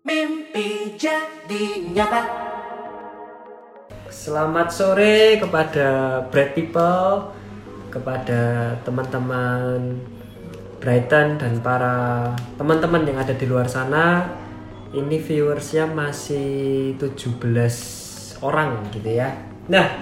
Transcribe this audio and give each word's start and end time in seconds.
Mimpi 0.00 0.96
jadi 0.96 1.92
nyata. 1.92 2.24
Selamat 4.08 4.72
sore 4.72 5.36
kepada 5.36 6.24
Bright 6.32 6.56
People, 6.56 7.36
kepada 7.92 8.72
teman-teman 8.80 10.00
Brighton 10.80 11.36
dan 11.36 11.60
para 11.60 12.32
teman-teman 12.56 13.04
yang 13.04 13.20
ada 13.20 13.36
di 13.36 13.44
luar 13.44 13.68
sana. 13.68 14.24
Ini 14.96 15.20
viewersnya 15.20 15.84
masih 15.84 16.96
17 16.96 18.40
orang 18.40 18.80
gitu 18.96 19.20
ya. 19.20 19.36
Nah, 19.68 20.00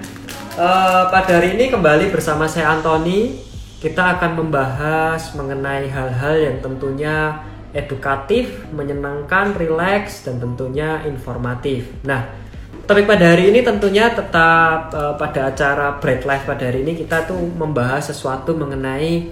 eh, 0.55 1.05
pada 1.11 1.43
hari 1.43 1.59
ini 1.59 1.75
kembali 1.75 2.15
bersama 2.15 2.47
saya 2.47 2.71
Anthony. 2.71 3.51
Kita 3.83 4.15
akan 4.15 4.47
membahas 4.47 5.35
mengenai 5.35 5.91
hal-hal 5.91 6.35
yang 6.39 6.57
tentunya 6.63 7.43
edukatif, 7.79 8.67
menyenangkan, 8.75 9.55
rileks, 9.55 10.27
dan 10.27 10.43
tentunya 10.43 11.07
informatif. 11.07 11.87
Nah, 12.03 12.49
Topik 12.89 13.05
pada 13.05 13.37
hari 13.37 13.53
ini 13.53 13.61
tentunya 13.61 14.09
tetap 14.09 14.89
uh, 14.97 15.13
pada 15.21 15.53
acara 15.53 16.01
Bright 16.01 16.25
Life 16.25 16.49
pada 16.49 16.73
hari 16.73 16.89
ini 16.89 16.97
kita 16.97 17.29
tuh 17.29 17.37
membahas 17.37 18.09
sesuatu 18.09 18.57
mengenai 18.57 19.29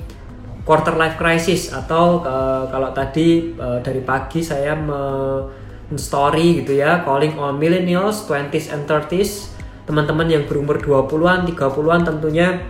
quarter 0.61 0.93
life 0.93 1.17
crisis 1.17 1.73
atau 1.73 2.21
uh, 2.21 2.69
kalau 2.69 2.93
tadi 2.93 3.57
uh, 3.57 3.81
dari 3.81 4.05
pagi 4.05 4.45
saya 4.45 4.77
me 4.77 5.01
story 5.97 6.61
gitu 6.61 6.77
ya 6.77 7.01
calling 7.01 7.39
all 7.41 7.57
millennials 7.57 8.29
20s 8.29 8.77
and 8.77 8.85
30s 8.85 9.57
teman-teman 9.89 10.29
yang 10.29 10.45
berumur 10.45 10.77
20-an 10.77 11.49
30-an 11.49 12.01
tentunya 12.05 12.61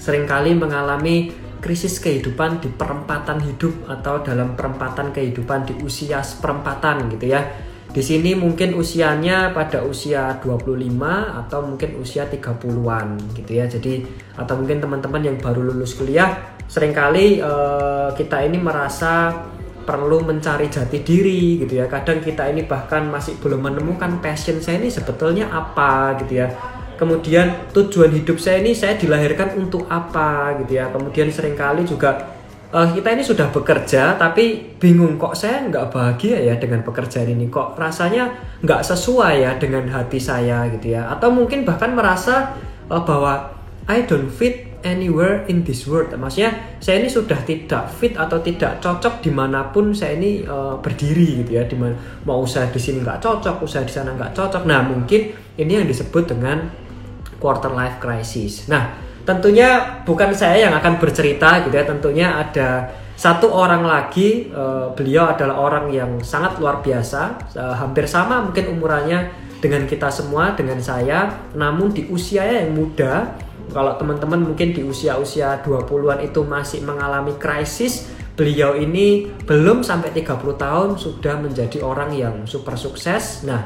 sering 0.00 0.24
kali 0.24 0.56
mengalami 0.56 1.28
krisis 1.60 1.98
kehidupan 2.02 2.62
di 2.62 2.68
perempatan 2.72 3.42
hidup 3.42 3.88
atau 3.88 4.20
dalam 4.22 4.54
perempatan 4.54 5.10
kehidupan 5.10 5.68
di 5.68 5.74
usia 5.82 6.20
seperempatan 6.20 7.10
gitu 7.16 7.32
ya 7.32 7.42
di 7.96 8.04
sini 8.04 8.36
mungkin 8.36 8.76
usianya 8.76 9.56
pada 9.56 9.80
usia 9.80 10.36
25 10.44 11.00
atau 11.32 11.64
mungkin 11.64 11.96
usia 11.96 12.28
30-an 12.28 13.16
gitu 13.32 13.56
ya. 13.56 13.64
Jadi 13.64 14.04
atau 14.36 14.52
mungkin 14.60 14.84
teman-teman 14.84 15.24
yang 15.24 15.40
baru 15.40 15.64
lulus 15.64 15.96
kuliah 15.96 16.60
sering 16.68 16.92
kali 16.92 17.40
uh, 17.40 18.12
kita 18.12 18.44
ini 18.44 18.60
merasa 18.60 19.32
perlu 19.88 20.20
mencari 20.28 20.68
jati 20.68 21.00
diri 21.00 21.56
gitu 21.64 21.80
ya. 21.80 21.88
Kadang 21.88 22.20
kita 22.20 22.44
ini 22.52 22.68
bahkan 22.68 23.08
masih 23.08 23.40
belum 23.40 23.64
menemukan 23.64 24.20
passion 24.20 24.60
saya 24.60 24.76
ini 24.76 24.92
sebetulnya 24.92 25.48
apa 25.48 26.20
gitu 26.20 26.44
ya. 26.44 26.52
Kemudian 26.96 27.70
tujuan 27.76 28.10
hidup 28.12 28.40
saya 28.40 28.64
ini 28.64 28.72
saya 28.72 28.96
dilahirkan 28.96 29.52
untuk 29.60 29.84
apa 29.92 30.56
gitu 30.64 30.80
ya. 30.80 30.88
Kemudian 30.88 31.28
sering 31.28 31.52
kali 31.52 31.84
juga 31.84 32.36
uh, 32.72 32.88
kita 32.92 33.12
ini 33.12 33.22
sudah 33.22 33.52
bekerja 33.52 34.16
tapi 34.16 34.74
bingung 34.80 35.20
kok 35.20 35.36
saya 35.36 35.64
nggak 35.68 35.92
bahagia 35.92 36.40
ya 36.40 36.54
dengan 36.56 36.80
pekerjaan 36.82 37.28
ini? 37.28 37.52
Kok 37.52 37.76
rasanya 37.76 38.32
nggak 38.64 38.80
sesuai 38.82 39.34
ya 39.44 39.52
dengan 39.60 39.86
hati 39.92 40.18
saya 40.18 40.66
gitu 40.72 40.96
ya? 40.96 41.12
Atau 41.12 41.30
mungkin 41.30 41.68
bahkan 41.68 41.92
merasa 41.92 42.56
uh, 42.88 43.02
bahwa 43.04 43.52
I 43.86 44.02
don't 44.02 44.32
fit 44.32 44.66
anywhere 44.82 45.46
in 45.46 45.62
this 45.62 45.86
world. 45.86 46.10
Maksudnya 46.14 46.78
saya 46.82 47.02
ini 47.02 47.10
sudah 47.10 47.38
tidak 47.42 47.90
fit 47.90 48.14
atau 48.14 48.38
tidak 48.42 48.78
cocok 48.82 49.22
di 49.22 49.30
mana 49.34 49.70
pun 49.70 49.90
saya 49.94 50.18
ini 50.18 50.42
uh, 50.46 50.78
berdiri 50.78 51.44
gitu 51.44 51.60
ya. 51.60 51.66
Di 51.66 51.76
mana 51.78 51.94
mau 52.26 52.42
usaha 52.42 52.66
di 52.66 52.78
sini 52.78 53.02
nggak 53.02 53.22
cocok 53.22 53.62
usaha 53.62 53.82
di 53.82 53.94
sana 53.94 54.14
nggak 54.14 54.34
cocok. 54.34 54.62
Nah 54.66 54.80
mungkin 54.86 55.34
ini 55.58 55.72
yang 55.76 55.86
disebut 55.86 56.30
dengan 56.30 56.85
quarter 57.46 57.70
life 57.70 58.02
crisis. 58.02 58.66
Nah 58.66 58.98
tentunya 59.22 60.02
bukan 60.02 60.34
saya 60.34 60.66
yang 60.66 60.74
akan 60.74 60.98
bercerita 60.98 61.62
gitu 61.62 61.78
ya. 61.78 61.86
Tentunya 61.86 62.34
ada 62.42 62.90
satu 63.14 63.54
orang 63.54 63.86
lagi 63.86 64.50
uh, 64.50 64.90
beliau 64.98 65.30
adalah 65.30 65.62
orang 65.62 65.94
yang 65.94 66.18
sangat 66.26 66.58
luar 66.58 66.82
biasa 66.82 67.54
uh, 67.54 67.74
hampir 67.78 68.10
sama 68.10 68.42
mungkin 68.42 68.74
umurannya 68.74 69.30
dengan 69.62 69.86
kita 69.86 70.10
semua 70.10 70.58
dengan 70.58 70.82
saya. 70.82 71.30
Namun 71.54 71.94
di 71.94 72.10
usia 72.10 72.42
yang 72.42 72.74
muda 72.74 73.38
kalau 73.70 73.94
teman-teman 73.94 74.42
mungkin 74.42 74.74
di 74.74 74.82
usia-usia 74.82 75.62
20-an 75.62 76.22
itu 76.26 76.42
masih 76.42 76.82
mengalami 76.82 77.34
krisis 77.38 78.10
beliau 78.36 78.76
ini 78.76 79.32
belum 79.48 79.80
sampai 79.80 80.12
30 80.12 80.36
tahun 80.60 80.88
sudah 81.00 81.40
menjadi 81.40 81.80
orang 81.80 82.12
yang 82.12 82.34
super 82.44 82.76
sukses. 82.76 83.48
Nah 83.48 83.64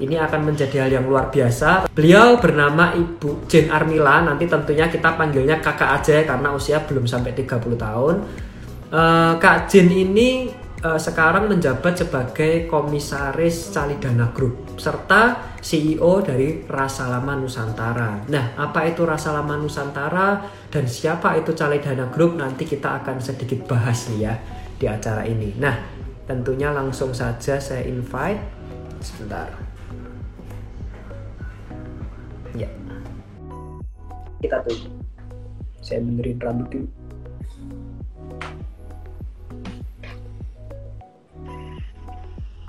ini 0.00 0.18
akan 0.18 0.40
menjadi 0.50 0.86
hal 0.86 0.90
yang 1.00 1.06
luar 1.06 1.30
biasa. 1.30 1.90
Beliau 1.92 2.40
bernama 2.40 2.96
Ibu 2.96 3.46
Jane 3.46 3.70
Armila, 3.70 4.24
nanti 4.24 4.48
tentunya 4.50 4.90
kita 4.90 5.14
panggilnya 5.14 5.62
kakak 5.62 6.02
aja 6.02 6.24
karena 6.26 6.48
usia 6.50 6.82
belum 6.82 7.06
sampai 7.06 7.34
30 7.36 7.78
tahun. 7.78 8.16
Uh, 8.94 9.34
Kak 9.42 9.66
Jane 9.66 9.90
ini 10.06 10.46
uh, 10.84 11.00
sekarang 11.00 11.48
menjabat 11.48 12.04
sebagai 12.04 12.68
komisaris 12.68 13.72
Calidana 13.72 14.30
Group 14.30 14.76
serta 14.76 15.56
CEO 15.64 16.20
dari 16.20 16.62
Rasa 16.68 17.08
Lama 17.08 17.32
Nusantara. 17.40 18.28
Nah, 18.28 18.52
apa 18.60 18.84
itu 18.84 19.02
Rasa 19.08 19.32
Lama 19.32 19.56
Nusantara 19.56 20.44
dan 20.68 20.84
siapa 20.84 21.34
itu 21.40 21.56
Calidana 21.56 22.12
Group 22.12 22.36
nanti 22.36 22.68
kita 22.68 23.00
akan 23.00 23.18
sedikit 23.18 23.64
bahas 23.64 24.12
nih 24.12 24.20
ya 24.28 24.34
di 24.76 24.86
acara 24.86 25.24
ini. 25.24 25.56
Nah, 25.56 25.74
tentunya 26.28 26.68
langsung 26.68 27.16
saja 27.16 27.56
saya 27.56 27.82
invite 27.88 28.40
sebentar. 29.00 29.63
Kita 34.44 34.60
tunggu. 34.60 34.92
Saya 35.80 36.04
benerin 36.04 36.36
rambut 36.36 36.68
dulu. 36.68 36.88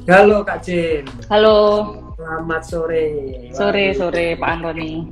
Halo 0.07 0.39
Kak 0.47 0.63
Jin. 0.63 1.03
Halo. 1.27 1.59
Selamat 2.15 2.63
sore. 2.63 3.05
Sore 3.51 3.91
sore 3.91 4.39
Pak 4.39 4.49
Antoni. 4.55 5.03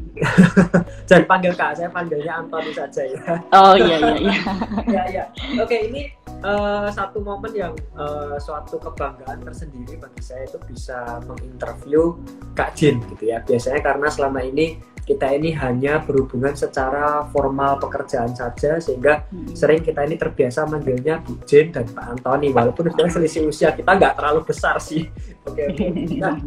Jangan 1.11 1.27
panggil 1.27 1.51
Kak, 1.51 1.75
saya 1.75 1.91
panggilnya 1.91 2.31
Antoni 2.39 2.71
saja 2.71 3.11
ya. 3.11 3.43
Oh 3.51 3.75
iya 3.75 3.99
iya 3.99 4.15
iya. 4.23 4.35
ya 4.95 5.03
ya. 5.11 5.23
Oke 5.59 5.91
ini 5.91 6.15
uh, 6.47 6.87
satu 6.95 7.19
momen 7.19 7.51
yang 7.51 7.75
uh, 7.99 8.39
suatu 8.39 8.79
kebanggaan 8.79 9.43
tersendiri 9.43 9.99
bagi 9.99 10.23
saya 10.23 10.47
itu 10.47 10.55
bisa 10.63 11.19
menginterview 11.27 12.15
Kak 12.55 12.71
Jin 12.79 13.03
gitu 13.11 13.35
ya. 13.35 13.43
Biasanya 13.43 13.83
karena 13.83 14.07
selama 14.07 14.39
ini 14.39 14.92
kita 15.03 15.35
ini 15.35 15.51
hanya 15.59 15.99
berhubungan 15.99 16.55
secara 16.55 17.27
formal 17.29 17.75
pekerjaan 17.79 18.31
saja 18.31 18.79
sehingga 18.79 19.27
hmm. 19.27 19.51
sering 19.51 19.83
kita 19.83 20.07
ini 20.07 20.15
terbiasa 20.15 20.63
manggilnya 20.63 21.19
Bu 21.19 21.35
Jin 21.43 21.75
dan 21.75 21.87
Pak 21.91 22.05
Antoni 22.17 22.55
walaupun 22.55 22.87
sudah 22.95 23.11
selisih 23.11 23.47
usia 23.47 23.75
kita 23.75 23.91
nggak 23.91 24.15
terlalu 24.15 24.47
besar 24.47 24.79
sih. 24.79 25.11
Oke. 25.47 25.67
Okay, 25.75 26.17
Nah, 26.19 26.39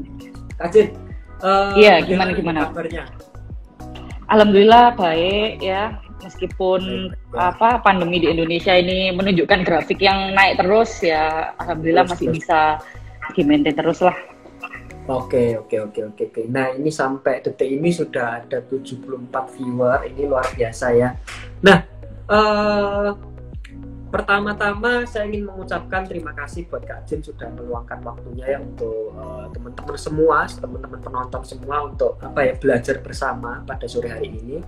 Kak 0.56 0.68
Jin. 0.72 0.96
Uh, 1.44 1.76
iya, 1.76 2.00
gimana 2.00 2.32
gimana? 2.32 2.72
Kabarnya? 2.72 3.04
Alhamdulillah 4.26 4.96
baik 4.98 5.62
ya 5.62 6.00
meskipun 6.24 7.14
apa 7.38 7.78
pandemi 7.84 8.18
di 8.18 8.32
Indonesia 8.32 8.74
ini 8.74 9.14
menunjukkan 9.14 9.62
grafik 9.62 10.02
yang 10.02 10.34
naik 10.34 10.58
terus 10.58 10.98
ya 11.04 11.54
alhamdulillah 11.62 12.08
masih 12.10 12.34
bisa 12.34 12.82
di 13.36 13.42
maintain 13.46 13.76
terus 13.76 14.02
lah. 14.02 14.16
Oke, 15.06 15.54
oke, 15.54 15.76
oke, 15.86 16.00
oke, 16.10 16.22
oke. 16.34 16.42
Nah, 16.50 16.74
ini 16.74 16.90
sampai 16.90 17.38
detik 17.38 17.70
ini 17.70 17.94
sudah 17.94 18.42
ada 18.42 18.58
74 18.58 19.54
viewer. 19.54 20.02
Ini 20.02 20.22
luar 20.26 20.50
biasa 20.50 20.86
ya. 20.98 21.14
Nah, 21.62 21.78
uh, 22.26 23.14
pertama-tama 24.10 25.06
saya 25.06 25.30
ingin 25.30 25.46
mengucapkan 25.46 26.10
terima 26.10 26.34
kasih 26.34 26.66
buat 26.66 26.82
Kak 26.82 27.06
Jin 27.06 27.22
sudah 27.22 27.46
meluangkan 27.54 28.02
waktunya 28.02 28.54
ya 28.54 28.58
untuk 28.58 29.14
uh, 29.14 29.46
teman-teman 29.54 29.94
semua, 29.94 30.50
teman-teman 30.50 30.98
penonton 30.98 31.42
semua 31.46 31.86
untuk 31.86 32.18
apa 32.18 32.42
ya 32.42 32.58
belajar 32.58 32.98
bersama 32.98 33.62
pada 33.62 33.86
sore 33.86 34.10
hari 34.10 34.34
ini. 34.34 34.58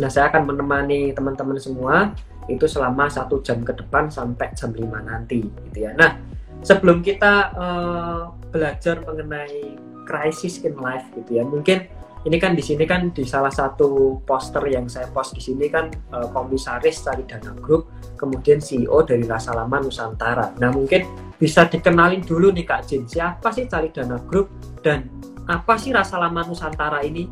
Nah, 0.00 0.08
saya 0.08 0.32
akan 0.32 0.48
menemani 0.48 1.12
teman-teman 1.12 1.60
semua 1.60 2.16
itu 2.48 2.64
selama 2.64 3.12
satu 3.12 3.44
jam 3.44 3.60
ke 3.60 3.76
depan 3.76 4.08
sampai 4.08 4.48
jam 4.56 4.72
5 4.72 4.80
nanti, 5.04 5.44
gitu 5.44 5.78
ya. 5.84 5.92
Nah, 5.92 6.16
sebelum 6.64 7.04
kita 7.04 7.52
uh, 7.52 8.37
belajar 8.48 9.00
mengenai 9.04 9.76
crisis 10.08 10.64
in 10.64 10.76
life, 10.80 11.04
gitu 11.16 11.40
ya, 11.40 11.44
mungkin 11.44 11.88
ini 12.26 12.36
kan 12.42 12.58
di 12.58 12.64
sini 12.64 12.82
kan 12.82 13.14
di 13.14 13.22
salah 13.22 13.52
satu 13.52 14.18
poster 14.26 14.66
yang 14.66 14.90
saya 14.90 15.06
post 15.14 15.38
di 15.38 15.42
sini 15.44 15.70
kan 15.70 15.88
uh, 16.10 16.26
komisaris 16.34 17.06
Cari 17.06 17.22
Dana 17.24 17.54
Group, 17.54 17.86
kemudian 18.18 18.58
CEO 18.58 19.06
dari 19.06 19.22
Rasa 19.22 19.54
Lama 19.54 19.78
Nusantara. 19.78 20.50
Nah, 20.58 20.74
mungkin 20.74 21.06
bisa 21.38 21.70
dikenalin 21.70 22.26
dulu 22.26 22.50
nih 22.50 22.66
Kak 22.66 22.90
Jin, 22.90 23.06
siapa 23.06 23.54
sih 23.54 23.70
Cari 23.70 23.94
Dana 23.94 24.18
Group 24.18 24.50
dan 24.82 25.06
apa 25.46 25.78
sih 25.78 25.94
Rasa 25.94 26.18
Lama 26.18 26.42
Nusantara 26.42 27.06
ini? 27.06 27.30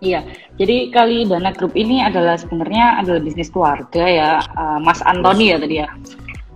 Iya, 0.00 0.24
jadi 0.56 0.88
Kali 0.88 1.28
Dana 1.28 1.52
Group 1.52 1.76
ini 1.76 2.00
adalah 2.00 2.36
sebenarnya 2.36 3.04
adalah 3.04 3.20
bisnis 3.20 3.52
keluarga 3.52 4.04
ya, 4.04 4.30
uh, 4.56 4.80
Mas 4.80 5.00
Antoni 5.04 5.52
ya 5.52 5.56
tadi 5.60 5.76
ya. 5.80 5.88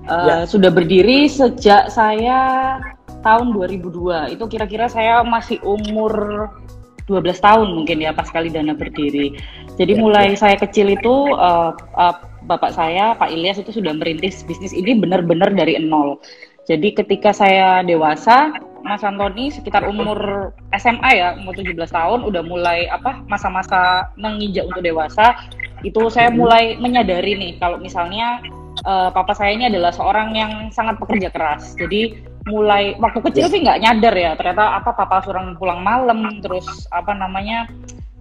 Uh, 0.05 0.29
ya. 0.29 0.37
Sudah 0.49 0.69
berdiri 0.73 1.29
sejak 1.29 1.89
saya 1.93 2.77
tahun 3.25 3.57
2002. 3.57 4.37
Itu 4.37 4.45
kira-kira 4.47 4.87
saya 4.93 5.25
masih 5.25 5.59
umur 5.65 6.47
12 7.09 7.21
tahun 7.41 7.69
mungkin 7.73 8.01
ya 8.05 8.13
pas 8.13 8.29
Kali 8.29 8.53
Dana 8.53 8.77
berdiri. 8.77 9.37
Jadi 9.81 9.93
ya, 9.97 10.01
mulai 10.01 10.37
ya. 10.37 10.41
saya 10.49 10.57
kecil 10.61 10.93
itu 10.93 11.33
uh, 11.33 11.73
uh, 11.97 12.15
bapak 12.45 12.73
saya 12.77 13.17
Pak 13.17 13.33
Ilyas 13.33 13.61
itu 13.61 13.73
sudah 13.73 13.93
merintis 13.97 14.45
bisnis 14.45 14.77
ini 14.77 14.97
benar-benar 14.97 15.53
dari 15.53 15.77
nol. 15.81 16.21
Jadi 16.65 16.97
ketika 16.97 17.37
saya 17.37 17.85
dewasa, 17.85 18.57
Mas 18.81 19.05
Antoni 19.05 19.53
sekitar 19.53 19.85
umur 19.85 20.53
SMA 20.73 21.11
ya, 21.13 21.37
umur 21.37 21.53
17 21.57 21.77
tahun 21.93 22.21
udah 22.25 22.41
mulai 22.45 22.89
apa 22.89 23.21
masa-masa 23.29 24.09
menginjak 24.17 24.65
untuk 24.69 24.81
dewasa, 24.81 25.37
itu 25.85 26.09
saya 26.09 26.33
hmm. 26.33 26.37
mulai 26.41 26.65
menyadari 26.81 27.37
nih 27.37 27.53
kalau 27.61 27.77
misalnya 27.77 28.41
uh, 28.83 29.15
papa 29.15 29.33
saya 29.39 29.55
ini 29.55 29.71
adalah 29.71 29.95
seorang 29.95 30.35
yang 30.35 30.53
sangat 30.75 30.99
pekerja 30.99 31.31
keras. 31.31 31.79
Jadi 31.79 32.35
mulai 32.45 32.93
waktu 33.01 33.25
kecil 33.25 33.49
ya. 33.49 33.53
sih 33.53 33.61
nggak 33.65 33.81
nyadar 33.81 34.15
ya 34.15 34.31
ternyata 34.37 34.77
apa 34.77 34.93
papa 34.93 35.25
suruh 35.25 35.57
pulang 35.57 35.81
malam 35.81 36.45
terus 36.45 36.69
apa 36.93 37.17
namanya 37.17 37.65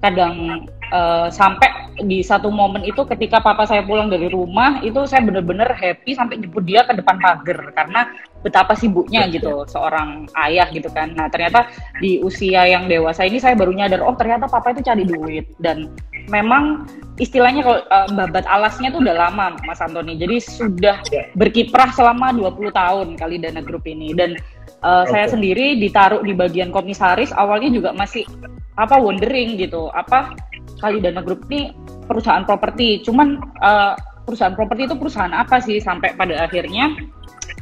kadang 0.04 0.68
uh, 0.92 1.32
sampai 1.32 1.96
di 2.04 2.20
satu 2.20 2.52
momen 2.52 2.84
itu 2.84 3.08
ketika 3.08 3.40
papa 3.40 3.64
saya 3.64 3.88
pulang 3.88 4.12
dari 4.12 4.28
rumah 4.28 4.84
itu 4.84 5.08
saya 5.08 5.24
bener-bener 5.24 5.72
happy 5.72 6.12
sampai 6.12 6.44
jemput 6.44 6.68
dia 6.68 6.84
ke 6.84 6.92
depan 6.92 7.16
pagar 7.24 7.72
karena 7.72 8.12
betapa 8.44 8.76
sibuknya 8.76 9.24
gitu 9.32 9.64
seorang 9.66 10.28
ayah 10.44 10.68
gitu 10.70 10.92
kan. 10.92 11.16
Nah 11.16 11.32
ternyata 11.32 11.72
di 12.04 12.20
usia 12.20 12.68
yang 12.68 12.92
dewasa 12.92 13.24
ini 13.24 13.40
saya 13.40 13.56
baru 13.56 13.72
nyadar 13.72 14.04
oh 14.04 14.14
ternyata 14.20 14.52
papa 14.52 14.76
itu 14.76 14.84
cari 14.84 15.08
duit. 15.08 15.48
Dan 15.64 15.96
memang 16.28 16.84
istilahnya 17.16 17.64
kalau 17.64 17.80
uh, 17.88 18.10
babat 18.12 18.44
alasnya 18.52 18.92
tuh 18.92 19.00
udah 19.00 19.16
lama 19.16 19.56
Mas 19.64 19.80
Antoni. 19.80 20.20
Jadi 20.20 20.44
sudah 20.44 21.00
berkiprah 21.40 21.96
selama 21.96 22.36
20 22.36 22.76
tahun 22.76 23.08
kali 23.16 23.40
dana 23.40 23.64
grup 23.64 23.88
ini. 23.88 24.12
Dan 24.12 24.36
uh, 24.84 25.08
okay. 25.08 25.12
saya 25.16 25.26
sendiri 25.34 25.80
ditaruh 25.80 26.22
di 26.22 26.36
bagian 26.36 26.70
komisaris 26.70 27.32
awalnya 27.34 27.72
juga 27.72 27.90
masih 27.96 28.28
apa 28.76 29.00
wondering 29.00 29.56
gitu. 29.58 29.90
Apa 29.96 30.36
kali 30.84 31.00
dana 31.00 31.24
grup 31.24 31.48
ini 31.50 31.72
perusahaan 32.06 32.44
properti. 32.44 33.02
Cuman 33.02 33.40
uh, 33.64 33.96
perusahaan 34.28 34.54
properti 34.54 34.92
itu 34.92 34.96
perusahaan 35.00 35.34
apa 35.34 35.64
sih? 35.64 35.80
Sampai 35.80 36.14
pada 36.14 36.44
akhirnya 36.44 36.94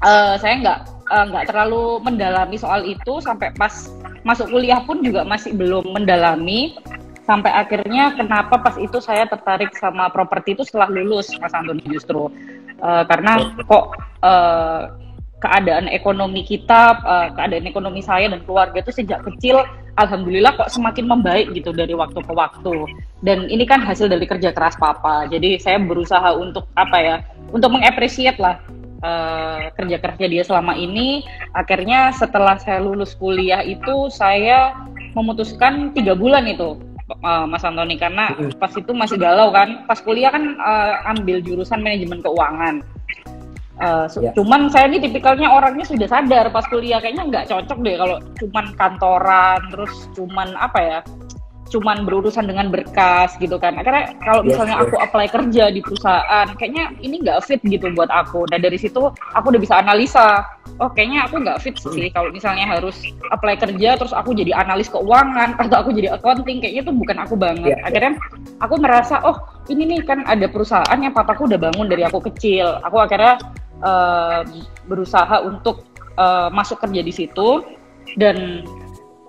uh, 0.02 0.36
saya 0.42 0.54
nggak 0.62 0.80
uh, 1.12 1.26
nggak 1.30 1.46
terlalu 1.52 2.02
mendalami 2.02 2.58
soal 2.58 2.82
itu. 2.84 3.22
Sampai 3.22 3.54
pas 3.56 3.92
masuk 4.26 4.50
kuliah 4.50 4.82
pun 4.84 5.06
juga 5.06 5.22
masih 5.28 5.54
belum 5.54 5.94
mendalami. 5.94 6.76
Sampai 7.22 7.54
akhirnya 7.54 8.18
kenapa 8.18 8.60
pas 8.60 8.76
itu 8.82 8.98
saya 8.98 9.30
tertarik 9.30 9.72
sama 9.78 10.10
properti 10.10 10.58
itu 10.58 10.66
setelah 10.66 10.90
lulus 10.90 11.32
Mas 11.38 11.54
Antoni 11.54 11.86
justru. 11.86 12.28
Uh, 12.82 13.06
karena 13.06 13.54
kok 13.70 13.94
uh, 14.26 14.90
keadaan 15.42 15.90
ekonomi 15.90 16.46
kita, 16.46 17.02
uh, 17.02 17.28
keadaan 17.34 17.66
ekonomi 17.66 18.06
saya 18.06 18.30
dan 18.30 18.46
keluarga 18.46 18.80
itu 18.80 18.94
sejak 18.94 19.26
kecil, 19.26 19.66
alhamdulillah 19.98 20.54
kok 20.56 20.70
semakin 20.70 21.10
membaik 21.10 21.52
gitu 21.58 21.74
dari 21.74 21.98
waktu 21.98 22.22
ke 22.22 22.32
waktu. 22.32 22.86
Dan 23.26 23.50
ini 23.50 23.66
kan 23.66 23.82
hasil 23.82 24.08
dari 24.08 24.24
kerja 24.30 24.54
keras 24.54 24.78
papa. 24.78 25.26
Jadi 25.28 25.58
saya 25.58 25.82
berusaha 25.82 26.38
untuk 26.38 26.70
apa 26.78 26.98
ya, 27.02 27.16
untuk 27.50 27.74
mengapresiat 27.74 28.38
lah 28.38 28.62
uh, 29.02 29.74
kerja 29.76 29.98
kerja 29.98 30.26
dia 30.30 30.44
selama 30.46 30.78
ini. 30.78 31.26
Akhirnya 31.58 32.14
setelah 32.14 32.62
saya 32.62 32.80
lulus 32.80 33.18
kuliah 33.18 33.66
itu 33.66 34.08
saya 34.14 34.78
memutuskan 35.18 35.92
tiga 35.92 36.16
bulan 36.16 36.48
itu 36.48 36.80
uh, 37.20 37.44
Mas 37.50 37.66
Antoni 37.68 38.00
karena 38.00 38.32
pas 38.56 38.72
itu 38.72 38.94
masih 38.94 39.18
galau 39.20 39.52
kan. 39.52 39.84
Pas 39.90 40.00
kuliah 40.00 40.32
kan 40.32 40.56
uh, 40.62 41.12
ambil 41.18 41.44
jurusan 41.44 41.84
manajemen 41.84 42.24
keuangan. 42.24 42.86
Uh, 43.80 44.06
ya. 44.20 44.32
Cuman 44.36 44.68
saya 44.68 44.92
ini 44.92 45.00
tipikalnya 45.00 45.48
orangnya 45.48 45.88
sudah 45.88 46.06
sadar 46.06 46.52
pas 46.52 46.68
kuliah 46.68 47.00
kayaknya 47.00 47.24
nggak 47.32 47.46
cocok 47.50 47.78
deh 47.82 47.96
kalau 47.98 48.18
cuman 48.38 48.66
kantoran 48.76 49.60
terus 49.72 49.94
cuman 50.14 50.54
apa 50.60 50.80
ya 50.80 51.00
cuman 51.72 52.04
berurusan 52.04 52.52
dengan 52.52 52.68
berkas 52.68 53.40
gitu 53.40 53.56
kan. 53.56 53.80
Karena 53.80 54.12
kalau 54.20 54.44
misalnya 54.44 54.84
aku 54.84 55.00
apply 55.00 55.32
kerja 55.32 55.72
di 55.72 55.80
perusahaan, 55.80 56.48
kayaknya 56.60 56.92
ini 57.00 57.24
nggak 57.24 57.48
fit 57.48 57.64
gitu 57.64 57.88
buat 57.96 58.12
aku. 58.12 58.44
Dan 58.52 58.60
dari 58.60 58.76
situ 58.76 59.08
aku 59.32 59.46
udah 59.56 59.62
bisa 59.64 59.80
analisa. 59.80 60.44
Oh, 60.84 60.92
kayaknya 60.92 61.32
aku 61.32 61.40
nggak 61.40 61.64
fit 61.64 61.80
sih 61.80 62.12
kalau 62.12 62.28
misalnya 62.30 62.68
harus 62.68 63.00
apply 63.32 63.56
kerja 63.56 63.96
terus 63.96 64.12
aku 64.12 64.36
jadi 64.36 64.52
analis 64.52 64.92
keuangan 64.92 65.56
atau 65.58 65.76
aku 65.80 65.96
jadi 65.96 66.20
accounting, 66.20 66.60
kayaknya 66.60 66.92
itu 66.92 66.94
bukan 66.94 67.18
aku 67.24 67.40
banget. 67.40 67.80
Yeah. 67.80 67.88
Akhirnya 67.88 68.12
aku 68.60 68.76
merasa, 68.76 69.24
oh 69.24 69.40
ini 69.70 69.84
nih 69.86 70.02
kan 70.02 70.26
ada 70.26 70.50
perusahaan 70.50 70.98
yang 70.98 71.14
papaku 71.14 71.46
udah 71.46 71.60
bangun 71.62 71.86
dari 71.86 72.02
aku 72.02 72.24
kecil. 72.32 72.82
Aku 72.82 72.98
akhirnya 72.98 73.38
uh, 73.86 74.42
berusaha 74.90 75.46
untuk 75.46 75.86
uh, 76.18 76.50
masuk 76.50 76.82
kerja 76.82 77.02
di 77.06 77.14
situ. 77.14 77.62
Dan 78.18 78.66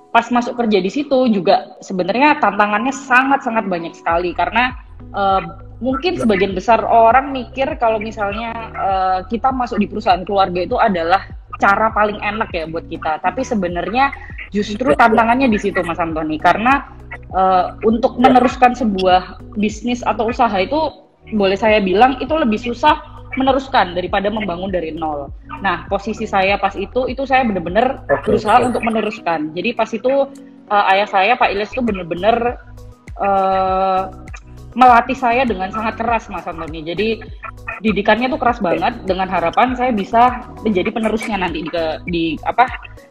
pas 0.08 0.29
masuk 0.32 0.56
kerja 0.56 0.81
di 0.81 0.88
situ 0.88 1.29
juga 1.29 1.76
sebenarnya 1.84 2.40
tantangannya 2.40 2.94
sangat-sangat 2.94 3.69
banyak 3.69 3.93
sekali. 3.93 4.32
Karena 4.32 4.73
uh, 5.12 5.43
mungkin 5.84 6.17
sebagian 6.17 6.56
besar 6.56 6.81
orang 6.81 7.34
mikir 7.34 7.69
kalau 7.76 8.00
misalnya 8.00 8.52
uh, 8.73 9.19
kita 9.29 9.52
masuk 9.52 9.76
di 9.82 9.87
perusahaan 9.90 10.25
keluarga 10.25 10.64
itu 10.64 10.81
adalah 10.81 11.29
cara 11.61 11.93
paling 11.93 12.17
enak 12.25 12.49
ya 12.56 12.64
buat 12.64 12.88
kita. 12.88 13.20
Tapi 13.20 13.44
sebenarnya 13.44 14.11
justru 14.49 14.96
tantangannya 14.96 15.52
di 15.52 15.61
situ 15.61 15.84
Mas 15.84 16.00
Antoni. 16.00 16.40
Karena 16.40 17.01
uh, 17.37 17.76
untuk 17.84 18.17
meneruskan 18.20 18.76
sebuah 18.76 19.43
bisnis 19.58 20.00
atau 20.05 20.31
usaha 20.31 20.52
itu 20.56 21.05
boleh 21.34 21.56
saya 21.56 21.79
bilang 21.81 22.19
itu 22.20 22.32
lebih 22.34 22.58
susah 22.58 22.99
meneruskan 23.37 23.96
daripada 23.96 24.29
membangun 24.29 24.69
dari 24.69 24.93
nol. 24.93 25.32
Nah, 25.64 25.88
posisi 25.88 26.29
saya 26.29 26.61
pas 26.61 26.76
itu 26.76 27.08
itu 27.08 27.25
saya 27.25 27.49
benar-benar 27.49 28.05
okay, 28.08 28.29
berusaha 28.29 28.61
okay. 28.61 28.69
untuk 28.69 28.82
meneruskan. 28.84 29.56
Jadi 29.56 29.73
pas 29.73 29.88
itu 29.88 30.12
uh, 30.69 30.84
ayah 30.93 31.08
saya 31.08 31.32
Pak 31.40 31.49
Iles 31.49 31.73
itu 31.73 31.81
benar-benar 31.81 32.61
uh, 33.17 34.12
melatih 34.72 35.16
saya 35.16 35.42
dengan 35.44 35.69
sangat 35.72 36.00
keras 36.00 36.28
Mas 36.32 36.48
Antoni. 36.48 36.84
Jadi 36.84 37.20
didikannya 37.84 38.32
tuh 38.32 38.40
keras 38.40 38.58
banget 38.62 39.04
dengan 39.04 39.28
harapan 39.28 39.76
saya 39.76 39.92
bisa 39.92 40.48
menjadi 40.64 40.88
penerusnya 40.92 41.36
nanti 41.40 41.66
di, 41.66 41.70
ke, 41.70 41.84
di 42.08 42.24
apa 42.46 42.69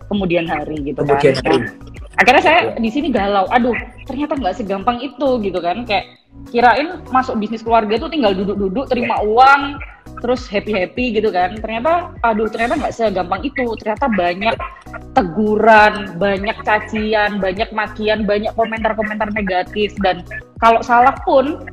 kemudian 0.10 0.50
hari 0.50 0.82
gitu 0.82 1.02
kan. 1.06 1.20
Kemudian 1.20 1.36
hari. 1.42 1.58
Nah, 1.62 1.62
akhirnya 2.20 2.44
saya 2.44 2.60
di 2.78 2.90
sini 2.90 3.08
galau. 3.14 3.46
Aduh, 3.54 3.76
ternyata 4.06 4.38
nggak 4.38 4.56
segampang 4.58 5.00
itu 5.02 5.30
gitu 5.42 5.60
kan. 5.62 5.86
Kayak 5.86 6.18
kirain 6.50 7.04
masuk 7.12 7.38
bisnis 7.38 7.62
keluarga 7.62 8.00
itu 8.00 8.08
tinggal 8.10 8.34
duduk-duduk 8.34 8.88
terima 8.90 9.20
uang 9.22 9.78
terus 10.22 10.46
happy 10.46 10.72
happy 10.72 11.18
gitu 11.18 11.34
kan. 11.34 11.58
Ternyata 11.58 12.14
aduh 12.22 12.48
ternyata 12.48 12.78
nggak 12.78 12.94
segampang 12.94 13.42
itu. 13.42 13.66
Ternyata 13.82 14.06
banyak 14.14 14.56
teguran 15.18 16.16
banyak 16.22 16.58
cacian 16.64 17.42
banyak 17.42 17.70
makian 17.74 18.24
banyak 18.24 18.54
komentar-komentar 18.54 19.34
negatif. 19.34 19.92
Dan 20.00 20.22
kalau 20.62 20.80
salah 20.86 21.18
pun 21.26 21.66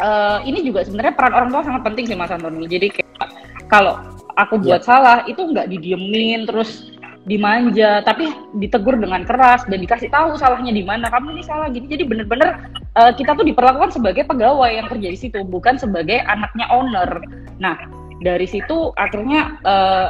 uh, 0.00 0.38
ini 0.42 0.64
juga 0.64 0.82
sebenarnya 0.82 1.14
peran 1.14 1.34
orang 1.34 1.48
tua 1.52 1.62
sangat 1.62 1.82
penting 1.86 2.04
sih 2.08 2.16
mas 2.18 2.32
Antoni 2.32 2.66
jadi 2.66 2.90
kayak 2.90 3.30
kalau 3.70 4.00
aku 4.34 4.58
buat 4.58 4.82
ya. 4.82 4.86
salah 4.86 5.18
itu 5.30 5.40
nggak 5.40 5.70
didiemin 5.70 6.46
terus 6.46 6.93
dimanja 7.24 8.04
tapi 8.04 8.28
ditegur 8.60 9.00
dengan 9.00 9.24
keras 9.24 9.64
dan 9.64 9.80
dikasih 9.80 10.12
tahu 10.12 10.36
salahnya 10.36 10.72
di 10.72 10.84
mana. 10.84 11.08
Kamu 11.08 11.32
ini 11.32 11.42
salah 11.44 11.72
gini. 11.72 11.88
Jadi 11.88 12.04
bener-bener 12.04 12.68
uh, 12.96 13.12
kita 13.16 13.32
tuh 13.32 13.44
diperlakukan 13.48 13.96
sebagai 13.96 14.28
pegawai 14.28 14.70
yang 14.70 14.86
kerja 14.88 15.08
di 15.08 15.18
situ 15.18 15.40
bukan 15.44 15.80
sebagai 15.80 16.20
anaknya 16.24 16.68
owner. 16.68 17.10
Nah 17.56 17.76
dari 18.20 18.44
situ 18.44 18.92
akhirnya 19.00 19.56
uh, 19.64 20.08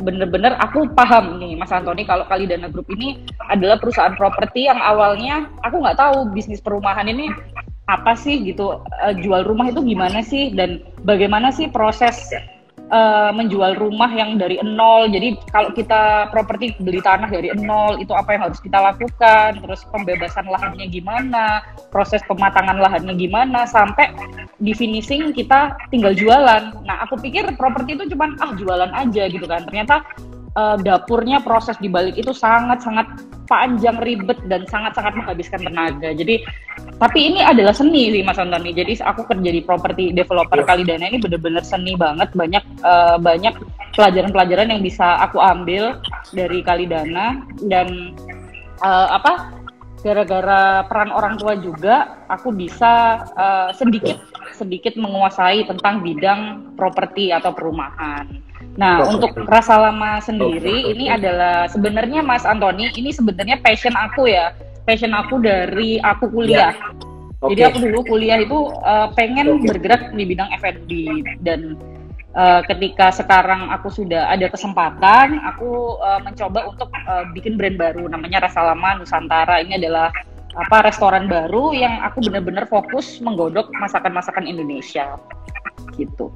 bener-bener 0.00 0.56
aku 0.58 0.88
paham 0.96 1.36
nih 1.38 1.54
Mas 1.54 1.70
Antoni 1.70 2.08
kalau 2.08 2.24
kali 2.26 2.48
Dana 2.48 2.72
Group 2.72 2.88
ini 2.96 3.22
adalah 3.52 3.76
perusahaan 3.76 4.16
properti 4.16 4.66
yang 4.66 4.80
awalnya 4.80 5.46
aku 5.62 5.78
nggak 5.84 6.00
tahu 6.00 6.32
bisnis 6.32 6.64
perumahan 6.64 7.06
ini 7.06 7.28
apa 7.86 8.16
sih 8.16 8.40
gitu 8.40 8.80
uh, 8.80 9.14
jual 9.20 9.44
rumah 9.44 9.68
itu 9.68 9.84
gimana 9.84 10.24
sih 10.24 10.54
dan 10.56 10.80
bagaimana 11.04 11.52
sih 11.52 11.68
proses 11.68 12.32
uh, 12.92 13.30
menjual 13.32 13.74
rumah 13.80 14.12
yang 14.12 14.36
dari 14.36 14.60
nol. 14.62 15.08
Jadi 15.08 15.40
kalau 15.50 15.72
kita 15.72 16.28
properti 16.30 16.76
beli 16.78 17.00
tanah 17.00 17.32
dari 17.32 17.50
nol 17.56 17.98
itu 17.98 18.12
apa 18.12 18.36
yang 18.36 18.52
harus 18.52 18.60
kita 18.60 18.78
lakukan, 18.78 19.58
terus 19.58 19.82
pembebasan 19.88 20.46
lahannya 20.46 20.86
gimana, 20.92 21.64
proses 21.88 22.20
pematangan 22.28 22.78
lahannya 22.78 23.16
gimana, 23.16 23.64
sampai 23.64 24.12
di 24.60 24.76
finishing 24.76 25.32
kita 25.32 25.74
tinggal 25.90 26.12
jualan. 26.12 26.76
Nah 26.84 26.96
aku 27.02 27.18
pikir 27.18 27.48
properti 27.56 27.96
itu 27.98 28.12
cuma 28.14 28.30
ah 28.38 28.52
jualan 28.54 28.92
aja 28.92 29.26
gitu 29.26 29.48
kan. 29.48 29.64
Ternyata 29.66 30.04
uh, 30.56 30.76
dapurnya 30.80 31.40
proses 31.40 31.76
di 31.80 31.88
balik 31.88 32.16
itu 32.18 32.32
sangat-sangat 32.32 33.06
panjang 33.50 34.00
ribet 34.00 34.38
dan 34.48 34.64
sangat-sangat 34.68 35.12
menghabiskan 35.12 35.60
tenaga. 35.60 36.14
Jadi 36.16 36.40
tapi 36.96 37.34
ini 37.34 37.40
adalah 37.44 37.74
seni 37.74 38.08
sih 38.08 38.22
Mas 38.24 38.40
Antoni. 38.40 38.72
Jadi 38.72 39.02
aku 39.02 39.28
kerja 39.28 39.50
di 39.52 39.60
properti 39.60 40.14
developer 40.14 40.62
yeah. 40.62 40.68
Kalidana 40.68 41.04
ini 41.12 41.18
benar-benar 41.20 41.64
seni 41.66 41.92
banget. 41.98 42.32
Banyak 42.32 42.64
uh, 42.80 43.16
banyak 43.20 43.54
pelajaran-pelajaran 43.92 44.72
yang 44.72 44.80
bisa 44.80 45.20
aku 45.20 45.36
ambil 45.42 46.00
dari 46.32 46.64
Kalidana 46.64 47.44
dan 47.68 48.16
uh, 48.80 49.08
apa 49.12 49.52
gara-gara 50.02 50.82
peran 50.90 51.14
orang 51.14 51.38
tua 51.38 51.54
juga 51.54 52.26
aku 52.26 52.50
bisa 52.50 53.22
uh, 53.38 53.70
sedikit 53.70 54.18
sedikit 54.50 54.98
menguasai 54.98 55.64
tentang 55.66 56.02
bidang 56.02 56.74
properti 56.74 57.30
atau 57.30 57.54
perumahan. 57.54 58.51
Nah, 58.80 59.04
oh, 59.04 59.20
untuk 59.20 59.36
rasa 59.44 59.76
lama 59.76 60.16
sendiri 60.24 60.88
oh, 60.88 60.92
ini 60.96 61.12
adalah 61.12 61.68
sebenarnya 61.68 62.24
Mas 62.24 62.48
Antoni, 62.48 62.88
ini 62.96 63.12
sebenarnya 63.12 63.60
passion 63.60 63.92
aku 63.92 64.32
ya. 64.32 64.56
Passion 64.88 65.12
aku 65.12 65.38
dari 65.44 66.00
aku 66.00 66.32
kuliah. 66.32 66.72
Yeah. 66.72 67.10
Okay. 67.42 67.58
Jadi 67.58 67.60
aku 67.68 67.78
dulu 67.90 68.00
kuliah 68.06 68.38
itu 68.38 68.70
uh, 68.86 69.10
pengen 69.18 69.60
okay. 69.60 69.66
bergerak 69.74 70.02
di 70.14 70.24
bidang 70.24 70.48
F&B 70.62 70.90
dan 71.42 71.74
uh, 72.38 72.62
ketika 72.64 73.10
sekarang 73.12 73.68
aku 73.68 73.90
sudah 73.90 74.30
ada 74.30 74.46
kesempatan, 74.46 75.42
aku 75.42 75.98
uh, 75.98 76.22
mencoba 76.22 76.70
untuk 76.70 76.88
uh, 77.10 77.26
bikin 77.34 77.58
brand 77.58 77.76
baru 77.76 78.06
namanya 78.08 78.46
Rasa 78.46 78.72
Lama 78.72 78.94
Nusantara. 79.02 79.58
Ini 79.58 79.82
adalah 79.82 80.14
apa 80.52 80.84
restoran 80.84 81.26
baru 81.26 81.72
yang 81.72 82.04
aku 82.04 82.24
benar-benar 82.28 82.68
fokus 82.68 83.18
menggodok 83.24 83.72
masakan-masakan 83.80 84.44
Indonesia 84.44 85.16
gitu. 85.96 86.32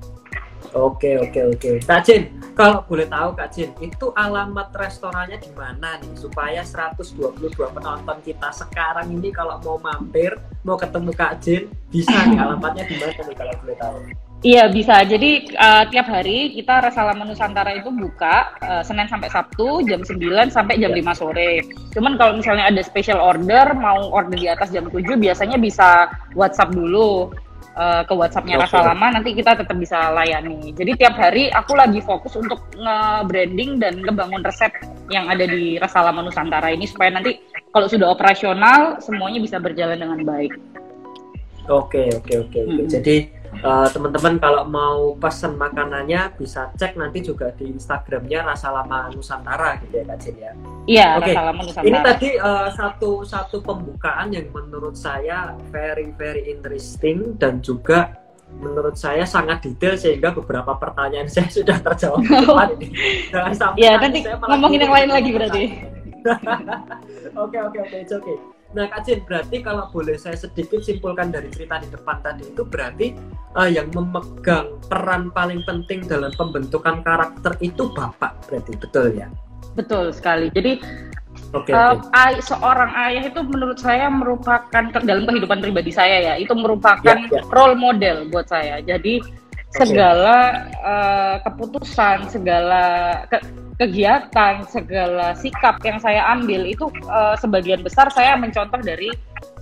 Oke 0.77 1.17
oke 1.17 1.57
oke. 1.57 1.71
Kak 1.89 2.05
Jin, 2.05 2.29
kalau 2.53 2.85
boleh 2.85 3.09
tahu 3.09 3.33
Kak 3.33 3.49
Jin, 3.49 3.73
itu 3.81 4.13
alamat 4.13 4.69
restorannya 4.77 5.41
di 5.41 5.49
mana 5.57 5.97
nih 6.05 6.13
supaya 6.21 6.61
122 6.61 7.17
penonton 7.57 8.19
kita 8.21 8.53
sekarang 8.53 9.09
ini 9.09 9.33
kalau 9.33 9.57
mau 9.65 9.81
mampir, 9.81 10.37
mau 10.69 10.77
ketemu 10.77 11.17
Kak 11.17 11.41
Jin, 11.41 11.73
bisa 11.89 12.13
nih 12.29 12.37
alamatnya 12.45 12.85
di 12.85 13.01
mana 13.01 13.21
nih 13.25 13.37
kalau 13.41 13.55
boleh 13.65 13.77
tahu? 13.81 13.97
Iya 14.45 14.69
bisa. 14.69 15.01
Jadi 15.09 15.49
uh, 15.57 15.89
tiap 15.89 16.13
hari 16.13 16.53
kita 16.53 16.85
Rasa 16.85 17.09
Lama 17.09 17.25
Nusantara 17.25 17.73
itu 17.73 17.89
buka 17.89 18.53
uh, 18.61 18.85
Senin 18.85 19.09
sampai 19.09 19.33
Sabtu 19.33 19.81
jam 19.89 20.05
9 20.05 20.53
sampai 20.53 20.77
jam 20.77 20.93
5 20.93 21.03
sore. 21.17 21.65
Cuman 21.97 22.21
kalau 22.21 22.37
misalnya 22.37 22.69
ada 22.69 22.85
special 22.85 23.17
order 23.17 23.73
mau 23.73 24.13
order 24.13 24.37
di 24.37 24.45
atas 24.45 24.69
jam 24.77 24.93
7 24.93 25.17
biasanya 25.17 25.57
bisa 25.57 26.13
WhatsApp 26.37 26.77
dulu 26.77 27.33
uh, 27.77 28.03
ke 28.03 28.13
WhatsAppnya 28.17 28.57
okay. 28.59 28.65
Rasa 28.67 28.79
Lama 28.83 29.07
nanti 29.21 29.31
kita 29.37 29.55
tetap 29.55 29.77
bisa 29.77 30.11
layani. 30.11 30.73
Jadi 30.73 30.97
tiap 30.97 31.15
hari 31.21 31.53
aku 31.53 31.77
lagi 31.77 32.01
fokus 32.03 32.35
untuk 32.35 32.65
nge-branding 32.75 33.79
dan 33.79 34.01
ngebangun 34.03 34.43
resep 34.43 34.73
yang 35.13 35.29
ada 35.29 35.45
di 35.45 35.77
Rasa 35.79 36.03
Lama 36.03 36.25
Nusantara 36.25 36.73
ini 36.73 36.89
supaya 36.89 37.13
nanti 37.15 37.39
kalau 37.71 37.87
sudah 37.87 38.09
operasional 38.11 38.99
semuanya 39.05 39.39
bisa 39.39 39.61
berjalan 39.61 40.01
dengan 40.01 40.25
baik. 40.25 40.57
Oke 41.69 42.09
oke 42.15 42.33
oke 42.47 42.59
oke. 42.63 42.83
Jadi 42.89 43.36
uh, 43.63 43.89
teman-teman 43.89 44.35
kalau 44.41 44.65
mau 44.69 45.15
pesan 45.17 45.57
makanannya 45.57 46.35
bisa 46.37 46.73
cek 46.75 46.99
nanti 46.99 47.25
juga 47.25 47.53
di 47.55 47.71
Instagramnya 47.73 48.45
Rasa 48.45 48.73
Lama 48.73 49.09
Nusantara 49.13 49.81
gitu 49.85 50.03
ya 50.03 50.05
Kak 50.09 50.19
Jin 50.21 50.37
ya. 50.37 50.53
Iya 50.87 51.09
okay. 51.21 51.35
Rasa 51.35 51.43
Lama 51.53 51.61
Nusantara. 51.65 51.89
Ini 51.89 51.99
tadi 52.03 52.29
uh, 52.41 52.69
satu 52.75 53.11
satu 53.25 53.57
pembukaan 53.63 54.35
yang 54.35 54.49
menurut 54.53 54.97
saya 54.99 55.55
very 55.71 56.13
very 56.17 56.49
interesting 56.51 57.39
dan 57.41 57.65
juga 57.65 58.27
menurut 58.57 58.95
saya 58.95 59.27
sangat 59.27 59.63
detail 59.67 59.99
sehingga 59.99 60.31
beberapa 60.33 60.79
pertanyaan 60.79 61.29
saya 61.35 61.49
sudah 61.51 61.79
terjawab 61.83 62.23
ini. 62.79 62.89
Jangan 63.31 63.55
sampai 63.61 63.81
ya, 63.83 63.99
nanti 63.99 64.21
ngomongin 64.25 64.81
yang 64.87 64.95
lain 64.95 65.11
lagi 65.11 65.31
berarti. 65.31 65.65
Oke 67.39 67.55
oke 67.55 67.79
oke, 67.79 68.03
oke. 68.03 68.56
Nah, 68.75 68.91
Kak 68.91 69.07
Jin, 69.07 69.23
berarti 69.23 69.63
kalau 69.63 69.87
boleh 69.95 70.19
saya 70.19 70.35
sedikit 70.35 70.83
simpulkan 70.83 71.31
dari 71.31 71.47
cerita 71.55 71.79
di 71.79 71.87
depan 71.87 72.19
tadi 72.19 72.51
itu 72.51 72.67
berarti 72.67 73.15
uh, 73.55 73.71
yang 73.71 73.87
memegang 73.95 74.75
peran 74.91 75.31
paling 75.31 75.63
penting 75.63 76.03
dalam 76.05 76.35
pembentukan 76.35 77.01
karakter 77.07 77.55
itu 77.63 77.87
Bapak, 77.95 78.51
berarti 78.51 78.73
betul 78.75 79.15
ya? 79.15 79.31
Betul 79.79 80.11
sekali. 80.11 80.51
Jadi 80.51 80.83
okay, 81.55 81.73
uh, 81.73 81.95
okay. 81.95 82.11
Ay, 82.11 82.35
seorang 82.43 82.91
ayah 83.07 83.25
itu 83.31 83.41
menurut 83.47 83.79
saya 83.79 84.11
merupakan 84.11 84.85
dalam 85.05 85.25
kehidupan 85.31 85.63
pribadi 85.63 85.95
saya 85.95 86.33
ya, 86.33 86.35
itu 86.35 86.53
merupakan 86.53 87.07
yeah, 87.07 87.31
yeah. 87.31 87.45
role 87.55 87.79
model 87.79 88.27
buat 88.35 88.51
saya. 88.51 88.83
Jadi 88.83 89.23
segala 89.77 90.37
uh, 90.81 91.37
keputusan, 91.45 92.33
segala 92.33 92.83
ke, 93.29 93.39
kegiatan, 93.77 94.65
segala 94.65 95.37
sikap 95.37 95.77
yang 95.85 96.01
saya 96.01 96.25
ambil 96.33 96.65
itu 96.65 96.89
uh, 97.13 97.37
sebagian 97.37 97.85
besar 97.85 98.09
saya 98.09 98.35
mencontoh 98.41 98.81
dari 98.81 99.13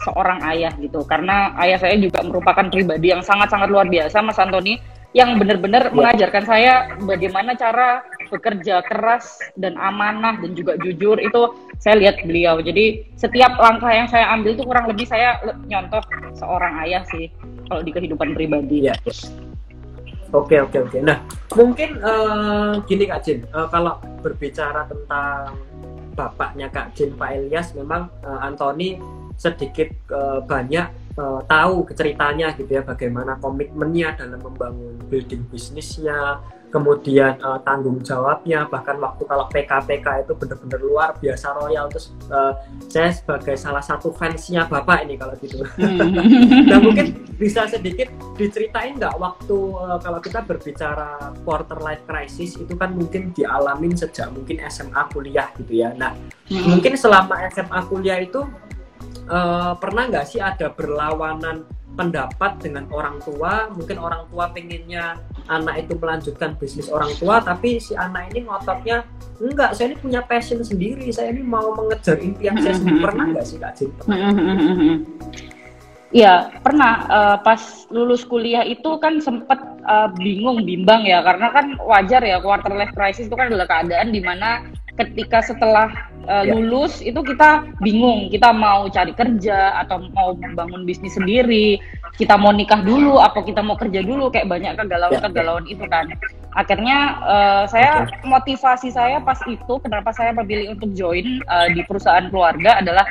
seorang 0.07 0.39
ayah 0.55 0.71
gitu. 0.79 1.03
Karena 1.07 1.51
ayah 1.59 1.79
saya 1.83 1.99
juga 1.99 2.23
merupakan 2.23 2.71
pribadi 2.71 3.11
yang 3.11 3.27
sangat-sangat 3.27 3.67
luar 3.71 3.91
biasa, 3.91 4.23
Mas 4.23 4.39
Antoni, 4.39 4.79
yang 5.15 5.39
benar-benar 5.39 5.91
ya. 5.91 5.95
mengajarkan 5.95 6.45
saya 6.47 6.73
bagaimana 7.07 7.55
cara 7.55 8.03
bekerja 8.35 8.83
keras 8.83 9.39
dan 9.55 9.79
amanah 9.79 10.35
dan 10.43 10.59
juga 10.59 10.75
jujur 10.83 11.23
itu 11.23 11.55
saya 11.79 12.03
lihat 12.03 12.19
beliau. 12.27 12.59
Jadi 12.59 13.07
setiap 13.15 13.55
langkah 13.59 13.95
yang 13.95 14.11
saya 14.11 14.31
ambil 14.35 14.59
itu 14.59 14.67
kurang 14.67 14.91
lebih 14.91 15.07
saya 15.07 15.39
nyontoh 15.71 16.03
seorang 16.35 16.83
ayah 16.83 17.07
sih 17.15 17.31
kalau 17.71 17.87
di 17.87 17.95
kehidupan 17.95 18.35
pribadi. 18.35 18.91
Ya. 18.91 18.95
Oke 20.35 20.59
oke 20.59 20.79
oke. 20.91 20.99
Nah 20.99 21.23
mungkin 21.55 22.03
uh, 22.03 22.83
gini 22.83 23.07
Kak 23.07 23.23
Jin, 23.23 23.47
uh, 23.55 23.71
kalau 23.71 24.03
berbicara 24.19 24.83
tentang 24.91 25.55
bapaknya 26.19 26.67
Kak 26.75 26.99
Jin 26.99 27.15
Pak 27.15 27.31
Elias, 27.39 27.71
memang 27.79 28.11
uh, 28.27 28.43
Anthony 28.43 28.99
sedikit 29.39 29.95
uh, 30.11 30.43
banyak 30.43 31.04
uh, 31.19 31.41
tahu 31.47 31.87
ceritanya 31.95 32.55
gitu 32.59 32.71
ya 32.79 32.83
bagaimana 32.83 33.39
komitmennya 33.39 34.19
dalam 34.19 34.41
membangun 34.43 34.99
building 35.07 35.47
bisnisnya, 35.51 36.43
kemudian 36.75 37.39
uh, 37.39 37.63
tanggung 37.63 38.03
jawabnya 38.03 38.67
bahkan 38.67 38.99
waktu 38.99 39.23
kalau 39.31 39.47
PKPK 39.47 40.27
itu 40.27 40.33
benar-benar 40.35 40.81
luar 40.83 41.09
biasa 41.23 41.55
royal. 41.55 41.87
Terus 41.87 42.11
uh, 42.35 42.59
saya 42.91 43.15
sebagai 43.15 43.55
salah 43.55 43.79
satu 43.79 44.11
fansnya 44.11 44.67
bapak 44.67 45.07
ini 45.07 45.15
kalau 45.15 45.39
gitu. 45.39 45.63
Nah 46.65 46.83
mungkin 46.83 47.15
bisa 47.39 47.71
sedikit 47.71 48.11
diceritain 48.35 48.99
nggak 48.99 49.15
waktu 49.23 49.55
uh, 49.55 49.99
kalau 50.03 50.19
kita 50.19 50.43
berbicara 50.43 51.31
quarter 51.47 51.79
life 51.79 52.03
crisis 52.11 52.59
itu 52.59 52.75
kan 52.75 52.91
mungkin 52.91 53.31
dialamin 53.31 53.95
sejak 53.95 54.35
mungkin 54.35 54.59
SMA 54.67 55.07
kuliah 55.15 55.55
gitu 55.55 55.79
ya. 55.79 55.95
Nah 55.95 56.19
mungkin 56.51 56.99
selama 56.99 57.39
SMA 57.55 57.81
kuliah 57.87 58.19
itu 58.19 58.43
uh, 59.29 59.73
pernah 59.79 60.11
nggak 60.11 60.27
sih 60.27 60.41
ada 60.41 60.73
berlawanan 60.73 61.65
pendapat 61.95 62.59
dengan 62.59 62.91
orang 62.91 63.23
tua? 63.23 63.71
Mungkin 63.71 63.97
orang 64.03 64.27
tua 64.29 64.51
pengennya 64.51 65.19
anak 65.47 65.87
itu 65.87 65.95
melanjutkan 65.95 66.59
bisnis 66.59 66.91
orang 66.91 67.13
tua 67.21 67.39
tapi 67.45 67.79
si 67.79 67.95
anak 67.95 68.33
ini 68.33 68.49
ngototnya 68.49 69.05
enggak 69.39 69.77
saya 69.77 69.93
ini 69.93 69.97
punya 70.01 70.21
passion 70.25 70.65
sendiri 70.65 71.13
saya 71.13 71.31
ini 71.31 71.45
mau 71.45 71.75
mengejar 71.77 72.19
impian 72.19 72.59
saya 72.59 72.75
sendiri. 72.75 73.01
Pernah 73.05 73.25
nggak 73.31 73.47
sih 73.47 73.57
kak 73.61 73.73
Jin? 73.79 73.91
Iya 76.15 76.47
pernah. 76.63 76.95
Uh, 77.11 77.37
pas 77.43 77.59
lulus 77.91 78.23
kuliah 78.23 78.63
itu 78.63 78.87
kan 79.03 79.19
sempat 79.19 79.59
uh, 79.83 80.09
bingung 80.15 80.63
bimbang 80.63 81.03
ya 81.03 81.23
karena 81.27 81.51
kan 81.51 81.75
wajar 81.83 82.23
ya 82.23 82.39
quarter 82.39 82.71
life 82.71 82.95
crisis 82.95 83.27
itu 83.27 83.35
kan 83.35 83.51
adalah 83.51 83.67
keadaan 83.67 84.15
di 84.15 84.23
mana 84.23 84.63
ketika 84.95 85.43
setelah 85.43 85.91
uh, 86.31 86.45
lulus 86.47 87.03
itu 87.03 87.19
kita 87.21 87.67
bingung. 87.83 88.31
Kita 88.31 88.55
mau 88.55 88.87
cari 88.89 89.13
kerja 89.15 89.79
atau 89.85 90.07
mau 90.15 90.35
bangun 90.37 90.87
bisnis 90.87 91.15
sendiri. 91.19 91.79
Kita 92.15 92.39
mau 92.39 92.55
nikah 92.55 92.79
dulu 92.87 93.19
apa 93.19 93.43
kita 93.43 93.59
mau 93.59 93.75
kerja 93.75 94.01
dulu 94.07 94.31
kayak 94.31 94.47
banyak 94.47 94.79
kegalauan-kegalauan 94.79 95.67
itu 95.67 95.83
kan. 95.91 96.07
Akhirnya 96.55 97.19
uh, 97.27 97.65
saya 97.67 98.07
motivasi 98.23 98.95
saya 98.95 99.19
pas 99.19 99.39
itu 99.51 99.75
kenapa 99.83 100.15
saya 100.15 100.31
memilih 100.31 100.79
untuk 100.79 100.95
join 100.95 101.43
uh, 101.51 101.67
di 101.75 101.83
perusahaan 101.83 102.31
keluarga 102.31 102.79
adalah 102.79 103.07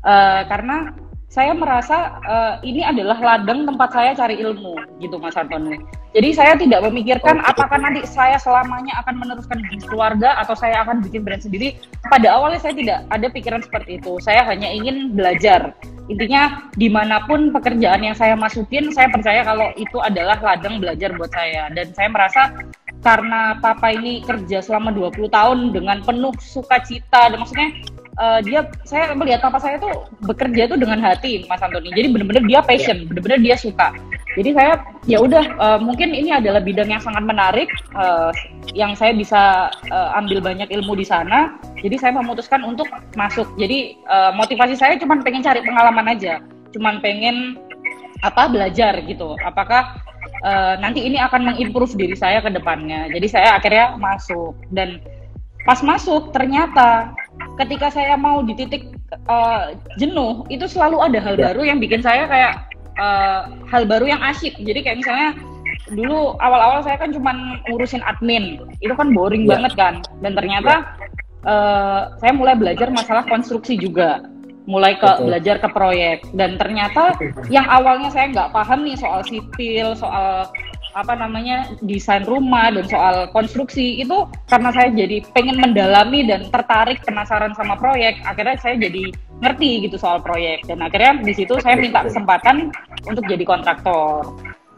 uh, 0.00 0.42
karena 0.48 0.96
saya 1.26 1.52
merasa 1.52 2.22
uh, 2.22 2.54
ini 2.62 2.86
adalah 2.86 3.18
ladang 3.18 3.66
tempat 3.66 3.90
saya 3.90 4.10
cari 4.14 4.38
ilmu 4.38 4.78
gitu 5.02 5.18
Mas 5.18 5.34
Antoni. 5.34 5.76
Jadi 6.16 6.32
saya 6.32 6.56
tidak 6.56 6.80
memikirkan 6.88 7.44
okay. 7.44 7.50
apakah 7.52 7.76
nanti 7.76 8.00
saya 8.08 8.40
selamanya 8.40 8.96
akan 9.04 9.20
meneruskan 9.20 9.60
bisnis 9.68 9.84
keluarga 9.84 10.32
atau 10.40 10.56
saya 10.56 10.80
akan 10.86 11.04
bikin 11.04 11.26
brand 11.26 11.44
sendiri. 11.44 11.76
Pada 12.08 12.32
awalnya 12.32 12.62
saya 12.62 12.72
tidak 12.72 13.04
ada 13.12 13.26
pikiran 13.28 13.60
seperti 13.60 14.00
itu. 14.00 14.16
Saya 14.24 14.46
hanya 14.48 14.70
ingin 14.70 15.12
belajar. 15.12 15.76
Intinya 16.08 16.72
di 16.78 16.88
mana 16.88 17.20
pun 17.28 17.52
pekerjaan 17.52 18.00
yang 18.00 18.16
saya 18.16 18.32
masukin, 18.38 18.88
saya 18.94 19.12
percaya 19.12 19.44
kalau 19.44 19.74
itu 19.76 19.98
adalah 20.00 20.40
ladang 20.40 20.80
belajar 20.80 21.12
buat 21.20 21.28
saya. 21.34 21.68
Dan 21.74 21.92
saya 21.92 22.08
merasa 22.08 22.54
karena 23.04 23.60
papa 23.60 23.92
ini 23.92 24.24
kerja 24.24 24.64
selama 24.64 24.94
20 24.96 25.28
tahun 25.28 25.58
dengan 25.74 26.00
penuh 26.00 26.32
sukacita 26.40 27.28
dan 27.28 27.38
maksudnya 27.44 27.70
uh, 28.20 28.40
dia 28.42 28.68
saya 28.84 29.12
melihat 29.12 29.44
papa 29.44 29.60
saya 29.60 29.76
tuh 29.80 30.08
bekerja 30.24 30.68
tuh 30.68 30.78
dengan 30.80 31.00
hati 31.00 31.44
Mas 31.46 31.62
Antoni. 31.62 31.92
Jadi 31.92 32.12
benar-benar 32.12 32.44
dia 32.44 32.60
passion, 32.64 33.04
yeah. 33.04 33.08
benar-benar 33.08 33.38
dia 33.40 33.56
suka. 33.56 33.88
Jadi 34.36 34.52
saya 34.52 34.84
ya 35.08 35.18
udah 35.24 35.44
uh, 35.56 35.78
mungkin 35.80 36.12
ini 36.12 36.28
adalah 36.28 36.60
bidang 36.60 36.92
yang 36.92 37.00
sangat 37.00 37.24
menarik 37.24 37.72
uh, 37.96 38.28
yang 38.76 38.92
saya 38.92 39.16
bisa 39.16 39.72
uh, 39.88 40.18
ambil 40.20 40.44
banyak 40.44 40.68
ilmu 40.68 40.92
di 40.92 41.08
sana. 41.08 41.56
Jadi 41.80 41.96
saya 41.96 42.12
memutuskan 42.12 42.60
untuk 42.60 42.84
masuk. 43.16 43.48
Jadi 43.56 43.96
uh, 44.04 44.36
motivasi 44.36 44.76
saya 44.76 45.00
cuma 45.00 45.16
pengen 45.24 45.40
cari 45.40 45.64
pengalaman 45.64 46.12
aja, 46.12 46.44
cuma 46.76 47.00
pengen 47.00 47.56
apa 48.20 48.48
belajar 48.52 49.00
gitu. 49.08 49.36
Apakah 49.40 49.96
uh, 50.44 50.76
nanti 50.84 51.04
ini 51.04 51.16
akan 51.16 51.48
mengimprove 51.52 51.96
diri 51.96 52.16
saya 52.16 52.44
ke 52.44 52.52
depannya. 52.52 53.08
Jadi 53.08 53.26
saya 53.32 53.56
akhirnya 53.56 53.96
masuk 53.96 54.52
dan 54.68 55.00
pas 55.66 55.82
masuk 55.82 56.30
ternyata 56.30 57.10
ketika 57.56 57.88
saya 57.88 58.14
mau 58.14 58.44
di 58.44 58.52
titik 58.52 58.92
uh, 59.28 59.72
jenuh 59.96 60.44
itu 60.52 60.68
selalu 60.68 61.00
ada 61.00 61.18
hal 61.20 61.34
ya. 61.36 61.52
baru 61.52 61.62
yang 61.64 61.78
bikin 61.80 62.04
saya 62.04 62.28
kayak 62.28 62.52
uh, 63.00 63.48
hal 63.68 63.88
baru 63.88 64.08
yang 64.12 64.20
asyik 64.20 64.56
jadi 64.60 64.84
kayak 64.84 64.98
misalnya 65.00 65.28
dulu 65.92 66.34
awal-awal 66.42 66.82
saya 66.82 66.98
kan 66.98 67.14
cuma 67.14 67.32
ngurusin 67.70 68.02
admin 68.02 68.58
itu 68.82 68.92
kan 68.92 69.14
boring 69.14 69.46
ya. 69.46 69.56
banget 69.56 69.72
kan 69.78 69.94
dan 70.20 70.32
ternyata 70.34 70.74
ya. 70.82 71.48
uh, 71.48 72.00
saya 72.18 72.32
mulai 72.34 72.58
belajar 72.58 72.90
masalah 72.92 73.24
konstruksi 73.24 73.78
juga 73.78 74.26
mulai 74.66 74.98
ke 74.98 75.06
Betul. 75.06 75.24
belajar 75.30 75.56
ke 75.62 75.68
proyek 75.70 76.18
dan 76.34 76.58
ternyata 76.58 77.14
yang 77.46 77.64
awalnya 77.70 78.10
saya 78.10 78.34
nggak 78.34 78.50
paham 78.50 78.82
nih 78.82 78.98
soal 78.98 79.22
sipil 79.22 79.94
soal 79.94 80.50
apa 80.96 81.12
namanya 81.12 81.76
desain 81.84 82.24
rumah 82.24 82.72
dan 82.72 82.88
soal 82.88 83.28
konstruksi 83.28 84.00
itu 84.00 84.24
karena 84.48 84.72
saya 84.72 84.88
jadi 84.96 85.20
pengen 85.36 85.60
mendalami 85.60 86.24
dan 86.24 86.48
tertarik 86.48 87.04
penasaran 87.04 87.52
sama 87.52 87.76
proyek 87.76 88.16
akhirnya 88.24 88.56
saya 88.56 88.80
jadi 88.80 89.12
ngerti 89.44 89.84
gitu 89.84 90.00
soal 90.00 90.24
proyek 90.24 90.64
dan 90.64 90.80
akhirnya 90.80 91.20
di 91.20 91.36
situ 91.36 91.52
saya 91.60 91.76
minta 91.76 92.00
kesempatan 92.00 92.72
untuk 93.04 93.28
jadi 93.28 93.44
kontraktor 93.44 94.24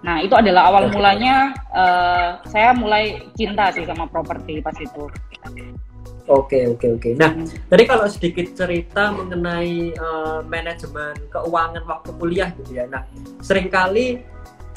nah 0.02 0.18
itu 0.18 0.34
adalah 0.34 0.74
awal 0.74 0.90
mulanya 0.90 1.54
uh, 1.70 2.42
saya 2.50 2.74
mulai 2.74 3.22
cinta 3.38 3.70
sih 3.70 3.86
sama 3.86 4.10
properti 4.10 4.58
pas 4.58 4.74
itu 4.74 5.06
Oke 6.28 6.68
oke 6.68 7.00
oke. 7.00 7.16
Nah, 7.16 7.32
tadi 7.72 7.88
kalau 7.88 8.04
sedikit 8.04 8.52
cerita 8.52 9.08
mengenai 9.16 9.96
uh, 9.96 10.44
manajemen 10.44 11.16
keuangan 11.32 11.80
waktu 11.88 12.10
kuliah 12.20 12.52
gitu 12.52 12.76
ya. 12.76 12.84
Nah, 12.84 13.08
sering 13.40 13.72
kali 13.72 14.20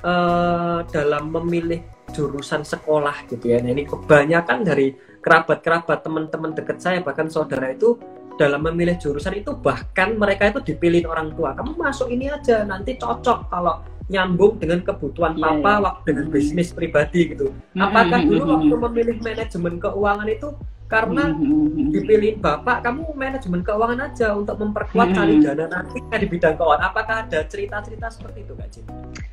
uh, 0.04 0.86
dalam 0.90 1.34
memilih 1.34 1.82
jurusan 2.12 2.62
sekolah 2.62 3.26
gitu 3.32 3.56
ya. 3.56 3.64
Nah, 3.64 3.72
ini 3.72 3.88
kebanyakan 3.88 4.68
dari 4.68 4.94
kerabat-kerabat 5.22 6.02
teman-teman 6.04 6.52
dekat 6.52 6.78
saya 6.82 7.00
bahkan 7.00 7.30
saudara 7.32 7.72
itu 7.72 7.96
dalam 8.36 8.66
memilih 8.66 8.98
jurusan 8.98 9.38
itu 9.38 9.54
bahkan 9.54 10.18
mereka 10.18 10.50
itu 10.50 10.74
dipilih 10.74 11.08
orang 11.08 11.32
tua. 11.38 11.54
Kamu 11.54 11.78
masuk 11.78 12.10
ini 12.10 12.28
aja 12.28 12.66
nanti 12.66 12.98
cocok 12.98 13.48
kalau 13.54 13.86
nyambung 14.12 14.60
dengan 14.60 14.84
kebutuhan 14.84 15.40
yeah, 15.40 15.44
papa 15.56 15.72
yeah. 15.72 15.78
waktu 15.88 16.04
dengan 16.12 16.26
bisnis 16.34 16.70
pribadi 16.76 17.32
gitu. 17.32 17.54
Apakah 17.78 18.20
dulu 18.26 18.44
waktu 18.60 18.76
memilih 18.76 19.18
manajemen 19.24 19.80
keuangan 19.80 20.28
itu 20.28 20.50
karena 20.92 21.32
hmm, 21.32 21.40
hmm, 21.40 21.68
hmm, 21.72 21.88
dipilih 21.96 22.34
bapak 22.44 22.84
kamu 22.84 23.08
manajemen 23.16 23.64
keuangan 23.64 24.12
aja 24.12 24.36
untuk 24.36 24.60
memperkuat 24.60 25.16
cari 25.16 25.40
dana 25.40 25.66
nanti 25.72 26.04
di 26.04 26.28
bidang 26.28 26.60
keuangan 26.60 26.84
apakah 26.92 27.16
ada 27.24 27.40
cerita-cerita 27.48 28.12
seperti 28.12 28.44
itu 28.44 28.54
kak 28.60 28.68
Jin? 28.76 28.86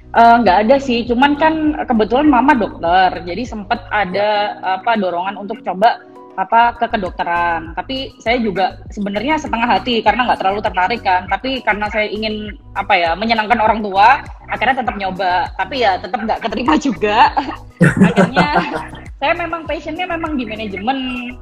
Uh, 0.09 0.41
nggak 0.41 0.65
ada 0.65 0.77
sih, 0.81 1.05
cuman 1.05 1.37
kan 1.37 1.77
kebetulan 1.85 2.33
mama 2.33 2.57
dokter, 2.57 3.21
jadi 3.29 3.45
sempat 3.45 3.85
ada 3.93 4.57
apa 4.81 4.97
dorongan 4.97 5.37
untuk 5.37 5.61
coba 5.61 6.01
apa 6.39 6.79
ke 6.79 6.87
kedokteran. 6.97 7.75
Tapi 7.75 8.15
saya 8.23 8.39
juga 8.39 8.79
sebenarnya 8.95 9.37
setengah 9.37 9.69
hati 9.69 10.01
karena 10.01 10.25
nggak 10.31 10.41
terlalu 10.41 10.63
tertarik 10.63 11.03
kan. 11.03 11.27
Tapi 11.27 11.61
karena 11.67 11.91
saya 11.91 12.07
ingin 12.07 12.55
apa 12.79 12.95
ya 12.95 13.11
menyenangkan 13.19 13.59
orang 13.59 13.83
tua, 13.83 14.23
akhirnya 14.47 14.81
tetap 14.81 14.95
nyoba. 14.95 15.51
Tapi 15.59 15.77
ya 15.83 15.99
tetap 15.99 16.23
nggak 16.23 16.41
keterima 16.47 16.75
juga. 16.79 17.35
akhirnya 18.09 18.49
saya 19.19 19.35
memang 19.35 19.67
passionnya 19.67 20.07
memang 20.07 20.39
di 20.39 20.47
manajemen. 20.47 20.99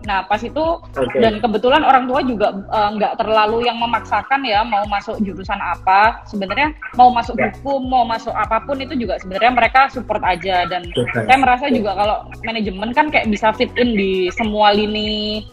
Nah 0.09 0.25
pas 0.25 0.40
itu 0.40 0.80
okay. 0.97 1.21
dan 1.21 1.45
kebetulan 1.45 1.85
orang 1.85 2.09
tua 2.09 2.25
juga 2.25 2.56
uh, 2.73 2.88
nggak 2.97 3.21
terlalu 3.21 3.68
yang 3.68 3.76
memaksakan 3.76 4.40
ya 4.49 4.64
mau 4.64 4.80
masuk 4.88 5.21
jurusan 5.21 5.61
apa. 5.61 6.25
Sebenarnya 6.25 6.73
mau 6.97 7.12
masuk 7.12 7.37
yeah. 7.37 7.52
hukum, 7.52 7.85
mau 7.85 8.09
masuk 8.09 8.33
apa 8.33 8.64
pun 8.64 8.80
itu 8.80 8.97
juga 8.97 9.21
sebenarnya 9.21 9.52
mereka 9.52 9.80
support 9.92 10.25
aja. 10.25 10.64
Dan 10.64 10.88
okay. 10.88 11.28
saya 11.28 11.37
merasa 11.37 11.68
juga 11.68 11.92
kalau 11.92 12.16
manajemen 12.49 12.97
kan 12.97 13.12
kayak 13.12 13.28
bisa 13.28 13.52
fit 13.52 13.71
in 13.76 13.92
di 13.92 14.33
semua 14.33 14.73
lini 14.73 15.45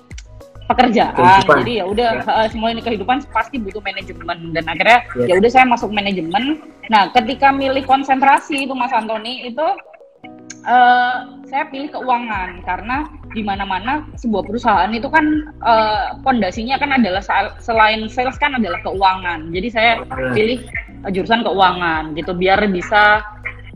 pekerjaan. 0.72 1.44
Kehidupan. 1.44 1.56
Jadi 1.60 1.72
ya 1.76 1.86
udah 1.92 2.10
ya. 2.24 2.32
uh, 2.32 2.48
semua 2.48 2.72
ini 2.72 2.80
kehidupan 2.80 3.28
pasti 3.36 3.60
butuh 3.60 3.84
manajemen 3.84 4.56
dan 4.56 4.64
akhirnya 4.64 5.00
ya, 5.28 5.36
ya 5.36 5.44
udah 5.44 5.52
saya 5.52 5.66
masuk 5.68 5.92
manajemen. 5.92 6.64
Nah 6.88 7.12
ketika 7.12 7.52
milih 7.52 7.84
konsentrasi 7.84 8.64
itu 8.64 8.72
Mas 8.72 8.96
Antoni 8.96 9.52
itu 9.52 9.68
uh, 10.66 11.16
saya 11.48 11.64
pilih 11.70 11.92
keuangan 11.94 12.64
karena 12.66 13.08
di 13.32 13.42
mana-mana 13.46 14.04
sebuah 14.18 14.44
perusahaan 14.48 14.92
itu 14.92 15.08
kan 15.08 15.54
pondasinya 16.26 16.76
uh, 16.78 16.82
kan 16.82 16.92
adalah 16.98 17.24
selain 17.62 18.08
sales 18.10 18.40
kan 18.40 18.56
adalah 18.58 18.80
keuangan. 18.82 19.52
Jadi 19.52 19.68
saya 19.70 19.92
pilih 20.34 20.64
uh, 21.04 21.12
jurusan 21.12 21.44
keuangan 21.44 22.18
gitu 22.18 22.32
biar 22.34 22.64
bisa 22.72 23.22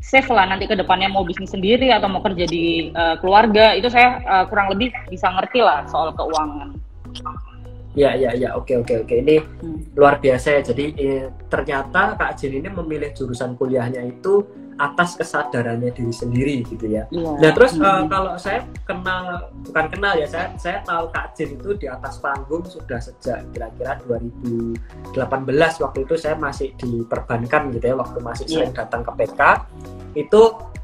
save 0.01 0.29
lah 0.31 0.47
nanti 0.47 0.69
ke 0.69 0.77
depannya 0.77 1.11
mau 1.11 1.27
bisnis 1.27 1.51
sendiri 1.51 1.91
atau 1.91 2.07
mau 2.07 2.23
kerja 2.23 2.47
di 2.47 2.93
uh, 2.95 3.19
keluarga 3.19 3.75
itu 3.75 3.91
saya 3.91 4.23
uh, 4.23 4.45
kurang 4.47 4.71
lebih 4.71 4.93
bisa 5.11 5.27
ngerti 5.27 5.59
lah 5.59 5.83
soal 5.89 6.15
keuangan. 6.15 6.77
Ya, 7.97 8.13
ya, 8.13 8.29
ya, 8.37 8.53
oke, 8.53 8.77
oke, 8.85 8.93
oke. 8.93 9.15
Ini 9.25 9.41
hmm. 9.41 9.97
luar 9.97 10.21
biasa 10.21 10.53
ya. 10.53 10.61
Jadi 10.61 10.85
eh, 11.01 11.33
ternyata 11.49 12.13
Kak 12.13 12.37
Jin 12.37 12.61
ini 12.61 12.69
memilih 12.69 13.09
jurusan 13.09 13.57
kuliahnya 13.57 14.05
itu 14.05 14.45
atas 14.77 15.17
kesadarannya 15.17 15.89
diri 15.91 16.13
sendiri 16.13 16.55
gitu 16.69 16.85
ya. 16.85 17.09
Yeah. 17.09 17.35
Nah 17.41 17.51
terus 17.53 17.75
mm 17.75 17.81
-hmm. 17.81 17.97
uh, 17.97 18.03
kalau 18.09 18.33
saya 18.37 18.59
kenal 18.85 19.49
bukan 19.65 19.85
kenal 19.89 20.13
ya 20.13 20.27
saya 20.29 20.53
saya 20.55 20.85
tahu 20.85 21.09
Kak 21.09 21.33
Jin 21.33 21.57
itu 21.57 21.69
di 21.77 21.87
atas 21.89 22.21
panggung 22.21 22.63
sudah 22.65 23.01
sejak 23.01 23.45
kira-kira 23.51 23.97
2018 24.05 25.17
waktu 25.83 25.99
itu 26.05 26.15
saya 26.15 26.35
masih 26.37 26.77
di 26.77 27.01
perbankan 27.05 27.73
gitu 27.73 27.85
ya 27.89 27.95
waktu 27.97 28.17
masih 28.21 28.45
yeah. 28.45 28.53
sering 28.61 28.73
datang 28.73 29.01
ke 29.01 29.11
PK 29.17 29.41
itu 30.13 30.41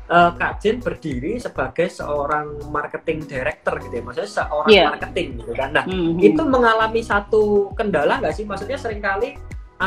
uh, 0.09 0.31
Kak 0.33 0.53
Jin 0.59 0.81
berdiri 0.81 1.37
sebagai 1.37 1.87
seorang 1.93 2.73
marketing 2.73 3.29
director 3.29 3.77
gitu 3.77 3.93
ya 3.93 4.03
maksudnya 4.03 4.31
seorang 4.31 4.69
yeah. 4.73 4.89
marketing 4.89 5.27
gitu 5.37 5.53
kan. 5.53 5.69
Nah 5.69 5.85
mm 5.85 5.93
-hmm. 5.93 6.27
itu 6.33 6.41
mengalami 6.41 7.01
satu 7.05 7.69
kendala 7.77 8.17
nggak 8.17 8.33
sih 8.33 8.45
maksudnya 8.49 8.77
sering 8.81 9.01
kali 9.05 9.37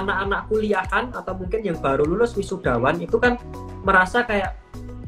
anak-anak 0.02 0.40
kuliahan 0.52 1.04
atau 1.14 1.32
mungkin 1.32 1.60
yang 1.64 1.78
baru 1.80 2.04
lulus 2.04 2.36
wisudawan 2.36 3.00
itu 3.00 3.16
kan 3.16 3.40
merasa 3.82 4.26
kayak 4.28 4.56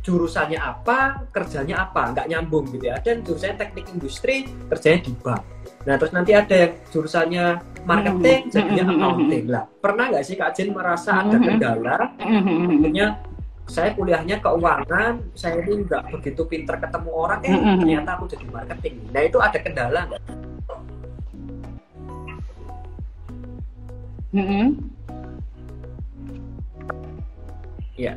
jurusannya 0.00 0.56
apa, 0.56 1.28
kerjanya 1.28 1.84
apa, 1.84 2.16
nggak 2.16 2.26
nyambung 2.32 2.64
gitu 2.72 2.88
ya. 2.88 2.96
Dan 3.02 3.20
jurusannya 3.20 3.60
teknik 3.60 3.86
industri, 3.92 4.48
kerjanya 4.72 5.00
di 5.04 5.12
bank. 5.20 5.42
Nah 5.84 5.94
terus 6.00 6.12
nanti 6.16 6.32
ada 6.32 6.54
yang 6.54 6.72
jurusannya 6.88 7.44
marketing, 7.84 8.40
hmm. 8.48 8.52
jadinya 8.52 8.84
hmm. 8.88 8.94
accounting 8.96 9.46
lah. 9.52 9.64
Pernah 9.68 10.04
nggak 10.08 10.24
sih 10.24 10.34
Kak 10.40 10.50
Jen 10.56 10.72
merasa 10.72 11.10
ada 11.20 11.36
hmm. 11.36 11.44
kendala? 11.44 11.96
Maksudnya 12.18 13.06
saya 13.68 13.92
kuliahnya 13.92 14.40
keuangan, 14.40 15.12
saya 15.36 15.60
ini 15.60 15.84
nggak 15.84 16.08
begitu 16.08 16.42
pinter 16.48 16.80
ketemu 16.80 17.10
orang, 17.12 17.40
eh 17.44 17.52
ternyata 17.52 18.10
aku 18.16 18.24
jadi 18.32 18.46
marketing. 18.48 18.94
Nah 19.12 19.22
itu 19.28 19.38
ada 19.44 19.58
kendala 19.60 20.00
nggak? 20.08 20.22
Mm 24.32 24.44
-hmm. 24.44 24.66
Ya. 27.98 28.14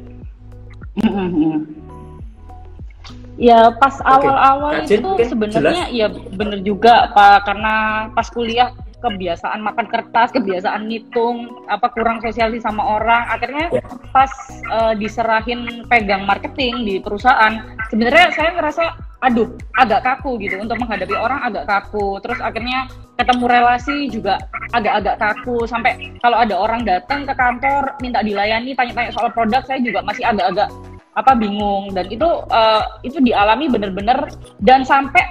Ya 3.41 3.74
pas 3.74 3.97
awal-awal 4.06 4.86
okay. 4.86 5.02
itu 5.02 5.10
sebenarnya 5.26 5.89
ya 5.89 6.08
bener 6.12 6.62
juga 6.62 7.10
Pak 7.10 7.50
karena 7.50 7.76
pas 8.13 8.28
kuliah 8.30 8.69
kebiasaan 9.02 9.60
makan 9.60 9.90
kertas, 9.90 10.30
kebiasaan 10.32 10.88
ngitung, 10.88 11.50
apa 11.68 11.90
kurang 11.92 12.22
sosialisasi 12.22 12.64
sama 12.64 13.02
orang. 13.02 13.26
Akhirnya 13.28 13.74
yeah. 13.74 13.84
pas 14.14 14.32
uh, 14.70 14.94
diserahin 14.96 15.84
pegang 15.90 16.24
marketing 16.30 16.86
di 16.86 16.96
perusahaan, 17.02 17.76
sebenarnya 17.90 18.32
saya 18.32 18.54
ngerasa 18.56 18.84
aduh 19.22 19.54
agak 19.78 20.02
kaku 20.02 20.42
gitu 20.42 20.58
untuk 20.58 20.82
menghadapi 20.82 21.14
orang 21.14 21.42
agak 21.46 21.66
kaku. 21.66 22.22
Terus 22.22 22.40
akhirnya 22.42 22.90
ketemu 23.22 23.46
relasi 23.46 24.10
juga 24.10 24.42
agak-agak 24.74 25.22
kaku 25.22 25.70
sampai 25.70 26.18
kalau 26.26 26.42
ada 26.42 26.58
orang 26.58 26.82
datang 26.82 27.28
ke 27.28 27.34
kantor 27.38 27.94
minta 28.02 28.26
dilayani 28.26 28.74
tanya-tanya 28.74 29.14
soal 29.14 29.30
produk 29.30 29.62
saya 29.62 29.78
juga 29.84 30.02
masih 30.02 30.26
agak-agak 30.26 30.74
apa 31.12 31.32
bingung 31.36 31.92
dan 31.92 32.08
itu 32.08 32.26
uh, 32.50 32.84
itu 33.04 33.20
dialami 33.20 33.68
benar-benar 33.68 34.32
dan 34.64 34.82
sampai 34.88 35.22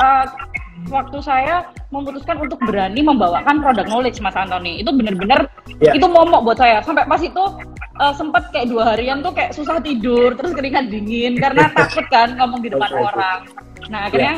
uh, 0.00 0.24
waktu 0.86 1.18
saya 1.18 1.66
memutuskan 1.90 2.38
untuk 2.38 2.62
berani 2.62 3.02
membawakan 3.02 3.58
produk 3.58 3.86
knowledge 3.90 4.22
Mas 4.22 4.38
Antoni. 4.38 4.78
Itu 4.78 4.94
benar-benar 4.94 5.50
yeah. 5.82 5.94
itu 5.98 6.06
momok 6.06 6.46
buat 6.46 6.58
saya. 6.58 6.78
Sampai 6.86 7.04
pas 7.10 7.18
itu 7.18 7.44
uh, 7.98 8.14
sempet 8.14 8.54
kayak 8.54 8.70
dua 8.70 8.94
harian 8.94 9.20
tuh 9.20 9.34
kayak 9.34 9.52
susah 9.52 9.82
tidur 9.82 10.38
terus 10.38 10.54
keringat 10.54 10.88
dingin 10.88 11.36
karena 11.36 11.68
takut 11.76 12.06
kan 12.08 12.38
ngomong 12.38 12.62
di 12.62 12.70
depan 12.70 12.90
okay, 12.94 13.02
orang. 13.02 13.38
Nah 13.90 14.00
akhirnya 14.06 14.34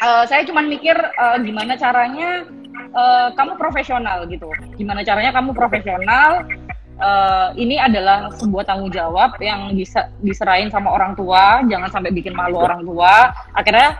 yeah. 0.00 0.04
uh, 0.04 0.24
saya 0.24 0.42
cuma 0.48 0.64
mikir 0.64 0.96
uh, 0.96 1.36
gimana 1.44 1.76
caranya 1.76 2.48
uh, 2.96 3.28
kamu 3.36 3.60
profesional 3.60 4.24
gitu. 4.26 4.48
Gimana 4.80 5.04
caranya 5.04 5.30
kamu 5.36 5.52
profesional 5.52 6.48
uh, 6.98 7.54
ini 7.54 7.78
adalah 7.78 8.30
sebuah 8.34 8.66
tanggung 8.66 8.92
jawab 8.92 9.38
yang 9.42 9.72
bisa 9.74 10.10
diserahin 10.22 10.68
sama 10.68 10.92
orang 10.92 11.14
tua 11.14 11.62
jangan 11.66 11.88
sampai 11.90 12.10
bikin 12.12 12.34
malu 12.34 12.60
orang 12.60 12.82
tua. 12.84 13.32
Akhirnya 13.54 13.96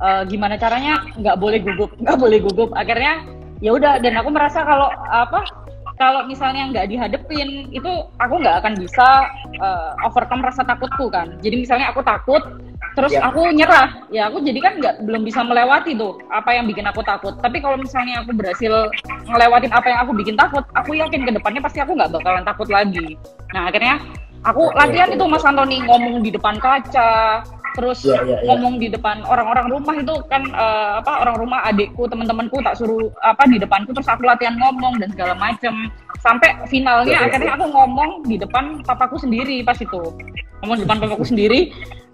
uh, 0.00 0.22
gimana 0.26 0.56
caranya? 0.56 1.02
Nggak 1.18 1.36
boleh 1.38 1.58
gugup 1.62 1.90
nggak 1.98 2.18
boleh 2.18 2.38
gugup. 2.42 2.70
Akhirnya 2.74 3.22
ya 3.60 3.72
udah 3.74 3.98
dan 4.00 4.14
aku 4.20 4.28
merasa 4.32 4.62
kalau 4.62 4.88
apa 5.08 5.65
kalau 5.96 6.28
misalnya 6.28 6.68
nggak 6.72 6.86
dihadepin 6.92 7.72
itu 7.72 7.92
aku 8.20 8.34
nggak 8.40 8.60
akan 8.64 8.74
bisa 8.76 9.32
uh, 9.60 9.96
overcome 10.04 10.44
rasa 10.44 10.60
takutku 10.62 11.08
kan. 11.08 11.40
Jadi 11.40 11.64
misalnya 11.64 11.88
aku 11.88 12.04
takut 12.04 12.44
terus 12.92 13.16
ya. 13.16 13.24
aku 13.28 13.48
nyerah. 13.56 14.04
Ya 14.12 14.28
aku 14.28 14.44
jadi 14.44 14.60
kan 14.60 14.72
nggak 14.76 14.94
belum 15.08 15.24
bisa 15.24 15.40
melewati 15.40 15.96
tuh 15.96 16.20
apa 16.28 16.52
yang 16.52 16.68
bikin 16.68 16.84
aku 16.84 17.00
takut. 17.00 17.32
Tapi 17.40 17.64
kalau 17.64 17.80
misalnya 17.80 18.20
aku 18.20 18.36
berhasil 18.36 18.92
ngelewatin 19.24 19.72
apa 19.72 19.86
yang 19.88 20.00
aku 20.04 20.12
bikin 20.16 20.36
takut 20.36 20.64
aku 20.76 20.92
yakin 20.96 21.24
ke 21.24 21.32
depannya 21.32 21.64
pasti 21.64 21.80
aku 21.80 21.96
nggak 21.96 22.12
bakalan 22.12 22.44
takut 22.44 22.68
lagi. 22.68 23.16
Nah 23.56 23.72
akhirnya 23.72 23.96
aku 24.44 24.68
latihan 24.76 25.08
itu 25.08 25.24
Mas 25.24 25.48
Antoni 25.48 25.80
ngomong 25.80 26.20
di 26.20 26.28
depan 26.28 26.60
kaca 26.60 27.40
terus 27.76 28.08
yeah, 28.08 28.24
yeah, 28.24 28.40
yeah. 28.40 28.48
ngomong 28.48 28.80
di 28.80 28.88
depan 28.88 29.20
orang-orang 29.28 29.68
rumah 29.68 29.94
itu 30.00 30.14
kan 30.32 30.48
uh, 30.56 31.04
apa 31.04 31.28
orang 31.28 31.36
rumah 31.36 31.60
adikku 31.68 32.08
teman-temanku 32.08 32.56
tak 32.64 32.80
suruh 32.80 33.12
apa 33.20 33.44
di 33.44 33.60
depanku 33.60 33.92
terus 33.92 34.08
aku 34.08 34.24
latihan 34.24 34.56
ngomong 34.56 34.96
dan 34.96 35.12
segala 35.12 35.36
macem 35.36 35.92
sampai 36.24 36.56
finalnya 36.72 37.20
yeah, 37.20 37.28
akhirnya 37.28 37.52
yeah. 37.52 37.58
aku 37.60 37.66
ngomong 37.68 38.10
di 38.24 38.40
depan 38.40 38.80
papaku 38.82 39.20
sendiri 39.20 39.60
pas 39.60 39.76
itu 39.76 40.00
ngomong 40.64 40.76
di 40.80 40.82
depan 40.88 40.98
papaku 41.04 41.24
sendiri 41.28 41.60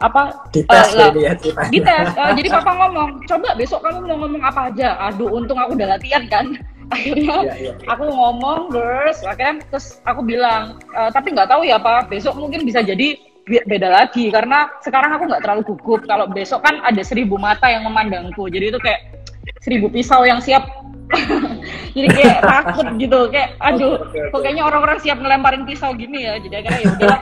apa 0.02 0.50
dites 0.50 0.90
uh, 0.98 0.98
lah, 0.98 1.10
ya, 1.14 1.32
dites 1.70 2.08
uh, 2.18 2.34
jadi 2.34 2.48
papa 2.50 2.74
ngomong 2.74 3.22
coba 3.30 3.54
besok 3.54 3.86
kamu 3.86 4.02
mau 4.02 4.26
ngomong 4.26 4.42
apa 4.42 4.60
aja 4.74 4.98
aduh 4.98 5.30
untung 5.30 5.62
aku 5.62 5.78
udah 5.78 5.94
latihan 5.94 6.26
kan 6.26 6.58
akhirnya 6.94 7.38
yeah, 7.46 7.56
yeah, 7.56 7.74
yeah. 7.78 7.88
aku 7.88 8.10
ngomong 8.10 8.74
terus 8.74 9.22
akhirnya 9.22 9.64
terus 9.72 10.02
aku 10.04 10.20
bilang 10.20 10.76
e, 10.92 11.00
tapi 11.08 11.32
nggak 11.32 11.48
tahu 11.48 11.64
ya 11.64 11.80
pak 11.80 12.12
besok 12.12 12.36
mungkin 12.36 12.68
bisa 12.68 12.84
jadi 12.84 13.16
beda 13.46 13.88
lagi. 13.90 14.30
Karena 14.30 14.70
sekarang 14.82 15.16
aku 15.18 15.24
nggak 15.28 15.42
terlalu 15.42 15.62
gugup. 15.74 16.00
Kalau 16.06 16.26
besok 16.30 16.62
kan 16.62 16.80
ada 16.82 17.02
seribu 17.02 17.36
mata 17.38 17.66
yang 17.68 17.86
memandangku. 17.86 18.46
Jadi 18.48 18.74
itu 18.74 18.78
kayak 18.78 19.26
seribu 19.62 19.90
pisau 19.90 20.22
yang 20.22 20.38
siap. 20.38 20.64
Jadi 21.96 22.08
kayak 22.08 22.38
takut 22.40 22.86
gitu. 22.96 23.20
Kayak 23.28 23.58
aduh 23.60 24.00
kok 24.32 24.40
kayaknya 24.40 24.64
orang-orang 24.64 24.98
siap 25.02 25.18
ngelemparin 25.20 25.68
pisau 25.68 25.92
gini 25.92 26.24
ya. 26.24 26.38
Jadi 26.40 26.54
akhirnya 26.62 26.80
ya 26.80 26.90
udah 26.96 27.16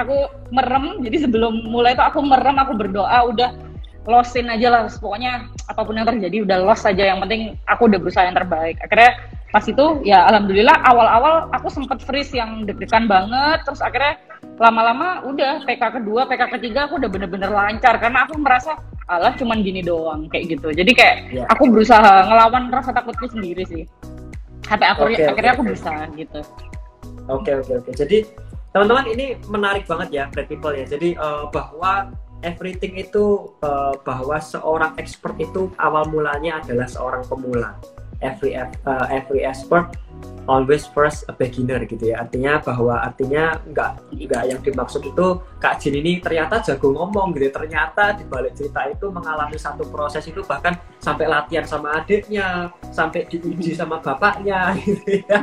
aku 0.00 0.16
merem. 0.54 0.84
Jadi 1.04 1.16
sebelum 1.28 1.66
mulai 1.68 1.92
itu 1.98 2.04
aku 2.04 2.18
merem 2.24 2.56
aku 2.56 2.72
berdoa 2.78 3.18
udah 3.28 3.50
losin 4.08 4.48
aja 4.48 4.68
lah. 4.72 4.80
Pokoknya 4.88 5.48
apa 5.68 5.80
pun 5.84 5.96
yang 5.96 6.08
terjadi 6.08 6.36
udah 6.44 6.58
loss 6.64 6.88
aja. 6.88 7.04
Yang 7.14 7.18
penting 7.28 7.42
aku 7.68 7.90
udah 7.90 7.98
berusaha 8.00 8.24
yang 8.24 8.36
terbaik. 8.36 8.80
Akhirnya 8.80 9.12
pas 9.54 9.62
itu 9.70 10.02
ya 10.02 10.26
alhamdulillah 10.26 10.82
awal-awal 10.82 11.46
aku 11.54 11.70
sempet 11.70 12.02
freeze 12.02 12.32
yang 12.32 12.64
deg-degan 12.64 13.06
banget. 13.06 13.60
Terus 13.68 13.84
akhirnya 13.84 14.16
lama-lama 14.58 15.26
udah 15.26 15.66
PK 15.66 15.82
kedua 16.00 16.30
PK 16.30 16.42
ketiga 16.58 16.86
aku 16.86 17.02
udah 17.02 17.10
bener-bener 17.10 17.50
lancar 17.50 17.98
karena 17.98 18.24
aku 18.26 18.38
merasa 18.38 18.78
alah 19.10 19.34
cuman 19.36 19.60
gini 19.60 19.84
doang 19.84 20.30
kayak 20.32 20.56
gitu 20.56 20.72
jadi 20.72 20.92
kayak 20.96 21.16
yeah. 21.28 21.46
aku 21.52 21.68
berusaha 21.68 22.24
ngelawan 22.24 22.72
rasa 22.72 22.94
takutku 22.94 23.28
sendiri 23.28 23.66
sih 23.68 23.84
sampai 24.64 24.86
aku 24.96 25.12
okay, 25.12 25.28
akhirnya 25.28 25.52
okay, 25.52 25.56
aku 25.58 25.62
okay. 25.68 25.72
bisa 25.76 25.92
gitu 26.16 26.40
oke 26.40 27.42
okay, 27.44 27.52
oke 27.60 27.68
okay, 27.68 27.74
oke 27.76 27.84
okay. 27.84 27.94
jadi 27.94 28.18
teman-teman 28.72 29.04
ini 29.12 29.26
menarik 29.46 29.84
banget 29.84 30.08
ya 30.10 30.24
Brad 30.32 30.48
People 30.48 30.74
ya 30.74 30.88
jadi 30.88 31.14
uh, 31.20 31.46
bahwa 31.52 32.10
everything 32.40 32.96
itu 32.96 33.54
uh, 33.64 33.96
bahwa 34.04 34.36
seorang 34.40 34.96
expert 35.00 35.36
itu 35.40 35.72
awal 35.80 36.08
mulanya 36.08 36.60
adalah 36.64 36.88
seorang 36.88 37.24
pemula 37.28 37.76
every 38.20 38.54
uh, 38.58 39.06
every 39.10 39.42
expert 39.42 39.96
always 40.44 40.84
first 40.92 41.24
a 41.28 41.32
beginner 41.32 41.80
gitu 41.88 42.12
ya 42.12 42.20
artinya 42.20 42.60
bahwa 42.60 43.00
artinya 43.00 43.56
nggak 43.64 43.90
nggak 44.12 44.42
yang 44.44 44.60
dimaksud 44.60 45.00
itu 45.00 45.40
kak 45.56 45.80
Jin 45.80 45.96
ini 46.04 46.20
ternyata 46.20 46.60
jago 46.60 46.92
ngomong 46.92 47.32
gitu 47.32 47.48
ya. 47.48 47.52
ternyata 47.52 48.12
di 48.16 48.24
balik 48.28 48.52
cerita 48.52 48.84
itu 48.88 49.08
mengalami 49.08 49.56
satu 49.56 49.88
proses 49.88 50.24
itu 50.28 50.44
bahkan 50.44 50.76
sampai 51.00 51.28
latihan 51.28 51.64
sama 51.64 51.96
adiknya 52.00 52.68
sampai 52.92 53.24
diuji 53.24 53.72
sama 53.72 54.00
bapaknya 54.04 54.76
gitu 54.84 55.24
ya 55.24 55.40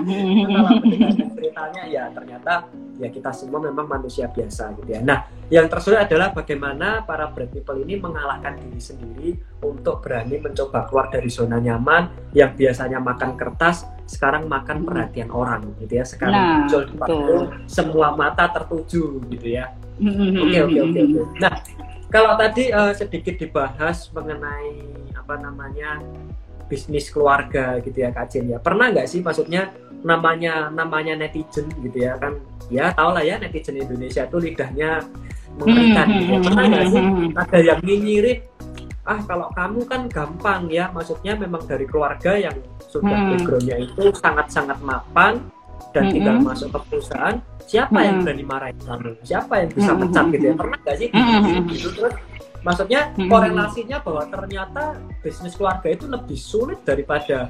ceritanya 1.37 1.83
ya 1.89 2.03
ternyata 2.13 2.69
ya 3.01 3.09
kita 3.09 3.33
semua 3.33 3.57
memang 3.57 3.89
manusia 3.89 4.29
biasa 4.29 4.77
gitu 4.77 4.89
ya. 4.93 5.01
Nah 5.01 5.25
yang 5.49 5.65
tersulit 5.65 6.05
adalah 6.05 6.29
bagaimana 6.29 7.01
para 7.01 7.25
brand 7.33 7.49
people 7.49 7.81
ini 7.81 7.97
mengalahkan 7.97 8.61
diri 8.61 8.77
sendiri 8.77 9.29
untuk 9.65 10.05
berani 10.05 10.37
mencoba 10.37 10.85
keluar 10.85 11.09
dari 11.09 11.27
zona 11.33 11.57
nyaman 11.57 12.31
yang 12.37 12.53
biasanya 12.53 13.01
makan 13.01 13.33
kertas 13.33 13.89
sekarang 14.05 14.45
makan 14.45 14.85
perhatian 14.85 15.33
orang 15.33 15.65
gitu 15.81 15.97
ya. 15.97 16.05
Sekarang 16.05 16.37
nah, 16.37 16.49
muncul 16.61 16.81
di 16.85 16.95
itu 16.95 17.37
semua 17.65 18.13
mata 18.13 18.45
tertuju 18.53 19.17
gitu 19.33 19.47
ya. 19.49 19.73
Oke 19.97 20.57
oke 20.61 20.79
oke 20.85 20.99
oke. 21.01 21.21
Nah 21.41 21.53
kalau 22.13 22.37
tadi 22.37 22.69
uh, 22.69 22.93
sedikit 22.93 23.41
dibahas 23.41 24.13
mengenai 24.13 24.77
apa 25.17 25.41
namanya 25.41 25.97
bisnis 26.69 27.11
keluarga 27.11 27.81
gitu 27.81 27.97
ya 28.05 28.13
Kak 28.13 28.29
Jen 28.29 28.51
ya. 28.53 28.59
Pernah 28.61 28.93
nggak 28.93 29.09
sih 29.09 29.19
maksudnya 29.25 29.73
namanya 30.01 30.69
namanya 30.73 31.13
netizen 31.13 31.69
gitu 31.81 31.97
ya 32.01 32.17
kan 32.17 32.37
ya 32.73 32.89
tau 32.93 33.13
lah 33.13 33.21
ya 33.21 33.37
netizen 33.37 33.77
Indonesia 33.77 34.25
itu 34.25 34.37
lidahnya 34.41 35.05
mengerikan 35.59 36.07
hmm, 36.07 36.17
gitu. 36.17 36.33
Pernah 36.47 36.63
nggak 36.67 36.85
sih 36.89 37.03
ada 37.35 37.57
yang 37.59 37.79
nyinyirin 37.83 38.39
ah 39.01 39.19
kalau 39.25 39.49
kamu 39.57 39.81
kan 39.89 40.01
gampang 40.07 40.69
ya 40.69 40.93
maksudnya 40.93 41.33
memang 41.33 41.65
dari 41.65 41.89
keluarga 41.89 42.37
yang 42.37 42.53
sudah 42.85 43.09
hmm. 43.09 43.29
backgroundnya 43.33 43.77
itu 43.81 44.03
sangat-sangat 44.13 44.77
mapan 44.85 45.41
dan 45.91 46.07
hmm. 46.07 46.13
tinggal 46.13 46.35
masuk 46.39 46.69
ke 46.69 46.79
perusahaan 46.85 47.35
siapa 47.65 47.97
hmm. 47.97 48.05
yang 48.05 48.17
berani 48.21 48.45
marahin 48.45 48.77
kamu 48.85 49.11
siapa 49.25 49.53
yang 49.65 49.69
bisa 49.73 49.91
pecat 49.97 50.25
gitu 50.29 50.45
ya 50.45 50.55
pernah 50.55 50.77
nggak 50.85 50.97
sih 51.01 51.09
hmm. 51.09 51.65
gitu 51.73 51.87
terus 51.97 52.13
maksudnya 52.61 53.01
korelasinya 53.17 53.97
bahwa 54.05 54.23
ternyata 54.29 54.83
bisnis 55.25 55.57
keluarga 55.57 55.87
itu 55.89 56.05
lebih 56.05 56.37
sulit 56.37 56.79
daripada 56.85 57.49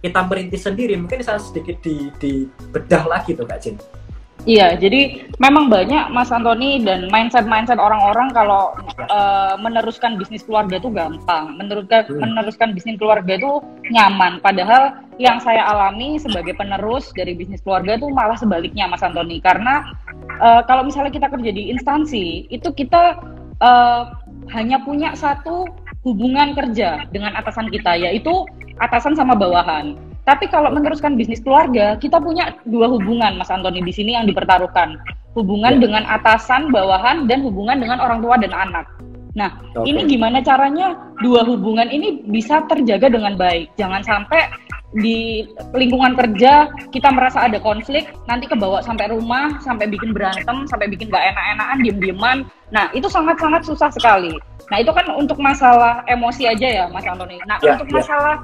kita 0.00 0.20
merintis 0.24 0.64
sendiri 0.64 0.96
mungkin 0.96 1.20
saya 1.20 1.40
sedikit 1.40 1.76
di, 1.84 2.08
di 2.16 2.48
bedah 2.72 3.04
lagi 3.04 3.36
tuh 3.36 3.44
kak 3.44 3.60
Jin 3.60 3.76
Iya, 4.48 4.72
jadi 4.80 5.28
memang 5.36 5.68
banyak 5.68 6.16
Mas 6.16 6.32
Antoni 6.32 6.80
dan 6.80 7.12
mindset-mindset 7.12 7.76
orang-orang 7.76 8.32
kalau 8.32 8.72
uh, 9.12 9.52
meneruskan 9.60 10.16
bisnis 10.16 10.40
keluarga 10.40 10.80
itu 10.80 10.88
gampang, 10.88 11.60
meneruskan 11.60 12.08
hmm. 12.08 12.24
meneruskan 12.24 12.72
bisnis 12.72 12.96
keluarga 12.96 13.36
itu 13.36 13.60
nyaman. 13.92 14.40
Padahal 14.40 14.96
yang 15.20 15.44
saya 15.44 15.60
alami 15.68 16.16
sebagai 16.16 16.56
penerus 16.56 17.12
dari 17.12 17.36
bisnis 17.36 17.60
keluarga 17.60 18.00
itu 18.00 18.08
malah 18.08 18.38
sebaliknya 18.40 18.88
Mas 18.88 19.04
Antoni. 19.04 19.44
Karena 19.44 19.92
uh, 20.40 20.64
kalau 20.64 20.88
misalnya 20.88 21.12
kita 21.12 21.28
kerja 21.28 21.50
di 21.52 21.68
instansi, 21.68 22.48
itu 22.48 22.72
kita 22.72 23.20
uh, 23.60 24.08
hanya 24.56 24.80
punya 24.80 25.12
satu 25.12 25.68
hubungan 26.04 26.56
kerja 26.56 27.04
dengan 27.12 27.36
atasan 27.36 27.68
kita, 27.68 27.96
yaitu 27.96 28.46
atasan 28.80 29.12
sama 29.16 29.36
bawahan. 29.36 29.96
Tapi 30.24 30.48
kalau 30.48 30.70
meneruskan 30.72 31.16
bisnis 31.16 31.42
keluarga, 31.42 31.96
kita 31.98 32.20
punya 32.20 32.56
dua 32.68 32.86
hubungan, 32.88 33.36
Mas 33.40 33.50
Antoni 33.52 33.82
di 33.84 33.92
sini 33.92 34.16
yang 34.16 34.28
dipertaruhkan. 34.28 35.00
Hubungan 35.34 35.78
ya. 35.78 35.80
dengan 35.88 36.02
atasan, 36.06 36.70
bawahan, 36.74 37.26
dan 37.30 37.42
hubungan 37.46 37.78
dengan 37.78 38.02
orang 38.02 38.20
tua 38.20 38.36
dan 38.38 38.52
anak. 38.52 38.86
Nah, 39.38 39.62
okay. 39.78 39.94
ini 39.94 40.10
gimana 40.10 40.42
caranya 40.42 40.98
dua 41.22 41.46
hubungan 41.46 41.86
ini 41.86 42.26
bisa 42.26 42.66
terjaga 42.66 43.06
dengan 43.06 43.38
baik? 43.38 43.70
Jangan 43.78 44.02
sampai 44.02 44.50
di 44.90 45.46
lingkungan 45.70 46.18
kerja 46.18 46.66
kita 46.90 47.14
merasa 47.14 47.46
ada 47.46 47.62
konflik, 47.62 48.10
nanti 48.26 48.50
kebawa 48.50 48.82
sampai 48.82 49.14
rumah, 49.14 49.62
sampai 49.62 49.86
bikin 49.86 50.10
berantem, 50.10 50.66
sampai 50.66 50.90
bikin 50.90 51.06
gak 51.14 51.30
enak-enakan, 51.30 51.78
diem-dieman. 51.86 52.38
Nah, 52.74 52.90
itu 52.90 53.06
sangat-sangat 53.06 53.62
susah 53.62 53.90
sekali. 53.94 54.34
Nah, 54.70 54.78
itu 54.82 54.90
kan 54.90 55.06
untuk 55.14 55.38
masalah 55.38 56.02
emosi 56.10 56.50
aja 56.50 56.66
ya, 56.66 56.84
Mas 56.90 57.06
Antoni. 57.06 57.38
Nah, 57.46 57.62
ya, 57.62 57.78
untuk 57.78 57.90
ya. 57.90 57.94
masalah 58.02 58.36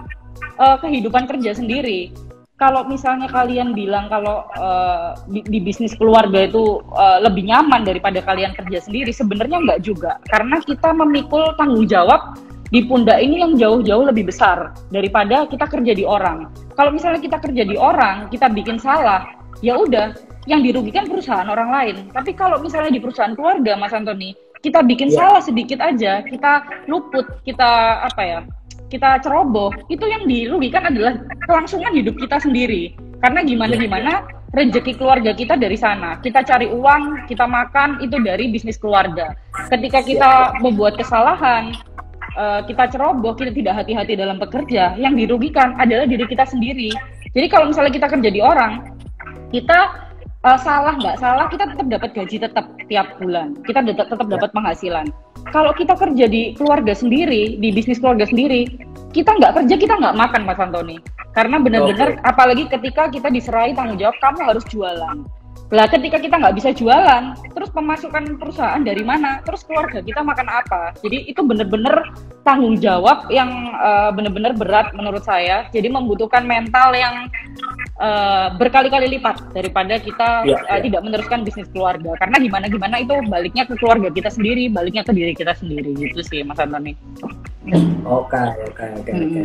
uh, 0.58 0.76
kehidupan 0.78 1.26
kerja 1.26 1.54
sendiri. 1.58 2.14
Kalau 2.56 2.88
misalnya 2.88 3.28
kalian 3.28 3.76
bilang 3.76 4.08
kalau 4.08 4.48
uh, 4.56 5.12
di, 5.28 5.44
di 5.44 5.60
bisnis 5.60 5.92
keluarga 5.92 6.48
itu 6.48 6.80
uh, 6.96 7.20
lebih 7.20 7.44
nyaman 7.44 7.84
daripada 7.84 8.24
kalian 8.24 8.56
kerja 8.56 8.80
sendiri, 8.80 9.12
sebenarnya 9.12 9.60
enggak 9.60 9.80
juga. 9.84 10.16
Karena 10.32 10.56
kita 10.64 10.94
memikul 10.96 11.52
tanggung 11.60 11.84
jawab 11.84 12.40
di 12.70 12.82
pundak 12.86 13.22
ini 13.22 13.42
yang 13.42 13.54
jauh-jauh 13.54 14.04
lebih 14.10 14.30
besar 14.30 14.74
daripada 14.90 15.46
kita 15.46 15.66
kerja 15.70 15.92
di 15.94 16.02
orang. 16.02 16.50
Kalau 16.74 16.90
misalnya 16.90 17.22
kita 17.22 17.38
kerja 17.38 17.62
di 17.62 17.76
orang, 17.78 18.26
kita 18.28 18.50
bikin 18.50 18.76
salah, 18.76 19.26
ya 19.62 19.78
udah, 19.78 20.12
yang 20.50 20.62
dirugikan 20.62 21.06
perusahaan 21.06 21.46
orang 21.46 21.70
lain. 21.70 21.96
Tapi 22.10 22.34
kalau 22.34 22.58
misalnya 22.62 22.90
di 22.90 23.02
perusahaan 23.02 23.34
keluarga, 23.34 23.78
Mas 23.78 23.94
Antoni, 23.94 24.34
kita 24.62 24.82
bikin 24.82 25.10
yeah. 25.10 25.18
salah 25.30 25.42
sedikit 25.42 25.78
aja, 25.78 26.22
kita 26.26 26.66
luput, 26.90 27.26
kita 27.46 28.02
apa 28.02 28.22
ya, 28.22 28.40
kita 28.86 29.18
ceroboh 29.22 29.74
itu 29.90 30.04
yang 30.06 30.24
dirugikan 30.26 30.86
adalah 30.86 31.18
kelangsungan 31.46 31.92
hidup 31.94 32.14
kita 32.18 32.38
sendiri 32.38 32.94
karena 33.22 33.40
gimana 33.42 33.74
iya, 33.74 33.82
gimana 33.82 34.12
iya. 34.22 34.54
rezeki 34.54 34.92
keluarga 34.94 35.30
kita 35.34 35.54
dari 35.58 35.74
sana 35.74 36.22
kita 36.22 36.46
cari 36.46 36.70
uang 36.70 37.26
kita 37.26 37.44
makan 37.44 37.98
itu 37.98 38.16
dari 38.22 38.46
bisnis 38.50 38.78
keluarga 38.78 39.34
ketika 39.72 40.00
kita 40.06 40.32
iya. 40.54 40.60
membuat 40.62 40.94
kesalahan 40.94 41.74
uh, 42.36 42.60
kita 42.68 42.92
ceroboh 42.92 43.34
kita 43.34 43.50
tidak 43.50 43.74
hati-hati 43.82 44.14
dalam 44.14 44.36
bekerja 44.36 44.94
yang 45.00 45.16
dirugikan 45.16 45.74
adalah 45.80 46.04
diri 46.06 46.28
kita 46.28 46.44
sendiri 46.44 46.92
jadi 47.32 47.46
kalau 47.48 47.72
misalnya 47.72 47.92
kita 47.92 48.06
kerja 48.12 48.30
di 48.30 48.40
orang 48.44 48.86
kita 49.50 50.08
uh, 50.44 50.58
salah 50.60 50.94
nggak 51.00 51.16
salah 51.18 51.48
kita 51.48 51.64
tetap 51.72 51.86
dapat 51.88 52.10
gaji 52.14 52.36
tetap 52.38 52.66
tiap 52.86 53.06
bulan 53.18 53.56
kita 53.64 53.80
tetap 53.82 54.06
tetap 54.12 54.26
dapat 54.28 54.50
penghasilan 54.52 55.08
kalau 55.54 55.70
kita 55.74 55.94
kerja 55.94 56.26
di 56.26 56.58
keluarga 56.58 56.90
sendiri, 56.90 57.58
di 57.62 57.68
bisnis 57.70 58.02
keluarga 58.02 58.26
sendiri, 58.26 58.66
kita 59.14 59.30
nggak 59.30 59.62
kerja, 59.62 59.74
kita 59.78 59.94
nggak 59.94 60.16
makan, 60.18 60.42
Mas 60.42 60.58
Antoni. 60.58 60.98
Karena 61.36 61.60
benar-benar, 61.62 62.18
okay. 62.18 62.24
apalagi 62.26 62.64
ketika 62.66 63.06
kita 63.12 63.28
diserai 63.30 63.76
tanggung 63.76 64.00
jawab, 64.00 64.16
kamu 64.18 64.40
harus 64.42 64.64
jualan. 64.66 65.16
Lah 65.74 65.90
ketika 65.90 66.22
kita 66.22 66.38
nggak 66.38 66.56
bisa 66.62 66.70
jualan, 66.70 67.34
terus 67.50 67.70
pemasukan 67.74 68.38
perusahaan 68.38 68.78
dari 68.78 69.02
mana? 69.02 69.42
Terus 69.42 69.66
keluarga 69.66 69.98
kita 69.98 70.22
makan 70.22 70.46
apa? 70.46 70.94
Jadi 71.02 71.26
itu 71.26 71.42
benar-benar 71.42 72.14
tanggung 72.46 72.78
jawab 72.78 73.26
yang 73.34 73.74
uh, 73.74 74.14
benar-benar 74.14 74.54
berat 74.54 74.94
menurut 74.94 75.26
saya. 75.26 75.66
Jadi 75.74 75.90
membutuhkan 75.90 76.46
mental 76.46 76.94
yang 76.94 77.26
uh, 77.98 78.54
berkali-kali 78.54 79.18
lipat 79.18 79.42
daripada 79.50 79.98
kita 79.98 80.28
Ya, 80.46 80.58
uh, 80.68 80.78
ya. 80.78 80.84
tidak 80.84 81.02
meneruskan 81.02 81.42
bisnis 81.42 81.66
keluarga 81.72 82.12
karena 82.20 82.36
gimana 82.38 82.66
gimana 82.68 82.96
itu 83.00 83.14
baliknya 83.26 83.64
ke 83.64 83.74
keluarga 83.78 84.12
kita 84.12 84.28
sendiri 84.28 84.68
baliknya 84.68 85.00
ke 85.02 85.16
diri 85.16 85.32
kita 85.32 85.56
sendiri 85.56 85.96
gitu 85.96 86.20
sih 86.20 86.44
Mas 86.44 86.60
Antoni 86.60 86.92
Oke, 88.06 88.38
oke, 88.70 88.84
oke, 89.02 89.10
oke. 89.10 89.42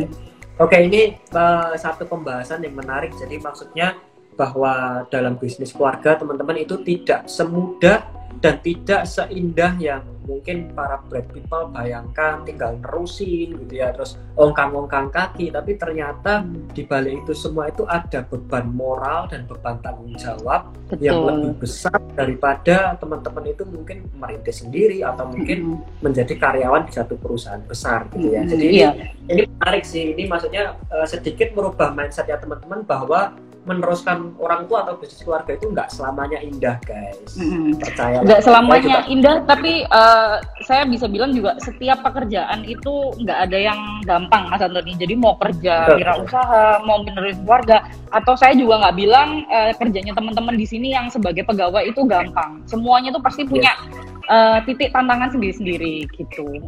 Oke, 0.62 0.76
ini 0.78 1.16
eh, 1.18 1.74
satu 1.74 2.06
pembahasan 2.06 2.62
yang 2.62 2.78
menarik. 2.78 3.10
Jadi 3.18 3.42
maksudnya 3.42 3.98
bahwa 4.34 5.04
dalam 5.12 5.36
bisnis 5.36 5.72
keluarga 5.72 6.16
teman-teman 6.16 6.64
itu 6.64 6.80
tidak 6.80 7.28
semudah 7.28 8.04
dan 8.42 8.58
tidak 8.64 9.06
seindah 9.06 9.76
yang 9.78 10.02
mungkin 10.22 10.70
para 10.74 11.02
bread 11.10 11.26
people 11.34 11.70
bayangkan 11.74 12.42
tinggal 12.46 12.78
nerusin 12.78 13.58
gitu 13.58 13.74
ya 13.74 13.90
terus 13.90 14.18
ongkang-ongkang 14.38 15.10
kaki 15.10 15.50
tapi 15.50 15.74
ternyata 15.74 16.46
di 16.70 16.86
balik 16.86 17.26
itu 17.26 17.34
semua 17.34 17.68
itu 17.70 17.82
ada 17.90 18.22
beban 18.26 18.70
moral 18.70 19.26
dan 19.26 19.46
beban 19.50 19.82
tanggung 19.82 20.14
jawab 20.14 20.70
yang 21.02 21.26
lebih 21.26 21.54
betul 21.54 21.60
besar 21.66 21.98
daripada 22.14 22.94
teman-teman 23.02 23.50
itu 23.50 23.62
mungkin 23.66 24.06
merintis 24.14 24.62
sendiri 24.62 25.02
atau 25.02 25.26
mungkin 25.26 25.78
Mm-mm. 25.78 26.02
menjadi 26.02 26.34
karyawan 26.38 26.86
di 26.86 26.92
satu 26.94 27.18
perusahaan 27.18 27.62
besar 27.66 28.06
gitu 28.14 28.30
ya. 28.30 28.42
Jadi 28.46 28.64
ini, 28.68 28.78
iya 28.78 28.90
ini 29.26 29.42
menarik 29.48 29.84
sih. 29.86 30.12
Ini 30.14 30.28
maksudnya 30.28 30.76
eh, 30.92 31.06
sedikit 31.08 31.50
merubah 31.56 31.94
mindset 31.94 32.28
ya 32.28 32.38
teman-teman 32.38 32.84
bahwa 32.84 33.32
meneruskan 33.62 34.34
orang 34.42 34.66
tua 34.66 34.82
atau 34.82 34.98
bisnis 34.98 35.22
keluarga 35.22 35.54
itu 35.54 35.70
nggak 35.70 35.88
selamanya 35.94 36.38
indah 36.42 36.76
guys. 36.82 37.38
Percaya. 37.78 38.18
nggak 38.26 38.42
selamanya 38.42 39.06
indah 39.06 39.46
tapi 39.46 39.86
eh, 39.86 40.36
saya 40.66 40.82
bisa 40.82 41.06
bilang 41.06 41.30
juga 41.30 41.54
setiap 41.62 42.02
pekerjaan 42.02 42.66
itu 42.66 43.14
nggak 43.22 43.38
ada 43.50 43.58
yang 43.58 43.80
gampang 44.02 44.50
Mas 44.50 44.62
Antoni 44.62 44.98
jadi 44.98 45.14
mau 45.14 45.38
kerja 45.38 45.94
wirausaha 45.94 46.82
mau 46.82 47.06
menerusin 47.06 47.46
keluarga 47.46 47.86
atau 48.10 48.34
saya 48.34 48.58
juga 48.58 48.82
nggak 48.82 48.96
bilang 48.98 49.46
eh, 49.46 49.70
kerjanya 49.78 50.12
teman-teman 50.18 50.58
di 50.58 50.66
sini 50.66 50.90
yang 50.90 51.06
sebagai 51.06 51.46
pegawai 51.46 51.86
itu 51.86 52.02
gampang. 52.02 52.66
Semuanya 52.66 53.14
tuh 53.14 53.22
pasti 53.22 53.46
punya 53.46 53.78
eh, 54.26 54.58
titik 54.66 54.90
tantangan 54.90 55.30
sendiri-sendiri 55.30 56.10
gitu 56.18 56.66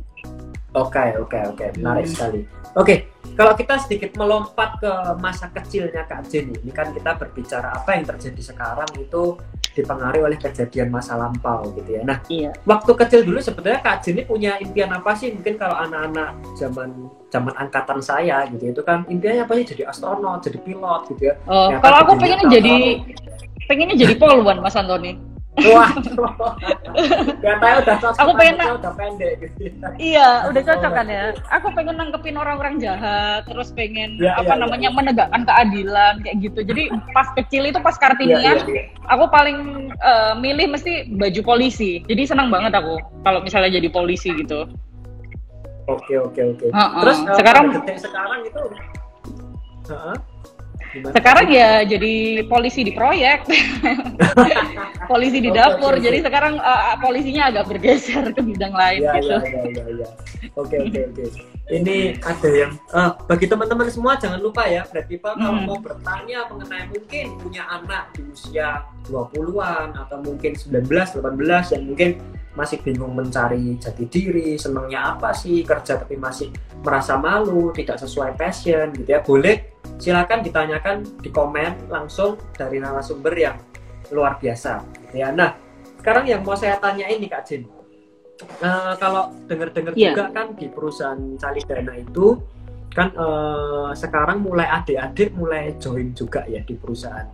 Oke 0.75 1.15
oke 1.15 1.39
oke 1.55 1.67
menarik 1.79 2.11
sekali. 2.11 2.43
Oke 2.75 3.15
kalau 3.35 3.55
kita 3.55 3.79
sedikit 3.83 4.15
melompat 4.19 4.79
ke 4.79 4.93
masa 5.19 5.51
kecilnya 5.51 6.07
Kak 6.07 6.27
Jenny, 6.31 6.55
ini 6.61 6.71
kan 6.71 6.91
kita 6.95 7.19
berbicara 7.19 7.75
apa 7.75 7.99
yang 7.99 8.07
terjadi 8.07 8.55
sekarang 8.55 8.91
itu 8.99 9.39
dipengaruhi 9.75 10.23
oleh 10.23 10.39
kejadian 10.39 10.91
masa 10.91 11.19
lampau 11.19 11.67
gitu 11.75 11.99
ya. 11.99 12.03
Nah 12.07 12.23
iya 12.31 12.55
waktu 12.63 12.91
kecil 12.95 13.27
dulu 13.27 13.43
sebenarnya 13.43 13.83
Kak 13.83 14.07
Jenny 14.07 14.23
punya 14.23 14.59
impian 14.63 14.91
apa 14.95 15.15
sih? 15.19 15.35
Mungkin 15.35 15.59
kalau 15.59 15.75
anak-anak 15.79 16.39
zaman 16.55 17.11
zaman 17.31 17.55
angkatan 17.59 17.99
saya 17.99 18.47
gitu 18.51 18.71
itu 18.71 18.83
kan 18.87 19.03
impiannya 19.07 19.47
apa 19.47 19.55
sih? 19.59 19.67
Jadi 19.75 19.83
astronot, 19.87 20.43
jadi 20.47 20.59
pilot 20.63 21.03
gitu 21.15 21.23
ya. 21.31 21.35
oh, 21.51 21.75
Ternyata 21.75 21.83
kalau 21.83 21.99
aku 22.07 22.13
pengennya 22.19 22.47
jadi 22.51 22.77
pengennya 23.67 23.97
jadi 23.99 24.15
polwan 24.15 24.59
Mas 24.63 24.79
Antoni 24.79 25.34
Wah, 25.55 25.87
katanya 27.39 27.77
udah 27.79 27.97
cocok, 28.03 28.19
Aku 28.19 28.31
pengen 28.35 28.57
udah 28.75 28.93
pendek 28.99 29.33
gitu. 29.39 29.63
ya. 29.71 29.89
Iya, 29.97 30.29
udah 30.51 30.63
cocok 30.67 30.93
kan 30.93 31.07
ya. 31.07 31.23
Aku 31.49 31.67
pengen 31.71 31.95
nangkepin 31.95 32.35
orang-orang 32.35 32.83
jahat, 32.83 33.47
terus 33.47 33.71
pengen 33.71 34.19
Ya, 34.19 34.35
apa 34.35 34.51
ya, 34.51 34.59
namanya 34.59 34.91
menegakkan 34.91 35.47
keadilan 35.47 36.19
kayak 36.21 36.37
gitu. 36.43 36.61
Jadi 36.67 36.83
pas 37.15 37.31
kecil 37.33 37.71
itu 37.71 37.79
pas 37.79 37.95
kartinian, 37.95 38.43
Iya, 38.43 38.67
iya, 38.67 38.83
iya. 38.83 38.85
aku 39.07 39.31
paling 39.31 39.59
eh, 39.95 40.33
milih 40.35 40.75
mesti 40.75 41.07
baju 41.09 41.41
polisi. 41.47 42.03
Jadi 42.03 42.23
senang 42.27 42.51
banget 42.51 42.75
aku 42.75 42.99
kalau 43.23 43.39
misalnya 43.39 43.79
jadi 43.79 43.89
polisi 43.89 44.35
gitu. 44.35 44.67
Oke 45.87 46.19
oke 46.19 46.41
oke. 46.51 46.67
Ha-ha. 46.73 46.99
Terus 46.99 47.19
eh, 47.23 47.37
Sekarang- 47.39 47.71
detik 47.71 47.99
sekarang 48.03 48.41
itu, 48.43 48.63
Heeh. 49.87 50.17
Gimana? 50.19 50.34
Sekarang 50.95 51.47
ya 51.51 51.83
jadi 51.83 52.15
polisi 52.47 52.87
di 52.87 52.93
proyek, 52.95 53.45
polisi 55.11 55.39
di 55.43 55.51
dapur. 55.51 55.99
Jadi 55.99 56.23
sekarang 56.23 56.59
eh, 56.59 56.97
polisinya 57.03 57.51
agak 57.51 57.65
bergeser 57.71 58.31
ke 58.31 58.41
bidang 58.41 58.75
lain 58.75 59.01
Ya, 59.03 59.13
gitu. 59.19 59.35
ya, 59.35 59.85
ya. 59.91 60.09
Oke, 60.55 60.77
oke, 60.79 61.01
oke. 61.11 61.25
Ini 61.65 62.21
ada 62.21 62.49
yang, 62.53 62.73
eh, 62.77 63.11
bagi 63.27 63.47
teman-teman 63.49 63.89
semua 63.89 64.15
jangan 64.21 64.39
lupa 64.39 64.69
ya, 64.69 64.85
People 65.05 65.35
kalau 65.37 65.61
Hmm. 65.61 65.69
mau 65.69 65.79
bertanya 65.81 66.49
mengenai 66.49 66.89
mungkin 66.89 67.27
punya 67.41 67.63
anak 67.69 68.15
di 68.17 68.23
usia 68.31 68.85
20-an 69.05 69.93
atau 69.97 70.17
mungkin 70.23 70.57
19, 70.57 71.13
18 71.13 71.73
yang 71.77 71.83
mungkin 71.85 72.11
masih 72.55 72.79
bingung 72.87 73.13
mencari 73.19 73.75
jati 73.83 74.07
diri, 74.07 74.55
senangnya 74.55 75.19
apa 75.19 75.35
sih 75.35 75.67
kerja 75.67 75.99
tapi 75.99 76.15
masih 76.15 76.55
merasa 76.87 77.19
malu, 77.19 77.75
tidak 77.75 77.99
sesuai 77.99 78.39
passion 78.39 78.95
gitu 78.95 79.11
ya, 79.11 79.21
boleh 79.21 79.74
silakan 79.97 80.43
ditanyakan 80.43 80.97
di 81.21 81.31
komen 81.31 81.89
langsung 81.89 82.37
dari 82.53 82.79
narasumber 82.79 83.35
yang 83.35 83.57
luar 84.11 84.37
biasa 84.37 84.83
ya. 85.13 85.31
Nah, 85.31 85.55
sekarang 85.99 86.29
yang 86.29 86.41
mau 86.45 86.55
saya 86.55 86.77
tanyain 86.77 87.19
nih 87.19 87.31
Kak 87.31 87.45
Jin, 87.47 87.65
Eh, 88.35 88.93
kalau 88.99 89.31
dengar-dengar 89.47 89.95
Iya. 89.95 90.11
juga 90.11 90.25
kan 90.35 90.59
di 90.59 90.67
perusahaan 90.67 91.39
Salidana 91.39 91.95
itu 91.95 92.35
kan 92.91 93.15
eh, 93.15 93.91
sekarang 93.95 94.43
mulai 94.43 94.67
adik-adik 94.67 95.39
mulai 95.39 95.79
join 95.79 96.11
juga 96.19 96.43
ya 96.51 96.59
di 96.67 96.75
perusahaan. 96.75 97.31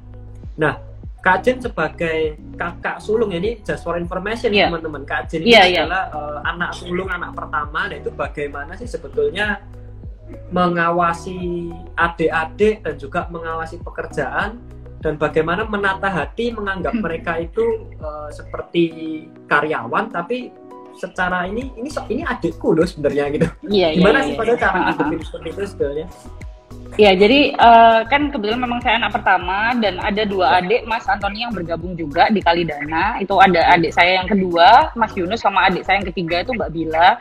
Nah, 0.61 0.77
Kak 1.21 1.41
Jen 1.41 1.57
sebagai 1.61 2.37
kakak 2.57 3.01
sulung 3.01 3.33
ini 3.33 3.61
just 3.65 3.81
for 3.81 3.97
information 3.97 4.53
Iya. 4.53 4.69
teman-teman. 4.69 5.09
Kak 5.09 5.33
Jen 5.33 5.41
ini 5.41 5.53
Iya, 5.53 5.89
adalah 5.89 6.03
eh, 6.13 6.39
anak 6.53 6.71
sulung 6.77 7.09
anak 7.09 7.33
pertama. 7.33 7.81
Nah 7.89 7.97
itu 7.97 8.11
bagaimana 8.13 8.73
sih 8.77 8.89
sebetulnya 8.89 9.57
mengawasi 10.51 11.71
adik-adik 11.95 12.83
dan 12.83 12.95
juga 12.99 13.27
mengawasi 13.31 13.79
pekerjaan 13.81 14.59
dan 15.01 15.17
bagaimana 15.17 15.65
menata 15.65 16.13
hati 16.13 16.53
menganggap 16.53 16.93
Hmm. 16.93 17.03
mereka 17.03 17.41
itu 17.41 17.65
eh, 17.97 18.29
seperti 18.31 18.85
karyawan 19.49 20.13
tapi 20.13 20.53
secara 20.93 21.49
ini 21.49 21.73
ini 21.79 21.89
ini 22.13 22.23
adikku 22.27 22.77
loh 22.77 22.85
sebenarnya 22.85 23.25
gitu. 23.33 23.47
Iya, 23.71 23.89
iya, 23.95 23.99
Gimana 23.99 24.19
iya, 24.21 24.27
sih 24.27 24.35
iya. 24.35 24.41
pada 24.43 24.53
cara 24.59 24.71
Ha-ha. 24.77 24.87
ngadepin 24.93 25.21
seperti 25.25 25.49
itu 25.55 25.63
sebenarnya? 25.73 26.07
Ya, 26.99 27.15
jadi 27.15 27.55
eh, 27.55 28.01
kan 28.11 28.29
kebetulan 28.35 28.61
memang 28.61 28.83
saya 28.83 28.99
anak 29.01 29.15
pertama 29.17 29.73
dan 29.79 29.97
ada 30.03 30.23
dua 30.27 30.59
adik 30.61 30.85
Mas 30.85 31.07
Antoni 31.07 31.47
yang 31.47 31.55
bergabung 31.55 31.95
juga 31.95 32.29
di 32.29 32.43
Kalidana. 32.45 33.17
Itu 33.23 33.39
ada 33.41 33.63
adik 33.73 33.95
saya 33.95 34.21
yang 34.21 34.29
kedua, 34.29 34.93
Mas 34.99 35.15
Yunus, 35.17 35.41
sama 35.41 35.71
adik 35.71 35.87
saya 35.87 36.03
yang 36.03 36.09
ketiga 36.13 36.43
itu 36.45 36.53
Mbak 36.53 36.71
Bila. 36.75 37.17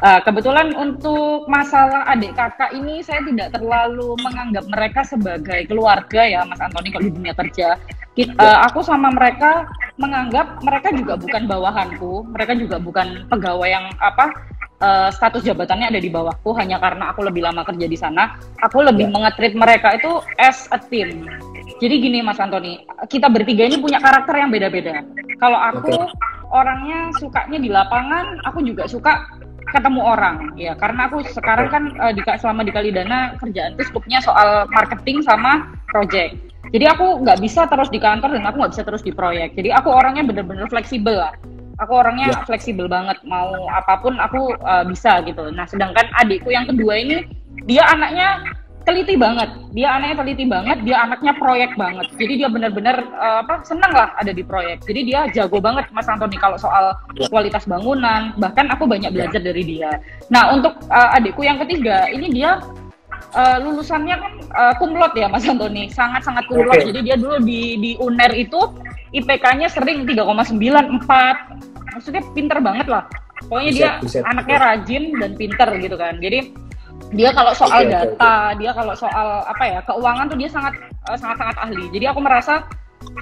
Eh, 0.00 0.20
kebetulan 0.24 0.72
untuk 0.80 1.44
masalah 1.44 2.08
adik 2.08 2.32
kakak 2.32 2.72
ini 2.72 3.04
saya 3.04 3.20
tidak 3.20 3.52
terlalu 3.52 4.16
menganggap 4.24 4.64
mereka 4.72 5.04
sebagai 5.04 5.68
keluarga 5.68 6.24
ya 6.24 6.40
Mas 6.48 6.56
Antoni 6.56 6.88
kalau 6.88 7.04
di 7.04 7.12
dunia 7.12 7.36
kerja. 7.36 7.76
Kit- 8.16 8.32
eh, 8.32 8.58
aku 8.64 8.80
sama 8.80 9.12
mereka 9.12 9.68
menganggap 10.00 10.64
mereka 10.64 10.88
juga 10.96 11.20
bukan 11.20 11.44
bawahanku, 11.44 12.32
mereka 12.32 12.56
juga 12.56 12.80
bukan 12.80 13.28
pegawai 13.28 13.68
yang 13.68 13.86
apa 14.00 14.32
eh, 14.80 15.12
status 15.12 15.44
jabatannya 15.44 15.92
ada 15.92 16.00
di 16.00 16.08
bawahku 16.08 16.56
hanya 16.56 16.80
karena 16.80 17.12
aku 17.12 17.20
lebih 17.20 17.44
lama 17.44 17.60
kerja 17.68 17.84
di 17.84 17.98
sana. 18.00 18.40
Aku 18.64 18.80
lebih 18.80 19.04
Ya. 19.04 19.12
mengetrit 19.12 19.52
mereka 19.52 20.00
itu 20.00 20.24
as 20.40 20.64
a 20.72 20.80
team. 20.80 21.28
Jadi 21.76 21.94
gini 22.00 22.24
Mas 22.24 22.40
Antoni, 22.40 22.88
kita 23.04 23.28
bertiga 23.28 23.68
ini 23.68 23.76
punya 23.76 24.00
karakter 24.00 24.32
yang 24.32 24.48
beda-beda. 24.48 25.04
Kalau 25.36 25.60
aku 25.60 25.92
Oke. 25.92 26.12
orangnya 26.48 27.12
sukanya 27.20 27.60
di 27.60 27.68
lapangan, 27.68 28.40
aku 28.48 28.64
juga 28.64 28.88
suka 28.88 29.28
ketemu 29.72 30.00
orang. 30.02 30.36
Ya 30.58 30.74
karena 30.74 31.06
aku 31.06 31.22
sekarang 31.30 31.68
kan 31.70 31.82
eh, 31.96 32.12
di 32.14 32.22
selama 32.26 32.62
di 32.66 32.72
Kalidana 32.74 33.34
kerjaan 33.38 33.74
itu 33.78 33.84
skupnya 33.88 34.18
soal 34.22 34.66
marketing 34.70 35.22
sama 35.22 35.70
project. 35.90 36.36
Jadi 36.70 36.84
aku 36.86 37.24
nggak 37.24 37.40
bisa 37.42 37.66
terus 37.66 37.90
di 37.90 37.98
kantor 37.98 38.36
dan 38.36 38.44
aku 38.46 38.56
nggak 38.62 38.72
bisa 38.76 38.84
terus 38.86 39.02
di 39.02 39.10
proyek. 39.10 39.56
Jadi 39.58 39.74
aku 39.74 39.90
orangnya 39.90 40.22
bener-bener 40.22 40.68
fleksibel 40.70 41.18
lah. 41.18 41.34
Aku 41.80 41.96
orangnya 41.96 42.28
Ya. 42.30 42.44
fleksibel 42.44 42.86
banget. 42.86 43.16
Mau 43.24 43.66
apa 43.72 43.98
pun 43.98 44.20
aku 44.20 44.54
eh, 44.54 44.84
bisa 44.86 45.24
gitu. 45.24 45.48
Nah 45.50 45.66
sedangkan 45.66 46.06
adikku 46.20 46.52
yang 46.52 46.68
kedua 46.68 47.00
ini 47.00 47.26
dia 47.66 47.82
anaknya 47.90 48.38
teliti 48.82 49.14
banget. 49.14 49.48
Dia 49.70 49.88
anaknya 49.94 50.16
teliti 50.24 50.44
banget 50.44 50.78
dia 50.82 50.96
anaknya 51.00 51.32
proyek 51.36 51.70
banget. 51.76 52.06
Jadi 52.16 52.32
dia 52.42 52.48
benar-benar 52.48 52.96
eh, 52.98 53.36
apa 53.44 53.62
senang 53.62 53.92
lah 53.92 54.10
ada 54.16 54.32
di 54.32 54.42
proyek. 54.42 54.82
Jadi 54.84 55.00
dia 55.06 55.28
jago 55.30 55.60
banget 55.60 55.86
Mas 55.92 56.08
Antoni 56.08 56.36
kalau 56.36 56.56
soal 56.56 56.96
Ya. 57.14 57.28
kualitas 57.28 57.68
bangunan. 57.68 58.32
Bahkan 58.36 58.72
aku 58.72 58.88
banyak 58.88 59.12
belajar 59.12 59.38
dari 59.38 59.62
dia. 59.62 60.00
Nah 60.28 60.50
untuk 60.50 60.74
eh, 60.88 61.16
adikku 61.16 61.44
yang 61.44 61.60
ketiga 61.60 62.08
ini 62.08 62.32
dia 62.32 62.58
eh, 63.36 63.58
lulusannya 63.60 64.16
kan 64.16 64.32
eh, 64.40 64.74
kumlot 64.80 65.12
ya 65.14 65.28
Mas 65.28 65.44
Antoni. 65.44 65.86
Sangat-sangat 65.88 66.48
kumlot. 66.48 66.74
Oke. 66.74 66.88
jadi 66.90 67.00
dia 67.04 67.16
dulu 67.20 67.38
di 67.44 67.76
di 67.78 67.90
UNER 68.00 68.32
itu 68.34 68.58
IPK-nya 69.10 69.66
sering 69.66 70.06
3,9 70.06 70.54
4 71.02 71.94
maksudnya 71.94 72.22
pinter 72.32 72.58
banget 72.62 72.86
lah. 72.86 73.04
Pokoknya 73.46 73.70
dia 73.72 73.90
Buset, 73.98 74.20
buset. 74.20 74.22
anaknya 74.28 74.58
rajin 74.60 75.02
dan 75.18 75.30
pinter 75.34 75.68
gitu 75.80 75.96
kan. 75.96 76.14
Jadi 76.20 76.54
dia 77.10 77.30
kalau 77.34 77.52
soal 77.56 77.82
oke, 77.82 77.90
data 77.90 78.34
dia 78.60 78.70
kalau 78.76 78.94
soal 78.94 79.42
apa 79.48 79.64
ya 79.66 79.78
keuangan 79.88 80.26
tuh 80.30 80.38
dia 80.38 80.50
sangat 80.52 80.72
eh, 81.10 81.18
sangat 81.18 81.36
sangat 81.40 81.56
ahli 81.58 81.84
jadi 81.90 82.12
aku 82.14 82.20
merasa 82.22 82.62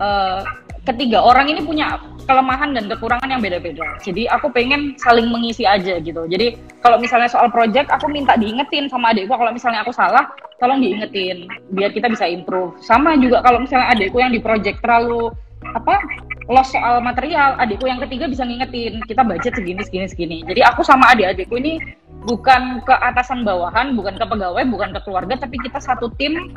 eh, 0.03 0.41
ketiga 0.89 1.21
orang 1.21 1.53
ini 1.53 1.61
punya 1.61 2.01
kelemahan 2.29 2.77
dan 2.77 2.89
kekurangan 2.93 3.29
yang 3.29 3.41
beda-beda. 3.41 3.97
Jadi 4.05 4.29
aku 4.29 4.53
pengen 4.53 4.97
saling 5.01 5.33
mengisi 5.33 5.65
aja 5.65 5.97
gitu. 5.97 6.29
Jadi 6.29 6.61
kalau 6.85 7.01
misalnya 7.01 7.29
soal 7.29 7.49
project, 7.49 7.89
aku 7.89 8.09
minta 8.13 8.37
diingetin 8.37 8.89
sama 8.93 9.17
adikku 9.17 9.33
kalau 9.33 9.49
misalnya 9.49 9.81
aku 9.81 9.93
salah, 9.97 10.29
tolong 10.61 10.85
diingetin 10.85 11.49
biar 11.73 11.93
kita 11.93 12.13
bisa 12.13 12.29
improve. 12.29 12.77
Sama 12.85 13.17
juga 13.17 13.41
kalau 13.41 13.65
misalnya 13.65 13.97
adikku 13.97 14.21
yang 14.21 14.33
di 14.33 14.41
project 14.45 14.85
terlalu 14.85 15.33
apa 15.73 16.01
loss 16.49 16.73
soal 16.73 17.05
material, 17.05 17.61
adikku 17.61 17.85
yang 17.85 18.01
ketiga 18.01 18.25
bisa 18.25 18.43
ngingetin 18.43 19.05
kita 19.05 19.21
budget 19.21 19.53
segini 19.53 19.85
segini 19.85 20.07
segini. 20.09 20.37
Jadi 20.49 20.65
aku 20.65 20.81
sama 20.81 21.13
adik-adikku 21.13 21.61
ini 21.61 21.77
bukan 22.25 22.83
ke 22.83 22.93
atasan 22.93 23.45
bawahan, 23.45 23.95
bukan 23.95 24.17
ke 24.17 24.25
pegawai, 24.25 24.65
bukan 24.69 24.91
ke 24.97 25.01
keluarga, 25.05 25.37
tapi 25.39 25.61
kita 25.61 25.79
satu 25.79 26.09
tim 26.17 26.51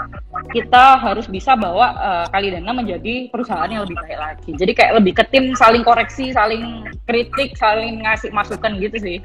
kita 0.56 0.98
harus 0.98 1.28
bisa 1.28 1.54
bawa 1.60 1.96
uh, 2.00 2.26
Kalidana 2.32 2.72
menjadi 2.72 3.30
perusahaan 3.30 3.68
yang 3.68 3.84
lebih 3.84 4.00
baik 4.00 4.20
lagi. 4.20 4.52
Jadi 4.56 4.72
kayak 4.74 4.94
lebih 5.04 5.14
ke 5.20 5.24
tim 5.30 5.52
saling 5.60 5.84
koreksi, 5.84 6.32
saling 6.32 6.88
kritik, 7.06 7.54
saling 7.60 8.02
ngasih 8.08 8.32
masukan 8.32 8.80
gitu 8.80 8.98
sih. 8.98 9.18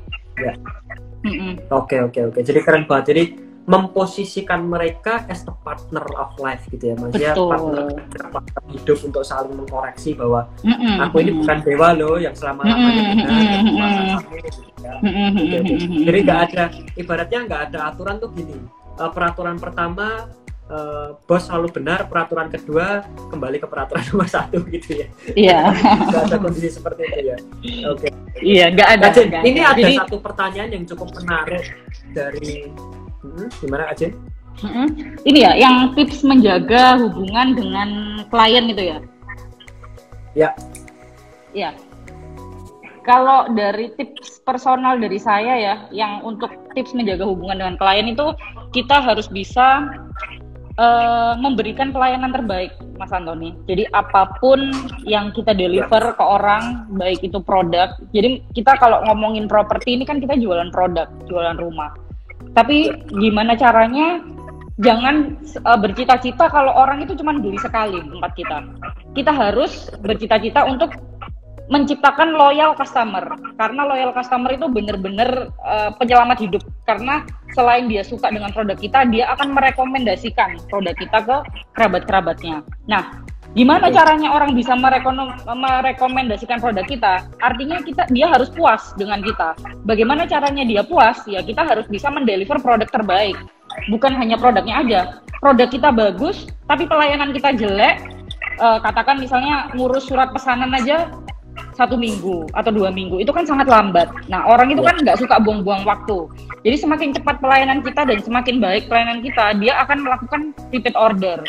Ya. 0.42 0.52
Oke 1.72 1.98
oke 1.98 2.20
oke. 2.30 2.38
Jadi 2.42 2.60
keren 2.62 2.86
banget. 2.86 3.14
Jadi 3.14 3.22
memposisikan 3.66 4.62
mereka 4.62 5.26
as 5.26 5.42
the 5.42 5.50
partner 5.66 6.06
of 6.14 6.30
life 6.38 6.62
gitu 6.70 6.90
ya 6.90 6.94
maksudnya 6.94 7.34
partner, 7.34 7.86
partner 8.30 8.62
hidup 8.70 8.98
untuk 9.02 9.22
saling 9.26 9.54
mengkoreksi 9.58 10.14
bahwa 10.14 10.46
mm 10.62 10.70
-mm, 10.70 10.94
aku 11.02 11.16
ini 11.18 11.32
bukan 11.34 11.58
dewa 11.66 11.88
loh 11.90 12.14
yang 12.14 12.34
selama 12.38 12.62
lamanya 12.62 13.02
mm 13.02 13.10
-mm, 13.10 13.18
gitu 13.18 13.32
ya. 14.86 14.94
jadi 16.06 16.18
nggak 16.22 16.40
ada 16.50 16.64
ibaratnya 16.94 17.38
nggak 17.46 17.62
ada 17.70 17.78
aturan 17.92 18.16
tuh 18.22 18.30
gini. 18.32 18.56
Uh, 18.96 19.12
peraturan 19.12 19.60
pertama 19.60 20.24
uh, 20.72 21.20
bos 21.28 21.44
selalu 21.44 21.68
benar 21.68 22.08
peraturan 22.08 22.48
kedua 22.48 23.04
kembali 23.28 23.60
ke 23.60 23.66
peraturan 23.68 24.02
nomor 24.12 24.28
satu 24.28 24.64
gitu 24.72 25.04
ya. 25.04 25.06
Iya. 25.36 25.60
Nggak 26.08 26.22
ada 26.32 26.36
kondisi 26.40 26.68
seperti 26.72 27.02
itu 27.04 27.20
ya. 27.28 27.36
Oke. 27.92 28.08
Okay. 28.08 28.10
iya 28.44 28.68
nggak 28.68 28.88
ada, 29.00 29.06
nah, 29.32 29.42
ini 29.48 29.60
ada 29.64 29.80
Jadi, 29.80 29.96
satu 29.96 30.20
pertanyaan 30.20 30.68
yang 30.76 30.84
cukup 30.84 31.08
menarik 31.16 31.72
dari 32.12 32.68
Hmm, 33.26 33.48
gimana 33.58 33.90
aja? 33.90 34.08
Hmm, 34.62 34.88
ini 35.28 35.44
ya, 35.44 35.52
yang 35.52 35.92
tips 35.92 36.24
menjaga 36.24 36.96
hubungan 36.96 37.52
dengan 37.52 37.88
klien 38.32 38.72
itu 38.72 38.82
ya? 38.88 38.98
Ya. 40.32 40.50
Ya. 41.52 41.70
Kalau 43.04 43.52
dari 43.52 43.92
tips 43.94 44.42
personal 44.42 44.98
dari 44.98 45.20
saya 45.20 45.54
ya, 45.60 45.74
yang 45.92 46.24
untuk 46.24 46.50
tips 46.72 46.96
menjaga 46.96 47.28
hubungan 47.28 47.60
dengan 47.60 47.76
klien 47.76 48.08
itu 48.08 48.32
kita 48.72 48.98
harus 48.98 49.28
bisa 49.28 49.84
uh, 50.80 51.36
memberikan 51.36 51.92
pelayanan 51.92 52.32
terbaik, 52.32 52.72
Mas 52.96 53.12
Antoni. 53.12 53.52
Jadi 53.68 53.84
apa 53.92 54.40
pun 54.40 54.72
yang 55.04 55.30
kita 55.36 55.52
deliver 55.52 56.00
ya. 56.00 56.16
ke 56.16 56.24
orang, 56.24 56.88
baik 56.96 57.20
itu 57.20 57.38
produk. 57.44 57.92
Jadi 58.16 58.40
kita 58.56 58.80
kalau 58.80 59.04
ngomongin 59.04 59.46
properti 59.46 60.00
ini 60.00 60.08
kan 60.08 60.16
kita 60.16 60.34
jualan 60.40 60.72
produk, 60.72 61.06
jualan 61.28 61.60
rumah 61.60 62.05
tapi 62.52 62.92
gimana 63.10 63.56
caranya 63.56 64.22
jangan 64.76 65.40
uh, 65.64 65.78
bercita-cita 65.80 66.52
kalau 66.52 66.72
orang 66.76 67.00
itu 67.00 67.16
cuma 67.16 67.32
beli 67.36 67.56
sekali 67.56 68.00
tempat 68.00 68.32
kita. 68.36 68.58
Kita 69.16 69.32
harus 69.32 69.88
bercita-cita 70.04 70.68
untuk 70.68 70.92
menciptakan 71.66 72.38
loyal 72.38 72.78
customer 72.78 73.26
karena 73.58 73.82
loyal 73.82 74.14
customer 74.14 74.54
itu 74.54 74.70
benar-benar 74.70 75.50
uh, 75.66 75.90
penyelamat 75.98 76.38
hidup 76.46 76.62
karena 76.86 77.26
selain 77.58 77.90
dia 77.90 78.06
suka 78.06 78.30
dengan 78.30 78.54
produk 78.54 78.78
kita 78.78 79.02
dia 79.10 79.26
akan 79.34 79.50
merekomendasikan 79.50 80.62
produk 80.70 80.94
kita 80.94 81.18
ke 81.26 81.36
kerabat-kerabatnya. 81.74 82.62
Nah, 82.86 83.26
Gimana 83.56 83.88
caranya 83.88 84.36
orang 84.36 84.52
bisa 84.52 84.76
merekomendasikan 85.48 86.60
produk 86.60 86.84
kita? 86.84 87.24
Artinya 87.40 87.80
kita 87.80 88.04
dia 88.12 88.28
harus 88.28 88.52
puas 88.52 88.92
dengan 89.00 89.24
kita. 89.24 89.56
Bagaimana 89.88 90.28
caranya 90.28 90.60
dia 90.68 90.84
puas? 90.84 91.24
Ya 91.24 91.40
kita 91.40 91.64
harus 91.64 91.88
bisa 91.88 92.12
mendeliver 92.12 92.60
produk 92.60 92.84
terbaik. 92.84 93.32
Bukan 93.88 94.12
hanya 94.12 94.36
produknya 94.36 94.84
aja. 94.84 95.00
Produk 95.40 95.72
kita 95.72 95.88
bagus, 95.88 96.44
tapi 96.68 96.84
pelayanan 96.84 97.32
kita 97.32 97.56
jelek. 97.56 98.04
Uh, 98.60 98.76
katakan 98.84 99.24
misalnya 99.24 99.72
ngurus 99.72 100.04
surat 100.04 100.36
pesanan 100.36 100.72
aja 100.76 101.08
satu 101.76 101.96
minggu 101.96 102.48
atau 102.56 102.72
dua 102.72 102.88
minggu 102.92 103.20
itu 103.24 103.32
kan 103.32 103.48
sangat 103.48 103.72
lambat. 103.72 104.08
Nah 104.28 104.44
orang 104.44 104.68
itu 104.68 104.84
kan 104.84 105.00
nggak 105.00 105.16
suka 105.16 105.40
buang-buang 105.40 105.88
waktu. 105.88 106.28
Jadi 106.60 106.76
semakin 106.76 107.08
cepat 107.16 107.40
pelayanan 107.40 107.80
kita 107.80 108.04
dan 108.04 108.20
semakin 108.20 108.60
baik 108.60 108.92
pelayanan 108.92 109.24
kita, 109.24 109.56
dia 109.60 109.80
akan 109.80 110.04
melakukan 110.04 110.40
repeat 110.72 110.92
order 110.92 111.40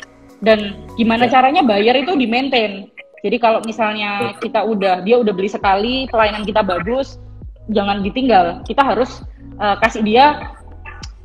dan 0.42 0.88
gimana 0.96 1.26
ya. 1.26 1.40
caranya 1.40 1.62
bayar 1.66 1.98
itu 1.98 2.14
di 2.14 2.30
maintain. 2.30 2.90
Jadi 3.26 3.38
kalau 3.42 3.60
misalnya 3.66 4.38
kita 4.38 4.62
udah 4.62 5.02
dia 5.02 5.18
udah 5.18 5.34
beli 5.34 5.50
sekali 5.50 6.06
pelayanan 6.14 6.46
kita 6.46 6.62
bagus 6.62 7.18
jangan 7.74 8.06
ditinggal. 8.06 8.62
Kita 8.64 8.86
harus 8.86 9.26
uh, 9.58 9.76
kasih 9.82 10.06
dia 10.06 10.54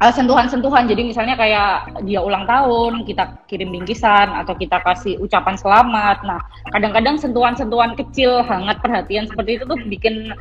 eh, 0.01 0.12
sentuhan-sentuhan. 0.12 0.88
Jadi 0.88 1.12
misalnya 1.12 1.37
kayak 1.37 2.03
dia 2.09 2.25
ulang 2.25 2.48
tahun 2.48 3.05
kita 3.05 3.46
kirim 3.46 3.70
bingkisan 3.70 4.33
atau 4.33 4.57
kita 4.57 4.81
kasih 4.83 5.20
ucapan 5.20 5.55
selamat. 5.55 6.25
Nah 6.25 6.40
kadang-kadang 6.72 7.20
sentuhan-sentuhan 7.20 7.94
kecil 7.94 8.40
hangat 8.42 8.81
perhatian 8.81 9.29
seperti 9.29 9.61
itu 9.61 9.64
tuh 9.68 9.79
bikin 9.87 10.33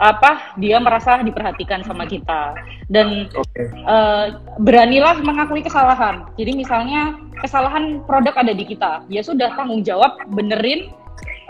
apa 0.00 0.56
dia 0.56 0.80
merasa 0.80 1.20
diperhatikan 1.20 1.84
sama 1.84 2.08
kita. 2.08 2.56
Dan 2.88 3.28
okay. 3.32 3.68
uh, 3.84 3.88
eh, 3.88 4.26
beranilah 4.60 5.20
mengakui 5.20 5.60
kesalahan. 5.60 6.24
Jadi 6.40 6.56
misalnya 6.56 7.16
kesalahan 7.40 8.04
produk 8.04 8.36
ada 8.36 8.52
di 8.52 8.64
kita. 8.64 9.04
Ya 9.08 9.24
sudah 9.24 9.52
tanggung 9.56 9.82
jawab 9.82 10.20
benerin 10.32 10.92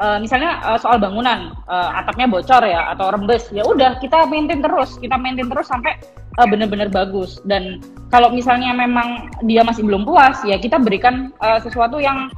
uh, 0.00 0.18
misalnya 0.18 0.58
uh, 0.64 0.78
soal 0.80 0.96
bangunan 0.96 1.52
uh, 1.68 1.90
atapnya 2.00 2.26
bocor 2.26 2.64
ya 2.64 2.90
atau 2.96 3.12
rembes. 3.12 3.52
Ya 3.52 3.62
udah 3.62 4.00
kita 4.00 4.26
maintain 4.26 4.64
terus. 4.64 4.96
Kita 4.96 5.20
maintain 5.20 5.46
terus 5.46 5.68
sampai 5.68 6.00
uh, 6.40 6.46
bener-bener 6.48 6.88
bagus. 6.88 7.38
Dan 7.44 7.84
kalau 8.08 8.32
misalnya 8.32 8.72
memang 8.74 9.30
dia 9.46 9.62
masih 9.62 9.86
belum 9.86 10.02
puas 10.02 10.40
ya 10.42 10.58
kita 10.58 10.80
berikan 10.82 11.30
uh, 11.38 11.60
sesuatu 11.62 12.00
yang 12.02 12.32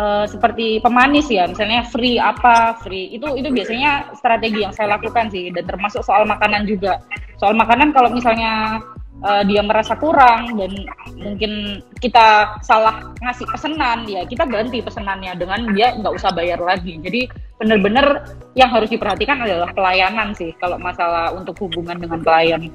uh, 0.00 0.24
seperti 0.24 0.80
pemanis 0.80 1.28
ya. 1.28 1.44
Misalnya 1.46 1.84
free 1.86 2.16
apa 2.16 2.80
free. 2.80 3.12
Itu 3.12 3.36
itu 3.36 3.52
biasanya 3.52 4.16
strategi 4.16 4.64
yang 4.64 4.72
saya 4.72 4.96
lakukan 4.96 5.28
sih. 5.28 5.52
Dan 5.52 5.68
termasuk 5.68 6.02
soal 6.02 6.24
makanan 6.24 6.64
juga. 6.64 7.04
Soal 7.38 7.52
makanan 7.54 7.92
kalau 7.92 8.08
misalnya 8.10 8.80
uh, 9.22 9.42
dia 9.46 9.62
merasa 9.62 9.94
kurang 9.94 10.58
dan 10.58 10.72
mungkin 11.20 11.84
kita 12.02 12.58
salah 12.64 13.14
ngasih 13.22 13.46
pesanan 13.46 14.08
ya 14.08 14.26
kita 14.26 14.48
ganti 14.48 14.82
pesanannya 14.82 15.38
dengan 15.38 15.60
dia 15.76 15.94
nggak 15.94 16.14
usah 16.16 16.34
bayar 16.34 16.58
lagi. 16.58 16.98
Jadi 16.98 17.30
benar-benar 17.60 18.34
yang 18.58 18.72
harus 18.72 18.90
diperhatikan 18.90 19.38
adalah 19.44 19.70
pelayanan 19.70 20.34
sih 20.34 20.50
kalau 20.58 20.80
masalah 20.80 21.30
untuk 21.30 21.54
hubungan 21.62 22.00
dengan 22.00 22.18
klien 22.24 22.72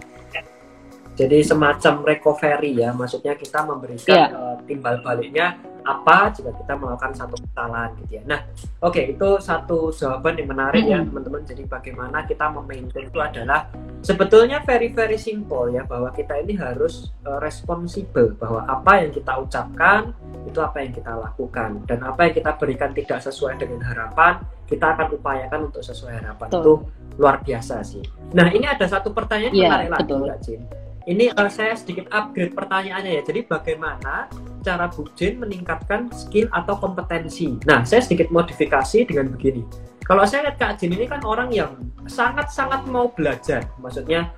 jadi 1.20 1.44
semacam 1.44 2.08
recovery 2.08 2.80
ya 2.80 2.96
maksudnya 2.96 3.36
kita 3.36 3.68
memberikan 3.68 4.08
yeah. 4.08 4.28
Iya. 4.32 4.40
uh, 4.40 4.56
timbal 4.64 4.96
baliknya 5.04 5.60
apa 5.84 6.30
jika 6.32 6.52
kita 6.54 6.74
melakukan 6.78 7.12
satu 7.18 7.36
kesalahan 7.40 7.90
gitu 8.04 8.22
ya. 8.22 8.24
Nah, 8.30 8.40
oke 8.84 8.94
okay, 8.94 9.04
itu 9.16 9.28
satu 9.42 9.90
jawaban 9.90 10.38
yang 10.38 10.50
menarik 10.54 10.86
mm 10.86 10.92
-hmm. 10.92 11.02
ya 11.02 11.08
teman-teman. 11.10 11.42
Jadi 11.44 11.64
bagaimana 11.66 12.18
kita 12.30 12.46
memaintain 12.52 13.10
itu 13.10 13.20
adalah 13.20 13.68
sebetulnya 14.06 14.62
very 14.64 14.94
very 14.94 15.18
simple 15.18 15.68
ya 15.72 15.84
bahwa 15.84 16.14
kita 16.14 16.40
ini 16.40 16.56
harus 16.56 17.10
uh, 17.26 17.42
responsible 17.42 18.38
bahwa 18.38 18.64
apa 18.70 19.04
yang 19.08 19.12
kita 19.12 19.34
ucapkan 19.40 20.14
itu 20.46 20.60
apa 20.62 20.78
yang 20.84 20.94
kita 20.94 21.12
lakukan 21.16 21.84
dan 21.90 22.00
apa 22.06 22.20
yang 22.30 22.34
kita 22.38 22.52
berikan 22.56 22.92
tidak 22.96 23.20
sesuai 23.26 23.60
dengan 23.60 23.82
harapan 23.84 24.40
kita 24.70 24.94
akan 24.96 25.08
upayakan 25.18 25.60
untuk 25.74 25.82
sesuai 25.82 26.22
harapan 26.22 26.48
betul. 26.48 26.62
itu 26.62 26.74
luar 27.20 27.42
biasa 27.42 27.82
sih. 27.84 28.04
Nah 28.38 28.48
ini 28.54 28.70
ada 28.70 28.86
satu 28.86 29.12
pertanyaan 29.12 29.52
yeah, 29.52 29.68
menarik 29.74 29.90
lagi 29.98 30.14
Mbak 30.16 30.40
Jin 30.46 30.62
ini 31.10 31.34
uh, 31.34 31.50
saya 31.50 31.74
sedikit 31.74 32.06
upgrade 32.14 32.54
pertanyaannya 32.54 33.18
ya. 33.18 33.22
Jadi 33.26 33.50
bagaimana 33.50 34.30
cara 34.62 34.86
Bu 34.86 35.10
Jin 35.18 35.42
meningkatkan 35.42 36.14
skill 36.14 36.46
atau 36.54 36.78
kompetensi? 36.78 37.58
Nah, 37.66 37.82
saya 37.82 38.06
sedikit 38.06 38.30
modifikasi 38.30 39.10
dengan 39.10 39.34
begini. 39.34 39.66
Kalau 40.06 40.26
saya 40.30 40.50
lihat 40.50 40.58
Kak 40.62 40.78
Jin 40.78 40.94
ini 40.94 41.10
kan 41.10 41.26
orang 41.26 41.50
yang 41.50 41.74
sangat-sangat 42.06 42.86
mau 42.86 43.10
belajar. 43.10 43.66
Maksudnya 43.82 44.30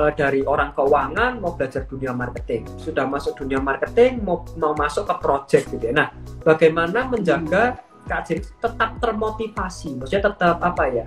uh, 0.00 0.12
dari 0.16 0.40
orang 0.48 0.72
keuangan 0.72 1.44
mau 1.44 1.52
belajar 1.52 1.84
dunia 1.84 2.16
marketing. 2.16 2.64
Sudah 2.80 3.04
masuk 3.04 3.44
dunia 3.44 3.60
marketing 3.60 4.24
mau 4.24 4.48
mau 4.56 4.72
masuk 4.72 5.04
ke 5.04 5.14
project 5.20 5.64
gitu 5.76 5.92
ya. 5.92 5.92
Nah, 5.92 6.08
bagaimana 6.40 7.04
menjaga 7.04 7.76
Kak 8.08 8.32
Jin 8.32 8.40
tetap 8.40 8.96
termotivasi? 9.00 10.00
Maksudnya 10.00 10.32
tetap 10.32 10.56
apa 10.64 10.84
ya? 10.88 11.04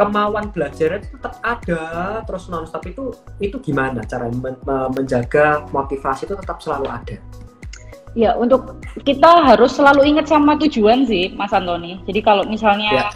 Kemauan 0.00 0.48
belajar 0.48 0.96
itu 0.96 1.12
tetap 1.12 1.36
ada 1.44 1.84
terus 2.24 2.48
nonstop 2.48 2.88
itu 2.88 3.12
itu 3.36 3.60
gimana 3.60 4.00
cara 4.08 4.32
men 4.32 4.56
menjaga 4.96 5.68
motivasi 5.68 6.24
itu 6.24 6.34
tetap 6.40 6.64
selalu 6.64 6.88
ada? 6.88 7.16
Ya 8.16 8.34
untuk 8.34 8.80
kita 9.04 9.54
harus 9.54 9.76
selalu 9.76 10.02
ingat 10.16 10.26
sama 10.26 10.56
tujuan 10.58 11.04
sih 11.04 11.36
Mas 11.36 11.52
Antoni. 11.52 12.00
Jadi 12.08 12.24
kalau 12.24 12.42
misalnya 12.48 12.90
ya. 12.90 13.08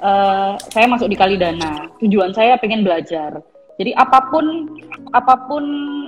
uh, 0.00 0.52
saya 0.72 0.88
masuk 0.88 1.12
di 1.12 1.16
Kalidana 1.20 1.92
tujuan 2.00 2.32
saya 2.32 2.56
pengen 2.58 2.82
belajar. 2.82 3.38
Jadi 3.76 3.92
apa 3.96 4.28
pun 4.32 4.68
apa 5.12 5.34
pun 5.48 5.64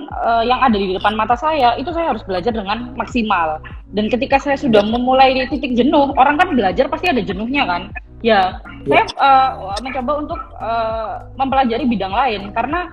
uh, 0.09 0.43
yang 0.45 0.61
ada 0.61 0.75
di 0.75 0.93
depan 0.93 1.15
mata 1.17 1.33
saya 1.37 1.73
itu 1.79 1.89
saya 1.95 2.11
harus 2.13 2.25
belajar 2.27 2.51
dengan 2.51 2.93
maksimal. 2.97 3.61
Dan 3.95 4.11
ketika 4.11 4.41
saya 4.41 4.59
sudah 4.59 4.83
memulai 4.83 5.33
di 5.33 5.47
titik 5.49 5.73
jenuh, 5.77 6.11
orang 6.19 6.35
kan 6.35 6.51
belajar 6.53 6.91
pasti 6.91 7.07
ada 7.09 7.23
jenuhnya 7.23 7.63
kan. 7.65 7.89
Ya, 8.25 8.57
saya 8.89 9.05
uh, 9.21 9.77
mencoba 9.85 10.11
untuk 10.17 10.41
uh, 10.57 11.29
mempelajari 11.37 11.85
bidang 11.85 12.09
lain 12.09 12.49
karena 12.57 12.89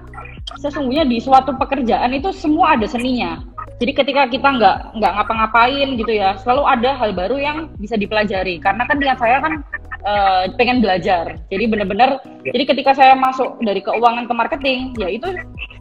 sesungguhnya 0.61 1.09
di 1.09 1.24
suatu 1.24 1.57
pekerjaan 1.57 2.12
itu 2.12 2.28
semua 2.37 2.76
ada 2.76 2.85
seninya. 2.85 3.41
Jadi 3.80 3.97
ketika 3.97 4.28
kita 4.28 4.45
nggak 4.45 4.76
nggak 5.01 5.12
ngapa-ngapain 5.16 5.97
gitu 5.97 6.12
ya, 6.12 6.37
selalu 6.37 6.68
ada 6.68 6.91
hal 7.01 7.16
baru 7.16 7.41
yang 7.41 7.57
bisa 7.80 7.97
dipelajari. 7.97 8.61
Karena 8.61 8.85
kan 8.85 9.01
niat 9.01 9.16
saya 9.16 9.41
kan 9.41 9.64
uh, 10.05 10.53
pengen 10.61 10.85
belajar. 10.85 11.41
Jadi 11.49 11.64
benar-benar, 11.64 12.20
ya. 12.45 12.53
jadi 12.53 12.64
ketika 12.76 12.93
saya 12.93 13.16
masuk 13.16 13.57
dari 13.64 13.80
keuangan 13.80 14.28
ke 14.28 14.35
marketing, 14.37 14.93
ya 15.01 15.09
itu 15.09 15.33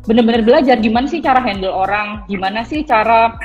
benar-benar 0.08 0.48
belajar 0.48 0.80
gimana 0.80 1.12
sih 1.12 1.20
cara 1.20 1.44
handle 1.44 1.76
orang, 1.76 2.24
gimana 2.32 2.64
sih 2.64 2.88
cara 2.88 3.36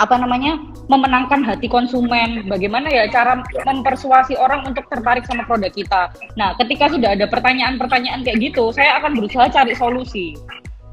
apa 0.00 0.16
namanya 0.16 0.56
memenangkan 0.88 1.44
hati 1.44 1.68
konsumen, 1.68 2.48
bagaimana 2.48 2.88
ya 2.88 3.04
cara 3.12 3.44
mempersuasi 3.68 4.38
orang 4.40 4.64
untuk 4.64 4.88
tertarik 4.88 5.28
sama 5.28 5.44
produk 5.44 5.72
kita. 5.72 6.08
Nah, 6.34 6.56
ketika 6.56 6.88
sudah 6.88 7.12
ada 7.12 7.28
pertanyaan-pertanyaan 7.28 8.24
kayak 8.24 8.52
gitu, 8.52 8.72
saya 8.72 8.98
akan 9.02 9.20
berusaha 9.20 9.52
cari 9.52 9.76
solusi. 9.76 10.32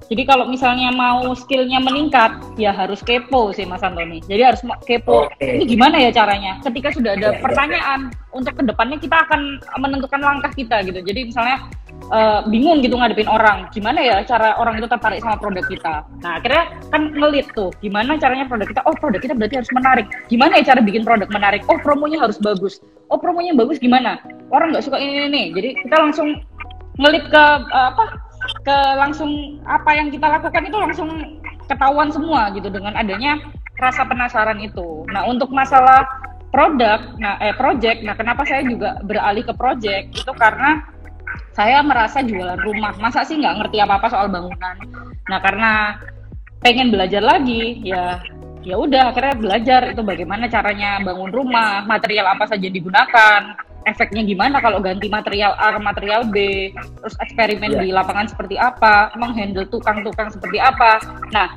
Jadi 0.10 0.26
kalau 0.26 0.50
misalnya 0.50 0.90
mau 0.90 1.38
skillnya 1.38 1.78
meningkat, 1.78 2.42
ya 2.58 2.74
harus 2.74 3.06
kepo 3.06 3.54
sih 3.54 3.70
Mas 3.70 3.86
Antoni. 3.86 4.26
Jadi 4.26 4.42
harus 4.42 4.62
kepo. 4.82 5.30
Okay. 5.38 5.62
Ini 5.62 5.64
gimana 5.70 6.02
ya 6.02 6.10
caranya? 6.10 6.58
Ketika 6.66 6.90
sudah 6.90 7.14
ada 7.14 7.38
pertanyaan 7.38 8.10
untuk 8.34 8.58
ke 8.58 8.64
depannya 8.66 8.98
kita 8.98 9.26
akan 9.30 9.62
menentukan 9.78 10.18
langkah 10.18 10.50
kita 10.58 10.82
gitu. 10.82 10.98
Jadi 11.06 11.30
misalnya 11.30 11.70
uh, 12.10 12.42
bingung 12.50 12.82
gitu 12.82 12.98
ngadepin 12.98 13.30
orang, 13.30 13.70
gimana 13.70 14.02
ya 14.02 14.18
cara 14.26 14.58
orang 14.58 14.82
itu 14.82 14.90
tertarik 14.90 15.22
sama 15.22 15.38
produk 15.38 15.66
kita. 15.70 16.02
Nah 16.26 16.42
akhirnya 16.42 16.64
kan 16.90 17.14
ngelit 17.14 17.46
tuh, 17.54 17.70
gimana 17.82 18.18
caranya 18.18 18.50
produk 18.50 18.66
kita? 18.66 18.82
Oh 18.90 18.98
produk 18.98 19.22
kita 19.22 19.38
berarti 19.38 19.62
harus 19.62 19.72
menarik. 19.74 20.10
Gimana 20.26 20.58
ya 20.58 20.74
cara 20.74 20.82
bikin 20.82 21.06
produk 21.06 21.30
menarik? 21.30 21.62
Oh 21.70 21.78
promonya 21.78 22.18
harus 22.18 22.42
bagus. 22.42 22.82
Oh 23.14 23.22
promonya 23.22 23.54
bagus 23.54 23.78
gimana? 23.78 24.18
Orang 24.50 24.74
nggak 24.74 24.90
suka 24.90 24.98
ini, 24.98 25.30
ini 25.30 25.54
Jadi 25.54 25.70
kita 25.86 25.96
langsung 26.02 26.42
ngelit 26.98 27.30
ke 27.30 27.44
uh, 27.70 27.94
apa? 27.94 28.29
Ke 28.64 28.78
langsung 28.98 29.62
apa 29.66 29.96
yang 29.96 30.10
kita 30.10 30.28
lakukan 30.28 30.64
itu 30.66 30.78
langsung 30.78 31.10
ketahuan 31.70 32.10
semua 32.10 32.50
gitu 32.54 32.68
dengan 32.74 32.98
adanya 32.98 33.38
rasa 33.80 34.04
penasaran 34.04 34.60
itu. 34.60 35.08
Nah, 35.10 35.26
untuk 35.30 35.54
masalah 35.54 36.04
produk, 36.50 37.16
nah 37.22 37.38
eh 37.40 37.56
project, 37.56 38.02
nah 38.04 38.18
kenapa 38.18 38.44
saya 38.44 38.66
juga 38.66 39.00
beralih 39.06 39.46
ke 39.46 39.54
project 39.54 40.12
itu 40.18 40.32
karena 40.36 40.84
saya 41.54 41.80
merasa 41.86 42.26
jualan 42.26 42.60
rumah, 42.60 42.98
masa 42.98 43.22
sih 43.22 43.38
nggak 43.38 43.64
ngerti 43.64 43.78
apa-apa 43.80 44.08
soal 44.10 44.28
bangunan. 44.28 44.76
Nah, 45.30 45.40
karena 45.40 45.96
pengen 46.60 46.90
belajar 46.90 47.22
lagi, 47.24 47.80
ya 47.86 48.20
ya 48.60 48.76
udah 48.76 49.16
akhirnya 49.16 49.36
belajar 49.40 49.82
itu 49.96 50.02
bagaimana 50.04 50.52
caranya 50.52 51.00
bangun 51.00 51.32
rumah, 51.32 51.86
material 51.88 52.36
apa 52.36 52.44
saja 52.50 52.68
digunakan, 52.68 53.56
efeknya 53.88 54.24
gimana 54.26 54.60
kalau 54.60 54.84
ganti 54.84 55.08
material 55.08 55.56
A 55.56 55.76
ke 55.76 55.80
material 55.80 56.22
B, 56.28 56.70
terus 56.76 57.16
eksperimen 57.24 57.76
yeah. 57.76 57.82
di 57.84 57.88
lapangan 57.96 58.28
seperti 58.28 58.56
apa, 58.60 59.14
menghandle 59.16 59.68
tukang-tukang 59.70 60.34
seperti 60.34 60.60
apa. 60.60 61.00
Nah, 61.32 61.48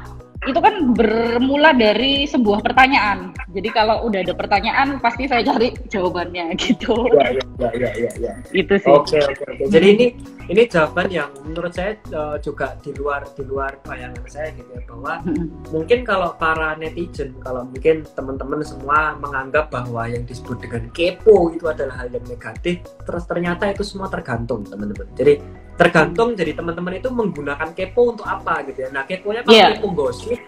itu 0.42 0.58
kan 0.58 0.74
bermula 0.90 1.70
dari 1.70 2.26
sebuah 2.26 2.66
pertanyaan. 2.66 3.30
Jadi 3.54 3.68
kalau 3.70 4.02
udah 4.10 4.26
ada 4.26 4.34
pertanyaan, 4.34 4.98
pasti 4.98 5.30
saya 5.30 5.46
cari 5.46 5.70
jawabannya 5.86 6.54
gitu. 6.62 7.06
Ya, 7.14 7.30
ya, 7.30 7.70
ya, 7.78 7.90
ya, 7.94 8.10
ya. 8.18 8.32
Itu 8.50 8.74
sih. 8.82 8.90
Oke, 8.90 9.22
oke, 9.22 9.44
oke. 9.46 9.70
Jadi 9.70 9.86
ini 9.94 10.06
ini 10.50 10.62
jawaban 10.66 11.06
yang 11.14 11.30
menurut 11.46 11.70
saya 11.70 11.94
uh, 12.10 12.34
juga 12.42 12.74
di 12.82 12.90
luar 12.98 13.22
di 13.38 13.46
luar 13.46 13.78
bayangan 13.86 14.26
saya 14.26 14.50
gitu 14.58 14.74
ya 14.74 14.82
bahwa 14.90 15.22
mungkin 15.70 16.02
kalau 16.02 16.34
para 16.34 16.74
netizen, 16.74 17.38
kalau 17.38 17.62
mungkin 17.62 18.02
teman-teman 18.18 18.66
semua 18.66 19.14
menganggap 19.22 19.70
bahwa 19.70 20.10
yang 20.10 20.26
disebut 20.26 20.58
dengan 20.58 20.90
kepo 20.90 21.54
itu 21.54 21.70
adalah 21.70 22.02
hal 22.02 22.10
yang 22.10 22.26
negatif, 22.26 22.82
terus 23.06 23.24
ternyata 23.30 23.70
itu 23.70 23.86
semua 23.86 24.10
tergantung 24.10 24.66
teman-teman. 24.66 25.06
Jadi 25.14 25.38
tergantung 25.76 26.36
jadi 26.36 26.52
teman-teman 26.52 27.00
itu 27.00 27.08
menggunakan 27.08 27.68
kepo 27.72 28.12
untuk 28.12 28.26
apa 28.28 28.62
gitu 28.68 28.84
ya 28.86 28.88
nah 28.92 29.02
keponya 29.08 29.40
kalau 29.44 29.56
yeah. 29.56 29.72
kepo 29.72 29.88
gosip 29.96 30.38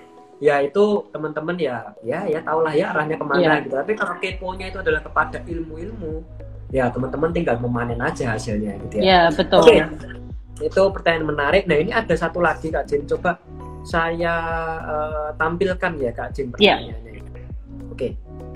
ya 0.42 0.60
itu 0.60 1.08
teman-teman 1.14 1.56
ya 1.56 1.94
ya 2.04 2.28
ya 2.28 2.40
tahulah 2.44 2.74
ya 2.76 2.92
arahnya 2.92 3.16
ke 3.16 3.24
mana 3.24 3.40
yeah. 3.40 3.56
gitu 3.64 3.74
tapi 3.80 3.92
kalau 3.96 4.14
keponya 4.20 4.66
itu 4.68 4.78
adalah 4.84 5.00
kepada 5.00 5.38
ilmu-ilmu 5.48 6.14
ya 6.74 6.90
teman-teman 6.92 7.30
tinggal 7.32 7.56
memanen 7.62 8.00
aja 8.02 8.36
hasilnya 8.36 8.76
gitu 8.88 9.00
ya 9.00 9.04
yeah, 9.04 9.24
betul 9.32 9.64
okay. 9.64 9.88
itu 10.60 10.82
pertanyaan 10.92 11.26
menarik 11.32 11.64
nah 11.64 11.76
ini 11.78 11.90
ada 11.94 12.14
satu 12.14 12.44
lagi 12.44 12.68
kak 12.68 12.84
Jin 12.84 13.08
coba 13.08 13.40
saya 13.84 14.34
uh, 14.84 15.28
tampilkan 15.40 15.92
ya 16.00 16.10
kak 16.12 16.36
Jin 16.36 16.52
iya. 16.60 16.76
pertanyaannya 16.76 17.12
yeah. 17.16 17.24
oke 17.88 17.96
okay. 17.96 18.10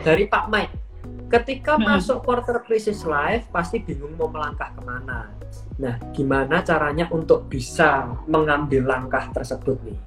dari 0.05 0.25
Pak 0.29 0.45
Mike 0.53 0.88
ketika 1.29 1.77
hmm. 1.77 1.85
masuk 1.85 2.25
quarter 2.25 2.65
crisis 2.65 3.05
life 3.05 3.45
pasti 3.53 3.85
bingung 3.85 4.17
mau 4.17 4.33
melangkah 4.33 4.73
ke 4.73 4.81
mana 4.81 5.29
Nah, 5.79 5.95
gimana 6.11 6.59
caranya 6.67 7.07
untuk 7.15 7.47
bisa 7.47 8.11
mengambil 8.27 8.83
langkah 8.83 9.31
tersebut 9.31 9.79
nih? 9.87 9.99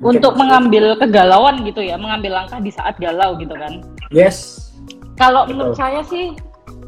Mungkin 0.00 0.20
untuk 0.20 0.34
mengambil 0.40 0.96
kegalauan 0.96 1.60
gitu 1.68 1.84
ya, 1.84 2.00
mengambil 2.00 2.40
langkah 2.40 2.64
di 2.64 2.72
saat 2.72 2.96
galau 2.96 3.36
gitu 3.36 3.52
kan? 3.52 3.84
Yes. 4.08 4.72
Kalau 5.20 5.44
menurut 5.44 5.76
saya 5.76 6.00
sih 6.08 6.32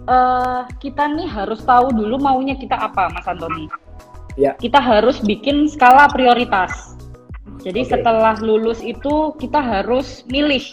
uh, 0.09 0.64
kita 0.80 1.05
nih 1.20 1.28
harus 1.28 1.61
tahu 1.68 1.92
dulu 1.92 2.16
maunya 2.16 2.57
kita 2.57 2.74
apa, 2.74 3.12
Mas 3.12 3.28
Antoni. 3.28 3.68
Ya. 4.40 4.57
Kita 4.57 4.80
harus 4.80 5.20
bikin 5.20 5.68
skala 5.68 6.09
prioritas. 6.09 6.97
Jadi 7.61 7.84
okay. 7.84 7.92
setelah 7.92 8.40
lulus 8.40 8.80
itu 8.80 9.36
kita 9.36 9.61
harus 9.61 10.24
milih 10.32 10.64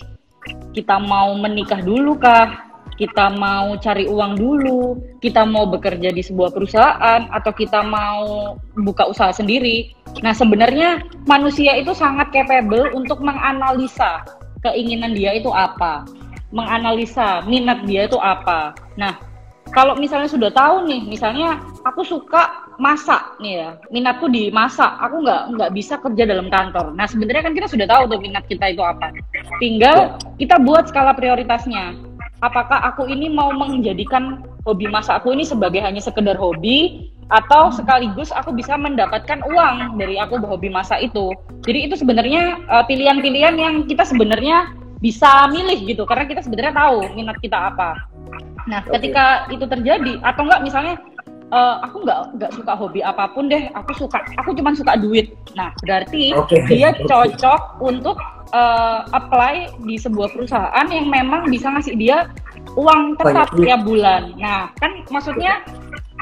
kita 0.75 0.97
mau 0.99 1.35
menikah 1.37 1.79
dulu 1.81 2.17
kah 2.17 2.73
kita 2.93 3.33
mau 3.41 3.73
cari 3.81 4.05
uang 4.05 4.37
dulu, 4.37 5.01
kita 5.17 5.43
mau 5.49 5.65
bekerja 5.65 6.13
di 6.13 6.21
sebuah 6.21 6.53
perusahaan, 6.53 7.25
atau 7.33 7.51
kita 7.51 7.81
mau 7.81 8.53
buka 8.77 9.09
usaha 9.09 9.33
sendiri. 9.33 9.97
Nah, 10.21 10.33
sebenarnya 10.33 11.01
manusia 11.25 11.73
itu 11.73 11.91
sangat 11.97 12.29
capable 12.29 12.93
untuk 12.93 13.17
menganalisa 13.25 14.21
keinginan 14.61 15.17
dia 15.17 15.33
itu 15.35 15.49
apa, 15.49 16.05
menganalisa 16.53 17.41
minat 17.49 17.81
dia 17.89 18.05
itu 18.05 18.21
apa. 18.21 18.77
Nah, 18.95 19.17
kalau 19.73 19.97
misalnya 19.97 20.29
sudah 20.29 20.53
tahu 20.53 20.85
nih, 20.85 21.01
misalnya 21.09 21.57
aku 21.83 22.05
suka 22.05 22.69
masak 22.77 23.37
nih 23.41 23.53
ya, 23.65 23.69
minatku 23.89 24.29
di 24.29 24.53
masak, 24.53 24.89
aku 25.01 25.25
nggak 25.25 25.41
nggak 25.57 25.71
bisa 25.73 25.97
kerja 25.97 26.23
dalam 26.29 26.47
kantor. 26.53 26.93
Nah, 26.93 27.09
sebenarnya 27.09 27.49
kan 27.49 27.53
kita 27.57 27.67
sudah 27.67 27.89
tahu 27.89 28.05
tuh 28.13 28.19
minat 28.21 28.45
kita 28.45 28.69
itu 28.69 28.85
apa. 28.85 29.09
Tinggal 29.57 30.17
kita 30.37 30.61
buat 30.61 30.89
skala 30.93 31.17
prioritasnya 31.17 32.13
apakah 32.43 32.83
aku 32.91 33.07
ini 33.07 33.31
mau 33.31 33.55
menjadikan 33.55 34.43
hobi 34.67 34.91
masakku 34.91 35.31
ini 35.31 35.47
sebagai 35.47 35.79
hanya 35.79 36.03
sekedar 36.03 36.35
hobi 36.35 37.09
atau 37.31 37.71
sekaligus 37.71 38.35
aku 38.35 38.51
bisa 38.51 38.75
mendapatkan 38.75 39.39
uang 39.47 39.95
dari 39.95 40.19
aku 40.19 40.37
hobi 40.43 40.67
masak 40.67 41.07
itu. 41.07 41.31
Jadi 41.63 41.89
itu 41.89 41.95
sebenarnya 41.95 42.59
uh, 42.67 42.83
pilihan-pilihan 42.83 43.55
yang 43.55 43.75
kita 43.87 44.03
sebenarnya 44.03 44.75
bisa 44.99 45.47
milih 45.51 45.87
gitu 45.87 46.03
karena 46.03 46.27
kita 46.27 46.43
sebenarnya 46.43 46.75
tahu 46.75 47.07
minat 47.15 47.39
kita 47.39 47.71
apa. 47.71 47.95
Nah, 48.67 48.79
okay. 48.83 48.99
ketika 48.99 49.47
itu 49.51 49.65
terjadi 49.67 50.13
atau 50.23 50.47
enggak 50.47 50.61
misalnya 50.63 50.95
uh, 51.51 51.83
aku 51.83 52.07
nggak 52.07 52.19
nggak 52.39 52.51
suka 52.55 52.73
hobi 52.73 52.99
apa 53.03 53.29
pun 53.31 53.51
deh, 53.51 53.67
aku 53.75 53.91
suka 54.07 54.23
aku 54.39 54.55
cuma 54.55 54.71
suka 54.73 54.95
duit. 54.95 55.35
Nah, 55.53 55.75
berarti 55.83 56.33
okay. 56.33 56.63
dia 56.71 56.95
cocok 57.05 57.83
untuk 57.83 58.17
uh, 58.55 59.03
apply 59.11 59.73
di 59.83 59.99
sebuah 59.99 60.31
perusahaan 60.31 60.87
yang 60.87 61.07
memang 61.11 61.49
bisa 61.51 61.67
ngasih 61.73 61.95
dia 61.99 62.29
uang 62.79 63.19
tetap 63.19 63.51
tiap 63.59 63.83
bulan. 63.83 64.33
Nah, 64.39 64.71
kan 64.79 65.03
maksudnya 65.11 65.61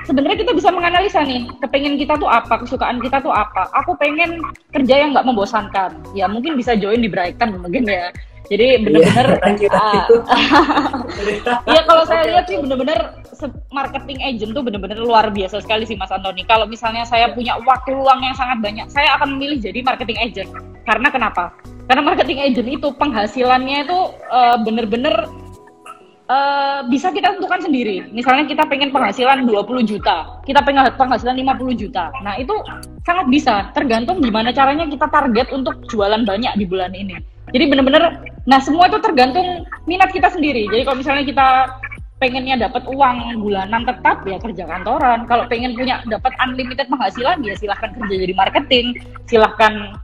sebenarnya 0.04 0.42
kita 0.42 0.52
bisa 0.58 0.74
menganalisa 0.74 1.22
nih, 1.22 1.46
kepengen 1.62 1.96
kita 1.96 2.18
tuh 2.18 2.28
apa, 2.28 2.60
kesukaan 2.66 2.98
kita 3.00 3.22
tuh 3.22 3.32
apa. 3.32 3.70
Aku 3.84 3.94
pengen 4.02 4.42
kerja 4.74 5.06
yang 5.06 5.14
nggak 5.14 5.28
membosankan. 5.28 5.94
Ya 6.18 6.26
mungkin 6.26 6.58
bisa 6.58 6.74
join 6.74 7.04
di 7.06 7.10
Brighton 7.12 7.62
mungkin 7.62 7.86
ya. 7.86 8.10
Jadi 8.52 8.84
benar-benar 8.84 9.28
uh, 9.48 10.04
ya 11.72 11.82
kalau 11.88 12.04
saya 12.04 12.28
lihat 12.28 12.52
sih 12.52 12.60
benar-benar 12.60 13.16
marketing 13.72 14.20
agent 14.20 14.52
tuh 14.52 14.60
benar-benar 14.60 15.00
luar 15.00 15.32
biasa 15.32 15.64
sekali 15.64 15.88
sih 15.88 15.96
Mas 15.96 16.12
Antoni. 16.12 16.44
Kalau 16.44 16.68
misalnya 16.68 17.08
saya 17.08 17.32
punya 17.32 17.56
waktu 17.64 17.96
luang 17.96 18.20
yang 18.20 18.36
sangat 18.36 18.60
banyak, 18.60 18.92
saya 18.92 19.16
akan 19.16 19.40
memilih 19.40 19.64
jadi 19.64 19.80
marketing 19.88 20.20
agent. 20.20 20.50
Karena 20.84 21.08
kenapa? 21.08 21.56
Karena 21.88 22.04
marketing 22.04 22.44
agent 22.44 22.68
itu 22.68 22.92
penghasilannya 23.00 23.88
itu 23.88 24.00
uh, 24.28 24.60
bener-bener 24.68 25.16
uh, 26.28 26.84
bisa 26.92 27.08
kita 27.16 27.40
tentukan 27.40 27.64
sendiri. 27.64 28.04
Misalnya 28.12 28.52
kita 28.52 28.68
pengen 28.68 28.92
penghasilan 28.92 29.48
20 29.48 29.92
juta, 29.96 30.44
kita 30.44 30.60
pengen 30.64 30.92
penghasilan 31.00 31.40
50 31.40 31.82
juta. 31.88 32.12
Nah, 32.20 32.36
itu 32.36 32.52
sangat 33.08 33.32
bisa, 33.32 33.72
tergantung 33.72 34.20
gimana 34.20 34.52
caranya 34.52 34.88
kita 34.92 35.08
target 35.08 35.56
untuk 35.56 35.80
jualan 35.88 36.28
banyak 36.28 36.54
di 36.60 36.66
bulan 36.68 36.92
ini. 36.92 37.31
Jadi 37.52 37.64
bener-bener, 37.68 38.24
nah 38.48 38.60
semua 38.64 38.88
itu 38.88 38.98
tergantung 39.04 39.68
minat 39.86 40.12
kita 40.12 40.32
sendiri. 40.32 40.68
Jadi 40.72 40.84
kalau 40.88 40.98
misalnya 41.00 41.24
kita 41.28 41.48
pengennya 42.22 42.70
dapat 42.70 42.86
uang 42.86 43.42
bulanan 43.42 43.82
tetap 43.84 44.22
ya 44.30 44.38
kerja 44.38 44.64
kantoran. 44.70 45.26
Kalau 45.26 45.50
pengen 45.50 45.74
punya 45.74 46.06
dapat 46.06 46.32
unlimited 46.38 46.86
penghasilan 46.88 47.42
ya 47.42 47.58
silahkan 47.58 47.92
kerja 47.98 48.16
jadi 48.22 48.34
marketing, 48.38 48.86
silahkan 49.26 49.98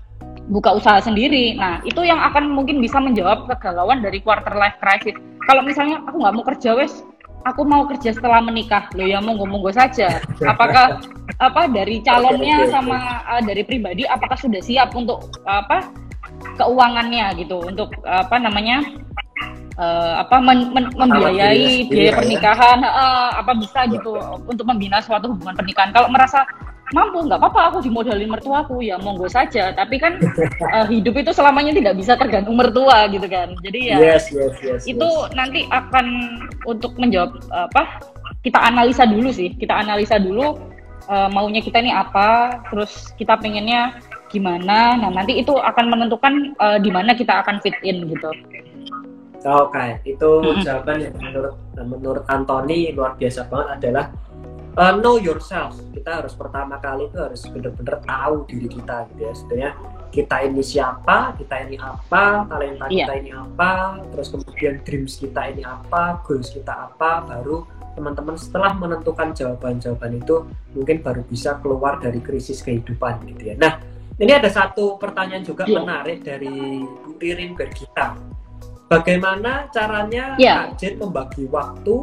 buka 0.50 0.74
usaha 0.76 0.98
sendiri. 0.98 1.54
Nah, 1.56 1.80
itu 1.86 2.02
yang 2.02 2.18
akan 2.18 2.50
mungkin 2.52 2.82
bisa 2.82 2.98
menjawab 2.98 3.46
kegalauan 3.52 4.02
dari 4.02 4.18
quarter 4.24 4.56
life 4.58 4.76
crisis. 4.82 5.14
Kalau 5.46 5.62
misalnya 5.62 6.02
aku 6.10 6.18
nggak 6.20 6.36
mau 6.36 6.46
kerja 6.48 6.74
wes, 6.76 7.06
aku 7.46 7.62
mau 7.64 7.86
kerja 7.86 8.12
setelah 8.18 8.42
menikah. 8.42 8.90
Lo 8.98 9.06
ya 9.06 9.22
monggo-monggo 9.22 9.72
saja. 9.72 10.20
Apakah 10.44 11.00
apa 11.38 11.70
dari 11.70 12.02
calonnya 12.02 12.66
sama 12.74 13.22
uh, 13.30 13.42
dari 13.46 13.62
pribadi 13.62 14.10
apakah 14.10 14.34
sudah 14.34 14.58
siap 14.58 14.98
untuk 14.98 15.30
apa 15.46 15.86
keuangannya 16.56 17.36
gitu 17.44 17.60
untuk 17.60 17.92
apa 18.08 18.40
namanya 18.40 18.80
uh, 19.78 20.14
apa 20.26 20.38
men, 20.42 20.74
men, 20.74 20.86
membiayai 20.94 21.88
biaya 21.88 22.12
ya. 22.12 22.14
pernikahan 22.18 22.80
ya. 22.82 22.92
uh, 22.92 23.30
apa 23.40 23.52
bisa 23.58 23.86
gitu 23.90 24.18
untuk 24.46 24.66
membina 24.66 25.00
suatu 25.00 25.32
hubungan 25.32 25.56
pernikahan 25.56 25.94
kalau 25.94 26.10
merasa 26.10 26.44
mampu 26.96 27.20
nggak 27.20 27.44
apa-apa 27.44 27.62
aku 27.76 27.78
dimodalin 27.84 28.32
mertuaku 28.32 28.80
ya 28.80 28.96
monggo 28.96 29.28
saja 29.28 29.76
tapi 29.76 30.00
kan 30.00 30.16
uh, 30.72 30.88
hidup 30.94 31.20
itu 31.20 31.36
selamanya 31.36 31.76
tidak 31.76 32.00
bisa 32.00 32.16
tergantung 32.16 32.56
mertua 32.56 33.12
gitu 33.12 33.28
kan 33.28 33.52
jadi 33.60 33.80
ya 33.96 33.98
yes, 34.00 34.32
yes, 34.32 34.56
yes, 34.64 34.82
itu 34.88 35.04
yes. 35.04 35.32
nanti 35.36 35.68
akan 35.68 36.06
untuk 36.64 36.96
menjawab 36.96 37.36
apa 37.52 38.00
kita 38.48 38.60
analisa 38.64 39.04
dulu 39.04 39.30
sih 39.36 39.52
kita 39.60 39.76
analisa 39.84 40.16
dulu 40.16 40.56
uh, 41.08 41.30
maunya 41.32 41.64
kita 41.64 41.80
ini 41.82 41.92
apa 41.92 42.62
terus 42.70 43.12
kita 43.16 43.40
pengennya 43.40 43.98
gimana 44.28 45.00
nah 45.00 45.10
nanti 45.12 45.40
itu 45.40 45.56
akan 45.56 45.86
menentukan 45.88 46.54
uh, 46.60 46.78
di 46.78 46.92
mana 46.92 47.16
kita 47.16 47.44
akan 47.44 47.64
fit 47.64 47.76
in 47.84 48.08
gitu 48.12 48.32
Oke, 49.48 49.80
okay. 49.80 49.90
itu 50.04 50.28
mm-hmm. 50.44 50.66
jawaban 50.66 50.98
yang 50.98 51.16
menurut 51.24 51.56
menurut 51.78 52.26
Anthony 52.28 52.92
luar 52.92 53.16
biasa 53.16 53.48
banget 53.48 53.80
adalah 53.80 54.12
uh, 54.76 54.94
know 55.00 55.16
yourself. 55.22 55.78
Kita 55.94 56.20
harus 56.20 56.34
pertama 56.36 56.82
kali 56.84 57.08
itu 57.08 57.16
harus 57.16 57.46
benar-benar 57.48 58.02
tahu 58.04 58.44
diri 58.50 58.68
kita 58.68 59.06
gitu 59.14 59.22
ya. 59.24 59.34
Sebenarnya 59.38 59.72
kita 60.12 60.36
ini 60.42 60.64
siapa, 60.66 61.38
kita 61.38 61.56
ini 61.68 61.78
apa, 61.78 62.50
talenta 62.50 62.90
yeah. 62.90 63.06
kita 63.06 63.14
ini 63.22 63.32
apa, 63.32 64.02
terus 64.10 64.28
kemudian 64.34 64.82
dreams 64.82 65.14
kita 65.16 65.42
ini 65.54 65.62
apa, 65.62 66.20
goals 66.26 66.50
kita 66.50 66.74
apa, 66.92 67.24
baru 67.30 67.77
teman-teman 67.98 68.38
setelah 68.38 68.78
menentukan 68.78 69.34
jawaban-jawaban 69.34 70.22
itu 70.22 70.46
mungkin 70.78 71.02
baru 71.02 71.26
bisa 71.26 71.58
keluar 71.58 71.98
dari 71.98 72.22
krisis 72.22 72.62
kehidupan 72.62 73.26
gitu 73.34 73.54
ya. 73.54 73.56
Nah, 73.58 73.82
ini 74.22 74.32
ada 74.38 74.50
satu 74.54 75.02
pertanyaan 75.02 75.42
juga 75.42 75.66
yeah. 75.66 75.82
menarik 75.82 76.22
dari 76.22 76.86
Bu 76.86 77.18
Ririn 77.18 77.58
Bergita 77.58 78.38
bagaimana 78.90 79.68
caranya 79.70 80.36
yeah. 80.40 80.72
Kak 80.72 80.80
Jen 80.80 80.94
membagi 80.98 81.46
waktu 81.52 81.96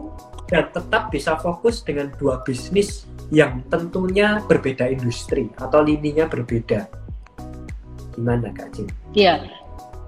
dan 0.49 0.68
tetap 0.70 1.09
bisa 1.09 1.34
fokus 1.40 1.80
dengan 1.80 2.12
dua 2.20 2.45
bisnis 2.45 3.09
yang 3.32 3.64
tentunya 3.72 4.45
berbeda 4.45 4.84
industri 4.92 5.49
atau 5.57 5.80
lininya 5.80 6.28
berbeda. 6.28 6.86
Gimana 8.14 8.53
Kak 8.53 8.68
Jen? 8.76 8.88
Iya, 9.16 9.49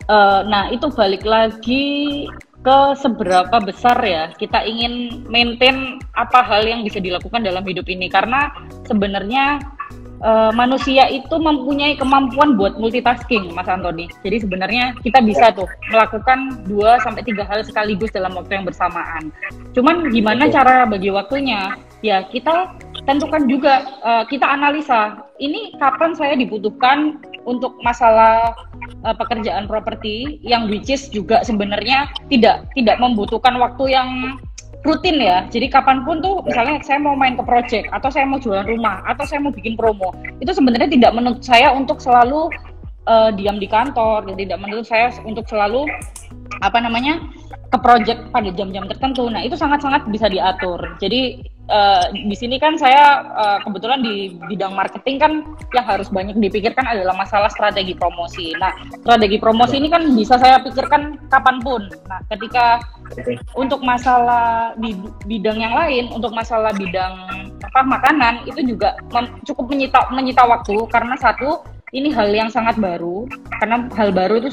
uh, 0.06 0.44
nah 0.46 0.68
itu 0.70 0.86
balik 0.92 1.24
lagi 1.24 2.28
ke 2.66 2.98
seberapa 2.98 3.62
besar 3.62 3.94
ya 4.02 4.34
kita 4.34 4.66
ingin 4.66 5.22
maintain 5.30 6.02
apa 6.18 6.42
hal 6.42 6.66
yang 6.66 6.82
bisa 6.82 6.98
dilakukan 6.98 7.46
dalam 7.46 7.62
hidup 7.62 7.86
ini 7.86 8.10
karena 8.10 8.50
sebenarnya 8.90 9.62
uh, 10.18 10.50
manusia 10.50 11.06
itu 11.06 11.38
mempunyai 11.38 11.94
kemampuan 11.94 12.58
buat 12.58 12.74
multitasking, 12.74 13.54
Mas 13.54 13.70
Antoni. 13.70 14.10
Jadi 14.26 14.42
sebenarnya 14.42 14.98
kita 14.98 15.22
bisa 15.22 15.54
tuh 15.54 15.70
melakukan 15.94 16.66
dua 16.66 16.98
sampai 17.06 17.22
tiga 17.22 17.46
hal 17.46 17.62
sekaligus 17.62 18.10
dalam 18.10 18.34
waktu 18.34 18.58
yang 18.58 18.66
bersamaan. 18.66 19.30
Cuman 19.70 20.10
gimana 20.10 20.50
cara 20.50 20.90
bagi 20.90 21.14
waktunya? 21.14 21.70
Ya 22.06 22.22
kita 22.30 22.78
tentukan 23.02 23.50
juga, 23.50 23.98
uh, 24.06 24.22
kita 24.30 24.46
analisa. 24.46 25.26
Ini 25.42 25.74
kapan 25.82 26.14
saya 26.14 26.38
dibutuhkan 26.38 27.18
untuk 27.42 27.74
masalah 27.82 28.54
uh, 29.02 29.14
pekerjaan 29.14 29.66
properti 29.66 30.38
yang 30.46 30.70
which 30.70 30.86
is 30.86 31.10
juga 31.10 31.42
sebenarnya 31.42 32.06
tidak 32.30 32.70
tidak 32.78 32.96
membutuhkan 33.02 33.58
waktu 33.58 33.90
yang 33.90 34.38
rutin 34.86 35.18
ya. 35.18 35.42
Jadi 35.50 35.66
kapan 35.66 36.06
pun 36.06 36.22
tuh 36.22 36.46
misalnya 36.46 36.78
saya 36.86 37.02
mau 37.02 37.18
main 37.18 37.34
ke 37.34 37.42
project 37.42 37.90
atau 37.90 38.06
saya 38.06 38.22
mau 38.22 38.38
jualan 38.38 38.70
rumah 38.70 39.02
atau 39.02 39.26
saya 39.26 39.42
mau 39.42 39.50
bikin 39.50 39.74
promo, 39.74 40.14
itu 40.38 40.54
sebenarnya 40.54 40.86
tidak 40.86 41.10
menuntut 41.10 41.42
saya 41.42 41.74
untuk 41.74 41.98
selalu 41.98 42.46
uh, 43.08 43.30
diam 43.32 43.56
di 43.56 43.70
kantor, 43.70 44.26
dan 44.26 44.34
tidak 44.36 44.58
menuntut 44.60 44.86
saya 44.86 45.10
untuk 45.24 45.46
selalu 45.48 45.86
apa 46.62 46.78
namanya 46.80 47.20
ke 47.68 47.78
project 47.82 48.30
pada 48.30 48.48
jam-jam 48.54 48.86
tertentu. 48.86 49.26
Nah 49.26 49.42
itu 49.42 49.58
sangat-sangat 49.58 50.06
bisa 50.08 50.30
diatur. 50.30 50.78
Jadi 51.02 51.42
uh, 51.68 52.06
di 52.14 52.36
sini 52.38 52.56
kan 52.62 52.78
saya 52.78 53.26
uh, 53.34 53.58
kebetulan 53.66 54.00
di 54.00 54.38
bidang 54.46 54.72
marketing 54.72 55.16
kan 55.18 55.32
yang 55.74 55.86
harus 55.86 56.08
banyak 56.08 56.38
dipikirkan 56.38 56.86
adalah 56.86 57.12
masalah 57.18 57.50
strategi 57.50 57.92
promosi. 57.92 58.54
Nah 58.56 58.72
strategi 59.02 59.36
promosi 59.42 59.82
ini 59.82 59.90
kan 59.90 60.06
bisa 60.14 60.38
saya 60.38 60.62
pikirkan 60.62 61.18
kapan 61.28 61.58
pun. 61.60 61.82
Nah 62.06 62.22
ketika 62.30 62.80
untuk 63.58 63.82
masalah 63.82 64.74
di 64.78 64.94
bidang 65.26 65.58
yang 65.60 65.74
lain, 65.74 66.10
untuk 66.14 66.32
masalah 66.34 66.70
bidang 66.74 67.14
apa 67.60 67.80
makanan 67.82 68.46
itu 68.46 68.74
juga 68.74 68.96
cukup 69.44 69.74
menyita 69.74 70.00
menyita 70.14 70.42
waktu 70.46 70.74
karena 70.88 71.18
satu 71.18 71.75
ini 71.94 72.10
hal 72.10 72.34
yang 72.34 72.50
sangat 72.50 72.74
baru 72.80 73.30
karena 73.62 73.86
hal 73.94 74.10
baru 74.10 74.42
itu 74.42 74.50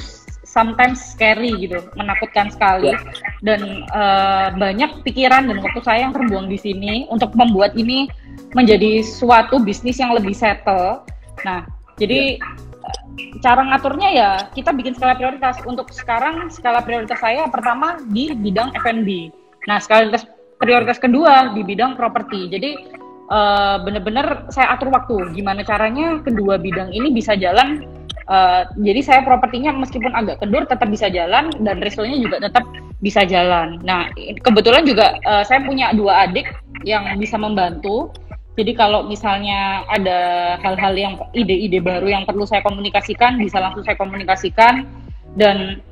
sometimes 0.53 1.01
scary 1.01 1.49
gitu, 1.65 1.81
menakutkan 1.97 2.53
sekali. 2.53 2.93
Yeah. 2.93 3.01
Dan 3.41 3.89
uh, 3.89 4.53
banyak 4.53 5.01
pikiran 5.01 5.49
dan 5.49 5.57
waktu 5.65 5.81
saya 5.81 6.05
yang 6.05 6.13
terbuang 6.13 6.45
di 6.45 6.61
sini 6.61 7.09
untuk 7.09 7.33
membuat 7.33 7.73
ini 7.73 8.05
menjadi 8.53 9.01
suatu 9.01 9.57
bisnis 9.57 9.97
yang 9.97 10.13
lebih 10.13 10.37
settle. 10.37 11.01
Nah, 11.41 11.65
jadi 11.97 12.37
yeah. 12.37 13.41
cara 13.41 13.65
ngaturnya 13.65 14.09
ya 14.13 14.29
kita 14.53 14.69
bikin 14.69 14.93
skala 14.93 15.17
prioritas. 15.17 15.57
Untuk 15.65 15.89
sekarang 15.89 16.53
skala 16.53 16.85
prioritas 16.85 17.17
saya 17.17 17.49
pertama 17.49 17.97
di 18.13 18.29
bidang 18.37 18.77
F&B. 18.77 19.33
Nah, 19.65 19.81
skala 19.81 20.05
prioritas 20.05 20.29
prioritas 20.61 21.01
kedua 21.01 21.51
di 21.57 21.65
bidang 21.65 21.97
properti. 21.97 22.47
Jadi 22.47 23.01
uh, 23.33 23.81
bener-bener 23.81 24.45
saya 24.53 24.77
atur 24.77 24.93
waktu. 24.93 25.33
Gimana 25.33 25.65
caranya 25.65 26.21
kedua 26.21 26.61
bidang 26.61 26.93
ini 26.93 27.09
bisa 27.09 27.33
jalan 27.33 27.81
Uh, 28.23 28.63
jadi 28.79 29.03
saya 29.03 29.21
propertinya 29.27 29.75
meskipun 29.75 30.15
agak 30.15 30.39
kendur 30.39 30.63
tetap 30.63 30.87
bisa 30.87 31.11
jalan 31.11 31.51
dan 31.59 31.83
restonya 31.83 32.15
juga 32.15 32.39
tetap 32.39 32.63
bisa 33.03 33.27
jalan. 33.27 33.83
Nah 33.83 34.07
kebetulan 34.15 34.87
juga 34.87 35.19
uh, 35.27 35.43
saya 35.43 35.59
punya 35.67 35.91
dua 35.91 36.31
adik 36.31 36.47
yang 36.87 37.03
bisa 37.19 37.35
membantu. 37.35 38.15
Jadi 38.55 38.79
kalau 38.79 39.03
misalnya 39.09 39.83
ada 39.91 40.55
hal-hal 40.61 40.93
yang 40.95 41.13
ide-ide 41.35 41.83
baru 41.83 42.05
yang 42.05 42.23
perlu 42.23 42.47
saya 42.47 42.63
komunikasikan 42.63 43.35
bisa 43.41 43.59
langsung 43.59 43.83
saya 43.83 43.99
komunikasikan 43.99 44.87
dan 45.35 45.83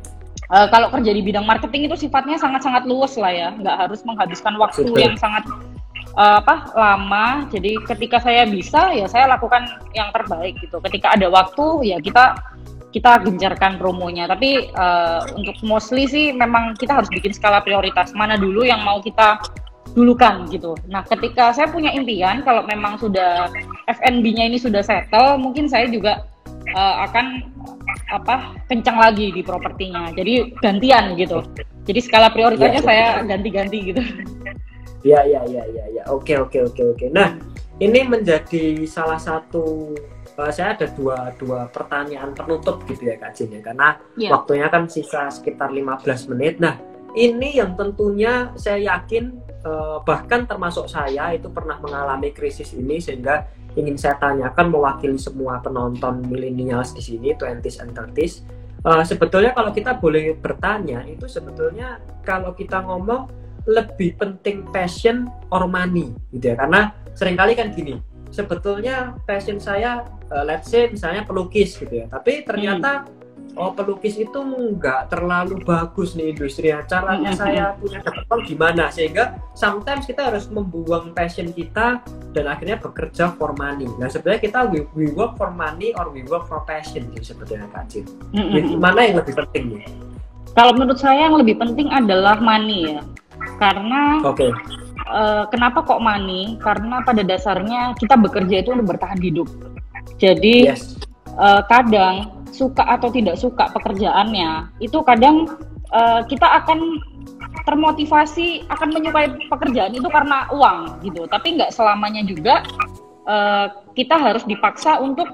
uh, 0.53 0.69
kalau 0.71 0.87
kerja 0.87 1.11
di 1.11 1.25
bidang 1.25 1.43
marketing 1.43 1.91
itu 1.91 2.07
sifatnya 2.07 2.37
sangat-sangat 2.39 2.85
luas 2.85 3.17
lah 3.17 3.33
ya, 3.33 3.49
nggak 3.59 3.75
harus 3.75 4.05
menghabiskan 4.05 4.55
waktu 4.61 4.87
yang 4.93 5.17
sangat 5.17 5.41
uh, 6.15 6.39
apa 6.43 6.71
lama 6.75 7.47
jadi 7.51 7.77
ketika 7.87 8.17
saya 8.19 8.47
bisa 8.47 8.91
ya 8.95 9.07
saya 9.07 9.29
lakukan 9.31 9.67
yang 9.95 10.09
terbaik 10.11 10.57
gitu 10.59 10.79
ketika 10.89 11.15
ada 11.15 11.27
waktu 11.31 11.95
ya 11.95 11.97
kita 11.99 12.35
kita 12.91 13.23
gencarkan 13.23 13.79
promonya 13.79 14.27
tapi 14.27 14.67
uh, 14.75 15.23
untuk 15.35 15.55
mostly 15.63 16.07
sih 16.07 16.35
memang 16.35 16.75
kita 16.75 16.99
harus 16.99 17.07
bikin 17.07 17.31
skala 17.31 17.63
prioritas 17.63 18.11
mana 18.11 18.35
dulu 18.35 18.67
yang 18.67 18.83
mau 18.83 18.99
kita 18.99 19.39
dulukan 19.91 20.47
gitu. 20.47 20.75
Nah, 20.87 21.03
ketika 21.03 21.51
saya 21.51 21.67
punya 21.67 21.91
impian 21.91 22.43
kalau 22.47 22.63
memang 22.63 22.95
sudah 22.95 23.51
FNB-nya 23.91 24.47
ini 24.47 24.55
sudah 24.55 24.79
settle, 24.79 25.35
mungkin 25.35 25.67
saya 25.67 25.91
juga 25.91 26.23
uh, 26.71 26.95
akan 27.11 27.43
apa 28.11 28.55
kencang 28.71 28.97
lagi 28.99 29.35
di 29.35 29.43
propertinya. 29.43 30.11
Jadi 30.15 30.55
gantian 30.63 31.15
gitu. 31.19 31.43
Jadi 31.87 31.99
skala 31.99 32.31
prioritasnya 32.31 32.79
ya, 32.79 32.85
saya 32.85 33.05
ganti-ganti 33.27 33.77
gitu. 33.91 34.01
Ya, 35.01 35.25
ya, 35.25 35.41
ya, 35.49 35.63
ya, 35.65 35.85
ya. 35.89 36.03
Oke, 36.13 36.37
oke, 36.37 36.61
oke, 36.61 36.81
oke. 36.93 37.05
Nah, 37.09 37.37
ini 37.81 38.05
menjadi 38.05 38.85
salah 38.85 39.17
satu 39.17 39.97
uh, 40.37 40.51
saya 40.53 40.77
ada 40.77 40.87
dua 40.93 41.33
dua 41.35 41.65
pertanyaan 41.73 42.31
penutup 42.37 42.85
gitu 42.85 43.09
ya 43.09 43.15
Kak 43.17 43.33
Jin 43.33 43.57
ya 43.57 43.61
karena 43.65 43.97
ya. 44.15 44.29
waktunya 44.29 44.67
kan 44.69 44.85
sisa 44.85 45.27
sekitar 45.33 45.73
15 45.73 46.31
menit. 46.33 46.61
Nah, 46.61 46.77
ini 47.17 47.57
yang 47.57 47.73
tentunya 47.75 48.53
saya 48.55 48.95
yakin 48.95 49.35
uh, 49.65 49.99
bahkan 50.05 50.45
termasuk 50.45 50.87
saya 50.87 51.33
itu 51.35 51.49
pernah 51.49 51.81
mengalami 51.81 52.31
krisis 52.31 52.71
ini 52.77 53.01
sehingga 53.01 53.49
ingin 53.75 53.95
saya 53.95 54.19
tanyakan 54.19 54.67
mewakili 54.69 55.15
semua 55.15 55.59
penonton 55.63 56.21
millennials 56.27 56.91
di 56.93 57.01
sini 57.03 57.33
20s 57.35 57.81
and 57.81 57.91
30s. 57.95 58.45
Uh, 58.81 59.05
sebetulnya 59.05 59.53
kalau 59.53 59.69
kita 59.69 59.97
boleh 60.01 60.33
bertanya 60.37 61.05
itu 61.05 61.29
sebetulnya 61.29 62.01
kalau 62.25 62.53
kita 62.57 62.81
ngomong 62.81 63.40
lebih 63.69 64.17
penting 64.17 64.65
passion 64.69 65.29
or 65.53 65.65
money 65.69 66.13
gitu 66.33 66.53
ya. 66.53 66.55
Karena 66.55 66.95
sering 67.13 67.35
kali 67.35 67.53
kan 67.53 67.75
gini 67.75 67.99
sebetulnya 68.31 69.19
passion 69.27 69.59
saya 69.59 70.07
uh, 70.31 70.43
let's 70.47 70.71
say 70.71 70.87
misalnya 70.87 71.27
pelukis 71.27 71.75
gitu 71.77 71.91
ya. 71.91 72.05
Tapi 72.07 72.47
ternyata 72.47 73.05
hmm. 73.05 73.59
oh 73.59 73.75
pelukis 73.75 74.15
itu 74.15 74.39
nggak 74.39 75.11
terlalu 75.11 75.59
bagus 75.61 76.15
nih 76.15 76.31
industrinya 76.31 76.87
caranya 76.87 77.35
saya 77.35 77.75
punya 77.75 77.99
dapat 78.01 78.23
uang 78.31 78.43
gimana. 78.47 78.87
Sehingga 78.89 79.37
sometimes 79.53 80.07
kita 80.07 80.31
harus 80.31 80.47
membuang 80.47 81.11
passion 81.11 81.51
kita 81.51 81.99
dan 82.31 82.45
akhirnya 82.47 82.79
bekerja 82.79 83.35
for 83.35 83.51
money. 83.59 83.85
Nah 83.99 84.07
sebenarnya 84.07 84.41
kita 84.41 84.59
we, 84.71 84.87
we 84.95 85.11
work 85.11 85.35
for 85.35 85.51
money 85.51 85.91
or 85.99 86.09
we 86.09 86.23
work 86.31 86.47
for 86.47 86.63
passion 86.63 87.11
nih 87.11 87.21
sebetulnya 87.21 87.67
Kak 87.75 87.91
Cid 87.91 88.07
mm-hmm. 88.31 88.79
mana 88.79 89.05
yang 89.05 89.19
lebih 89.19 89.35
penting 89.35 89.77
nih? 89.77 89.85
Kalau 90.51 90.75
menurut 90.75 90.99
saya 90.99 91.31
yang 91.31 91.39
lebih 91.39 91.55
penting 91.59 91.87
adalah 91.95 92.35
money 92.39 92.95
ya 92.95 93.03
karena 93.57 94.21
okay. 94.25 94.51
uh, 95.09 95.45
kenapa 95.49 95.83
kok 95.85 96.01
money 96.01 96.57
karena 96.61 97.01
pada 97.05 97.21
dasarnya 97.21 97.93
kita 97.97 98.17
bekerja 98.17 98.63
itu 98.65 98.73
untuk 98.73 98.95
bertahan 98.95 99.19
hidup 99.21 99.47
jadi 100.17 100.75
yes. 100.75 100.97
uh, 101.37 101.61
kadang 101.69 102.43
suka 102.51 102.83
atau 102.83 103.09
tidak 103.09 103.39
suka 103.39 103.71
pekerjaannya 103.71 104.69
itu 104.83 104.99
kadang 105.07 105.47
uh, 105.95 106.21
kita 106.27 106.45
akan 106.63 106.99
termotivasi 107.63 108.65
akan 108.71 108.89
menyukai 108.91 109.29
pekerjaan 109.47 109.93
itu 109.93 110.07
karena 110.09 110.49
uang 110.51 111.03
gitu 111.05 111.27
tapi 111.29 111.55
nggak 111.59 111.71
selamanya 111.71 112.25
juga 112.25 112.65
uh, 113.29 113.67
kita 113.93 114.17
harus 114.17 114.43
dipaksa 114.47 114.97
untuk 114.99 115.27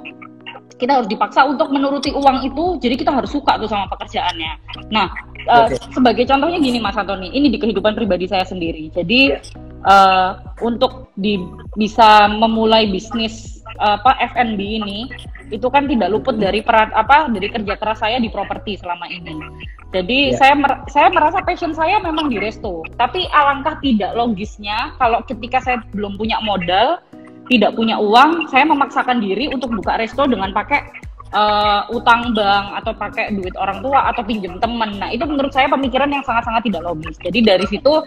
kita 0.78 1.01
harus 1.01 1.10
dipaksa 1.10 1.45
untuk 1.47 1.74
menuruti 1.74 2.14
uang 2.14 2.45
itu 2.45 2.78
jadi 2.78 2.95
kita 2.99 3.12
harus 3.14 3.34
suka 3.34 3.58
tuh 3.58 3.70
sama 3.70 3.89
pekerjaannya 3.89 4.51
nah 4.93 5.10
uh, 5.45 5.69
okay. 5.69 5.77
sebagai 5.93 6.25
contohnya 6.25 6.57
gini 6.57 6.81
Mas 6.81 6.97
Antoni 6.97 7.29
ini 7.29 7.53
di 7.53 7.61
kehidupan 7.61 7.93
pribadi 7.93 8.25
saya 8.25 8.43
sendiri 8.43 8.89
jadi 8.91 9.38
uh, 9.85 10.41
untuk 10.65 11.13
di 11.19 11.38
bisa 11.77 12.25
memulai 12.31 12.89
bisnis 12.89 13.61
apa 13.77 14.17
F&B 14.33 14.57
ini 14.57 15.05
itu 15.47 15.67
kan 15.71 15.88
tidak 15.88 16.11
luput 16.11 16.35
dari 16.35 16.59
peran 16.59 16.91
apa 16.91 17.31
dari 17.31 17.47
kerja 17.47 17.79
keras 17.79 18.03
saya 18.03 18.19
di 18.19 18.27
properti 18.27 18.75
selama 18.79 19.07
ini. 19.07 19.35
Jadi 19.95 20.35
yeah. 20.35 20.38
saya 20.39 20.53
mer 20.59 20.83
saya 20.91 21.07
merasa 21.07 21.39
passion 21.39 21.71
saya 21.71 22.03
memang 22.03 22.27
di 22.27 22.35
resto. 22.35 22.83
Tapi 22.99 23.23
alangkah 23.31 23.79
tidak 23.79 24.11
logisnya 24.19 24.91
kalau 24.99 25.23
ketika 25.23 25.63
saya 25.63 25.79
belum 25.95 26.19
punya 26.19 26.43
modal, 26.43 26.99
tidak 27.47 27.79
punya 27.79 27.95
uang, 27.95 28.51
saya 28.51 28.67
memaksakan 28.67 29.23
diri 29.23 29.47
untuk 29.47 29.71
buka 29.71 29.95
resto 29.95 30.27
dengan 30.27 30.51
pakai 30.51 31.07
uh, 31.34 31.88
utang 31.91 32.32
bank 32.32 32.65
atau 32.84 32.91
pakai 32.95 33.34
duit 33.36 33.55
orang 33.57 33.84
tua 33.84 34.11
atau 34.11 34.23
pinjam 34.23 34.59
teman. 34.61 34.95
Nah, 34.99 35.09
itu 35.11 35.23
menurut 35.28 35.51
saya 35.51 35.67
pemikiran 35.71 36.07
yang 36.11 36.23
sangat-sangat 36.23 36.67
tidak 36.67 36.86
logis. 36.86 37.15
Jadi 37.19 37.39
dari 37.43 37.65
situ 37.67 38.03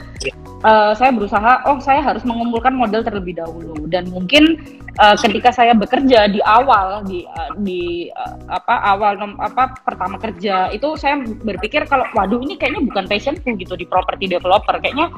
uh, 0.64 0.92
saya 0.96 1.10
berusaha, 1.12 1.66
oh 1.68 1.78
saya 1.82 2.00
harus 2.00 2.24
mengumpulkan 2.24 2.72
modal 2.76 3.04
terlebih 3.04 3.36
dahulu 3.36 3.88
dan 3.90 4.08
mungkin 4.08 4.56
uh, 5.00 5.16
ketika 5.18 5.52
saya 5.52 5.76
bekerja 5.76 6.30
di 6.30 6.40
awal 6.44 7.04
di 7.04 7.24
uh, 7.26 7.52
di 7.60 8.08
uh, 8.14 8.36
apa 8.48 8.74
awal 8.96 9.12
nom, 9.18 9.32
apa 9.40 9.76
pertama 9.84 10.16
kerja 10.16 10.72
itu 10.72 10.96
saya 10.96 11.20
berpikir 11.20 11.84
kalau 11.88 12.06
waduh 12.16 12.40
ini 12.40 12.56
kayaknya 12.56 12.84
bukan 12.88 13.04
passionku 13.08 13.56
gitu 13.58 13.74
di 13.76 13.84
property 13.84 14.26
developer 14.30 14.76
kayaknya 14.80 15.12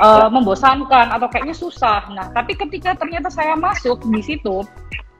uh, 0.00 0.28
membosankan 0.28 1.12
atau 1.12 1.28
kayaknya 1.28 1.56
susah. 1.56 2.08
Nah, 2.12 2.32
tapi 2.32 2.56
ketika 2.56 2.96
ternyata 2.96 3.32
saya 3.32 3.56
masuk 3.56 4.02
di 4.08 4.20
situ 4.24 4.64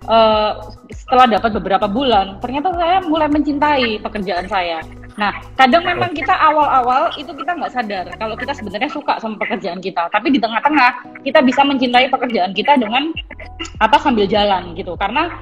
uh, 0.07 0.75
setelah 0.91 1.27
dapat 1.39 1.51
beberapa 1.59 1.87
bulan, 1.87 2.39
ternyata 2.43 2.75
saya 2.75 2.99
mulai 3.07 3.29
mencintai 3.31 4.03
pekerjaan 4.03 4.47
saya. 4.51 4.83
Nah, 5.17 5.33
kadang 5.57 5.81
memang 5.81 6.13
kita 6.13 6.33
awal-awal 6.33 7.09
itu 7.17 7.33
kita 7.33 7.57
nggak 7.57 7.73
sadar 7.73 8.05
kalau 8.21 8.37
kita 8.37 8.53
sebenarnya 8.53 8.91
suka 8.93 9.17
sama 9.17 9.41
pekerjaan 9.41 9.81
kita, 9.81 10.13
tapi 10.13 10.29
di 10.29 10.39
tengah-tengah 10.43 11.23
kita 11.25 11.41
bisa 11.41 11.65
mencintai 11.65 12.13
pekerjaan 12.13 12.53
kita 12.53 12.77
dengan 12.77 13.15
apa 13.81 13.97
sambil 13.97 14.29
jalan 14.29 14.77
gitu. 14.77 14.93
Karena 15.01 15.33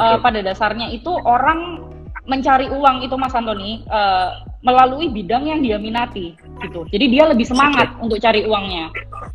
uh, 0.00 0.16
pada 0.16 0.40
dasarnya 0.40 0.88
itu 0.88 1.12
orang 1.28 1.84
mencari 2.28 2.68
uang 2.68 3.04
itu 3.04 3.16
Mas 3.16 3.36
Antoni 3.36 3.84
uh, 3.88 4.44
melalui 4.60 5.08
bidang 5.08 5.48
yang 5.48 5.60
dia 5.64 5.76
minati 5.80 6.36
gitu. 6.64 6.84
Jadi 6.88 7.04
dia 7.08 7.24
lebih 7.28 7.44
semangat 7.44 7.94
untuk 8.00 8.20
cari 8.20 8.44
uangnya. 8.44 8.92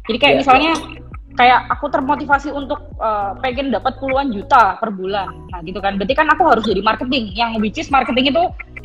Jadi 0.09 0.17
kayak 0.19 0.33
yeah, 0.35 0.41
misalnya 0.41 0.73
kayak 1.33 1.65
aku 1.73 1.89
termotivasi 1.89 2.53
untuk 2.53 2.79
uh, 3.01 3.33
pengen 3.41 3.73
dapat 3.73 3.97
puluhan 3.97 4.29
juta 4.29 4.77
per 4.77 4.93
bulan. 4.93 5.33
Nah 5.49 5.59
gitu 5.65 5.81
kan. 5.81 5.97
Berarti 5.97 6.13
kan 6.13 6.29
aku 6.29 6.43
harus 6.45 6.65
jadi 6.65 6.81
marketing. 6.85 7.33
Yang 7.33 7.51
which 7.61 7.77
is 7.81 7.89
marketing 7.89 8.29
itu 8.29 8.43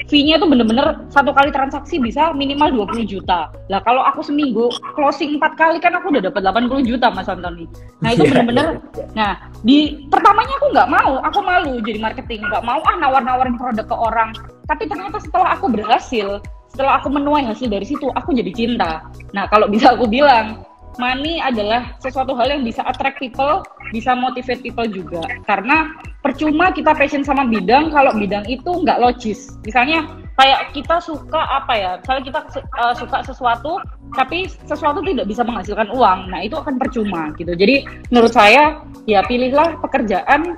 fee-nya 0.09 0.41
itu 0.41 0.49
bener-bener 0.49 1.05
satu 1.13 1.37
kali 1.37 1.53
transaksi 1.53 2.01
bisa 2.01 2.33
minimal 2.33 2.89
20 2.89 3.05
juta. 3.05 3.53
Lah 3.69 3.81
kalau 3.85 4.01
aku 4.01 4.25
seminggu 4.25 4.73
closing 4.97 5.37
empat 5.37 5.61
kali 5.61 5.79
kan 5.79 5.93
aku 6.01 6.09
udah 6.09 6.33
dapat 6.33 6.41
80 6.41 6.89
juta 6.89 7.13
Mas 7.13 7.29
Antoni. 7.29 7.69
Nah 8.01 8.17
itu 8.17 8.25
iya, 8.25 8.31
bener-bener. 8.33 8.67
Yeah, 8.67 8.81
yeah. 8.97 9.09
Nah 9.13 9.33
di 9.61 9.79
pertamanya 10.09 10.55
aku 10.57 10.67
nggak 10.73 10.89
mau, 10.89 11.13
aku 11.21 11.39
malu 11.45 11.73
jadi 11.85 12.01
marketing, 12.01 12.41
nggak 12.49 12.65
mau 12.65 12.81
ah 12.89 12.97
nawar-nawarin 12.97 13.61
produk 13.61 13.85
ke 13.85 13.97
orang. 13.97 14.33
Tapi 14.65 14.89
ternyata 14.89 15.21
setelah 15.21 15.57
aku 15.57 15.69
berhasil, 15.69 16.41
setelah 16.73 17.01
aku 17.01 17.13
menuai 17.13 17.45
hasil 17.45 17.69
dari 17.69 17.85
situ, 17.85 18.09
aku 18.17 18.33
jadi 18.33 18.53
cinta. 18.57 19.05
Nah 19.37 19.45
kalau 19.53 19.69
bisa 19.69 19.93
aku 19.93 20.09
bilang 20.09 20.65
money 20.99 21.41
adalah 21.41 21.97
sesuatu 22.03 22.35
hal 22.35 22.59
yang 22.59 22.63
bisa 22.67 22.85
attract 22.85 23.23
people, 23.23 23.63
bisa 23.95 24.13
motivate 24.13 24.61
people 24.61 24.87
juga. 24.87 25.23
Karena 25.47 25.95
percuma 26.21 26.75
kita 26.75 26.93
passion 26.93 27.23
sama 27.25 27.47
bidang 27.47 27.95
kalau 27.95 28.13
bidang 28.15 28.45
itu 28.51 28.69
nggak 28.85 29.01
logis. 29.01 29.55
Misalnya 29.65 30.05
kayak 30.39 30.71
kita 30.71 31.03
suka 31.03 31.43
apa 31.51 31.73
ya, 31.75 31.91
misalnya 31.99 32.25
kita 32.31 32.41
uh, 32.79 32.95
suka 32.95 33.27
sesuatu 33.27 33.83
tapi 34.15 34.47
sesuatu 34.65 35.03
tidak 35.03 35.27
bisa 35.27 35.43
menghasilkan 35.43 35.91
uang, 35.91 36.31
nah 36.31 36.41
itu 36.41 36.55
akan 36.55 36.79
percuma 36.79 37.35
gitu. 37.37 37.53
Jadi 37.53 37.85
menurut 38.15 38.33
saya 38.33 38.81
ya 39.05 39.21
pilihlah 39.27 39.77
pekerjaan 39.83 40.57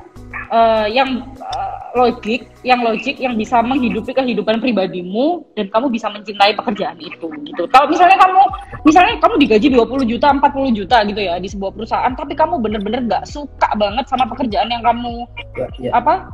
uh, 0.52 0.86
yang 0.86 1.24
uh, 1.40 1.80
logik, 1.96 2.46
yang 2.62 2.84
logik 2.84 3.18
yang 3.18 3.34
bisa 3.34 3.58
menghidupi 3.64 4.14
kehidupan 4.14 4.62
pribadimu 4.62 5.42
dan 5.58 5.66
kamu 5.72 5.90
bisa 5.90 6.06
mencintai 6.12 6.54
pekerjaan 6.54 7.00
itu 7.00 7.26
gitu. 7.48 7.64
Kalau 7.72 7.86
misalnya 7.90 8.20
kamu 8.20 8.42
misalnya 8.86 9.16
kamu 9.18 9.34
digaji 9.48 9.66
20 9.74 10.12
juta, 10.12 10.26
40 10.30 10.78
juta 10.78 10.96
gitu 11.08 11.20
ya 11.24 11.34
di 11.40 11.48
sebuah 11.50 11.72
perusahaan 11.74 12.12
tapi 12.14 12.36
kamu 12.36 12.60
bener-bener 12.62 13.00
gak 13.08 13.24
suka 13.26 13.72
banget 13.74 14.04
sama 14.06 14.28
pekerjaan 14.28 14.70
yang 14.70 14.84
kamu 14.84 15.26
ya, 15.56 15.66
ya. 15.80 15.90
apa 15.96 16.28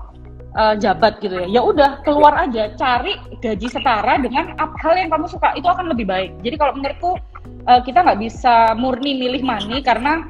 uh, 0.57 0.75
jabat 0.81 1.21
gitu 1.21 1.37
ya. 1.37 1.47
Ya 1.47 1.61
udah 1.63 2.01
keluar 2.03 2.35
aja, 2.35 2.73
cari 2.75 3.21
gaji 3.45 3.69
setara 3.69 4.19
dengan 4.19 4.57
hal 4.57 4.95
yang 4.97 5.13
kamu 5.13 5.29
suka 5.29 5.53
itu 5.55 5.69
akan 5.69 5.93
lebih 5.93 6.09
baik. 6.09 6.33
Jadi 6.41 6.57
kalau 6.57 6.73
menurutku 6.75 7.11
uh, 7.69 7.81
kita 7.85 8.03
nggak 8.03 8.21
bisa 8.25 8.73
murni 8.75 9.15
milih 9.21 9.45
money 9.45 9.85
karena 9.85 10.27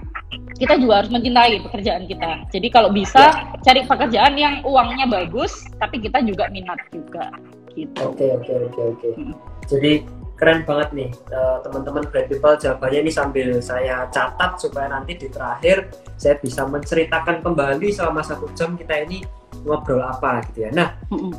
kita 0.57 0.81
juga 0.81 1.05
harus 1.05 1.13
mencintai 1.13 1.63
pekerjaan 1.69 2.05
kita. 2.09 2.31
Jadi 2.51 2.69
kalau 2.73 2.91
bisa 2.91 3.31
ya. 3.31 3.61
cari 3.63 3.81
pekerjaan 3.87 4.35
yang 4.35 4.55
uangnya 4.67 5.07
bagus, 5.07 5.65
tapi 5.79 6.03
kita 6.03 6.25
juga 6.25 6.51
minat 6.51 6.81
juga. 6.91 7.31
Gitu. 7.77 8.01
Oke 8.03 8.33
oke 8.35 8.53
oke 8.73 8.81
oke. 8.97 9.09
Hmm. 9.21 9.37
Jadi 9.69 10.03
keren 10.37 10.65
banget 10.69 10.89
nih 10.93 11.11
uh, 11.33 11.65
teman-teman 11.65 12.05
Brand 12.09 12.29
People 12.29 12.57
jawabannya 12.61 13.09
ini 13.09 13.13
sambil 13.13 13.49
saya 13.65 14.05
catat 14.13 14.61
supaya 14.61 14.93
nanti 14.93 15.17
di 15.17 15.33
terakhir 15.33 15.89
saya 16.21 16.37
bisa 16.37 16.69
menceritakan 16.69 17.41
kembali 17.41 17.89
selama 17.89 18.21
satu 18.21 18.49
jam 18.53 18.77
kita 18.77 19.09
ini 19.09 19.25
ngobrol 19.67 20.01
apa 20.01 20.47
gitu 20.51 20.65
ya. 20.65 20.71
Nah 20.71 20.89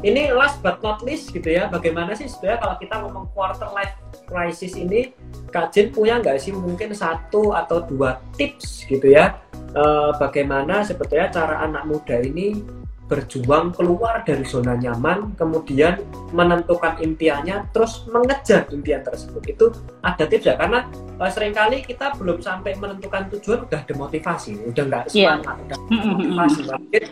ini 0.04 0.30
last 0.36 0.60
but 0.60 0.84
not 0.84 1.00
least 1.02 1.32
gitu 1.32 1.48
ya, 1.48 1.72
bagaimana 1.72 2.12
sih 2.14 2.28
sebenarnya 2.28 2.60
kalau 2.60 2.76
kita 2.78 2.96
ngomong 3.02 3.26
quarter 3.32 3.72
life 3.72 3.96
crisis 4.28 4.76
ini 4.76 5.16
Kak 5.50 5.72
Jin 5.72 5.96
punya 5.96 6.20
nggak 6.20 6.38
sih 6.38 6.52
mungkin 6.52 6.92
satu 6.92 7.56
atau 7.56 7.88
dua 7.88 8.20
tips 8.36 8.84
gitu 8.86 9.16
ya 9.16 9.40
uh, 9.74 10.12
bagaimana 10.20 10.84
sebetulnya 10.84 11.32
cara 11.32 11.64
anak 11.64 11.88
muda 11.88 12.20
ini 12.20 12.60
berjuang 13.08 13.72
keluar 13.72 14.28
dari 14.28 14.44
zona 14.44 14.76
nyaman 14.76 15.32
kemudian 15.40 16.04
menentukan 16.36 17.00
impiannya 17.00 17.72
terus 17.72 18.04
mengejar 18.12 18.68
impian 18.68 19.00
tersebut 19.00 19.48
itu 19.48 19.66
ada 20.04 20.28
tips 20.28 20.44
ya 20.52 20.60
karena 20.60 20.84
uh, 21.16 21.32
sering 21.32 21.56
kali 21.56 21.80
kita 21.88 22.12
belum 22.20 22.44
sampai 22.44 22.76
menentukan 22.76 23.32
tujuan 23.32 23.64
udah 23.64 23.82
demotivasi 23.88 24.60
udah 24.68 24.84
nggak 24.92 25.04
iya. 25.16 25.40
semangat 25.40 25.56
yeah. 25.56 25.80
udah 25.80 26.04
demotivasi 26.04 26.62
mungkin 26.68 27.04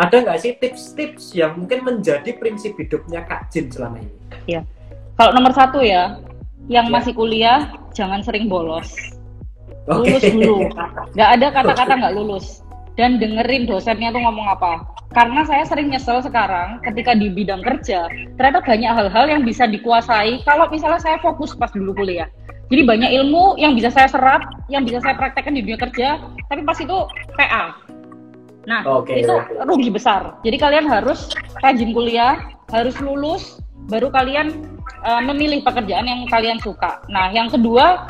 ada 0.00 0.16
nggak 0.24 0.38
sih 0.40 0.56
tips-tips 0.56 1.36
yang 1.36 1.60
mungkin 1.60 1.84
menjadi 1.84 2.32
prinsip 2.40 2.72
hidupnya 2.80 3.28
Kak 3.28 3.52
Jin 3.52 3.68
selama 3.68 4.00
ini? 4.00 4.14
Iya. 4.48 4.60
Kalau 5.20 5.36
nomor 5.36 5.52
satu 5.52 5.84
ya, 5.84 6.16
yang 6.72 6.88
ya. 6.88 6.92
masih 6.92 7.12
kuliah 7.12 7.68
jangan 7.92 8.24
sering 8.24 8.48
bolos. 8.48 8.88
Okay. 9.84 10.16
Lulus 10.16 10.22
dulu. 10.24 10.56
Nggak 11.16 11.30
ada 11.38 11.46
kata-kata 11.52 11.92
nggak 11.98 12.14
lulus. 12.16 12.62
Dan 12.94 13.16
dengerin 13.16 13.64
dosennya 13.64 14.12
tuh 14.12 14.20
ngomong 14.20 14.46
apa. 14.52 14.84
Karena 15.12 15.44
saya 15.44 15.64
sering 15.68 15.92
nyesel 15.92 16.24
sekarang 16.24 16.80
ketika 16.80 17.12
di 17.12 17.28
bidang 17.28 17.60
kerja, 17.60 18.08
ternyata 18.40 18.64
banyak 18.64 18.92
hal-hal 18.96 19.24
yang 19.28 19.42
bisa 19.44 19.68
dikuasai 19.68 20.40
kalau 20.48 20.68
misalnya 20.72 21.00
saya 21.00 21.20
fokus 21.20 21.52
pas 21.52 21.68
dulu 21.68 21.92
kuliah. 21.92 22.28
Jadi 22.72 22.88
banyak 22.88 23.10
ilmu 23.20 23.60
yang 23.60 23.76
bisa 23.76 23.92
saya 23.92 24.08
serap, 24.08 24.40
yang 24.72 24.88
bisa 24.88 25.04
saya 25.04 25.12
praktekkan 25.12 25.52
di 25.52 25.60
dunia 25.60 25.76
kerja, 25.76 26.16
tapi 26.48 26.64
pas 26.64 26.80
itu 26.80 26.96
PA. 27.36 27.76
Nah, 28.64 28.86
okay, 28.86 29.26
itu 29.26 29.34
okay. 29.34 29.58
rugi 29.66 29.90
besar. 29.90 30.38
Jadi 30.46 30.56
kalian 30.58 30.86
harus 30.86 31.34
rajin 31.62 31.90
kuliah, 31.90 32.38
harus 32.70 32.94
lulus, 33.02 33.58
baru 33.90 34.10
kalian 34.14 34.54
uh, 35.02 35.22
memilih 35.22 35.66
pekerjaan 35.66 36.06
yang 36.06 36.22
kalian 36.30 36.58
suka. 36.62 37.02
Nah, 37.10 37.34
yang 37.34 37.50
kedua 37.50 38.06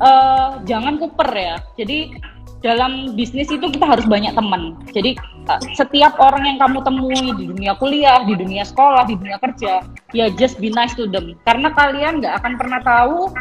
uh, 0.00 0.60
jangan 0.64 0.96
kuper 0.96 1.28
ya. 1.36 1.56
Jadi 1.76 2.16
dalam 2.60 3.16
bisnis 3.16 3.48
itu 3.48 3.72
kita 3.72 3.88
harus 3.88 4.04
banyak 4.04 4.32
teman. 4.36 4.76
Jadi 4.92 5.16
uh, 5.48 5.60
setiap 5.76 6.16
orang 6.20 6.44
yang 6.44 6.58
kamu 6.60 6.80
temui 6.84 7.20
di 7.36 7.44
dunia 7.52 7.72
kuliah, 7.76 8.24
di 8.24 8.36
dunia 8.36 8.64
sekolah, 8.64 9.08
di 9.08 9.16
dunia 9.16 9.36
kerja, 9.40 9.84
ya 10.16 10.26
just 10.36 10.60
be 10.60 10.72
nice 10.72 10.96
to 10.96 11.08
them. 11.08 11.36
Karena 11.44 11.72
kalian 11.72 12.20
nggak 12.24 12.40
akan 12.40 12.52
pernah 12.56 12.80
tahu 12.84 13.32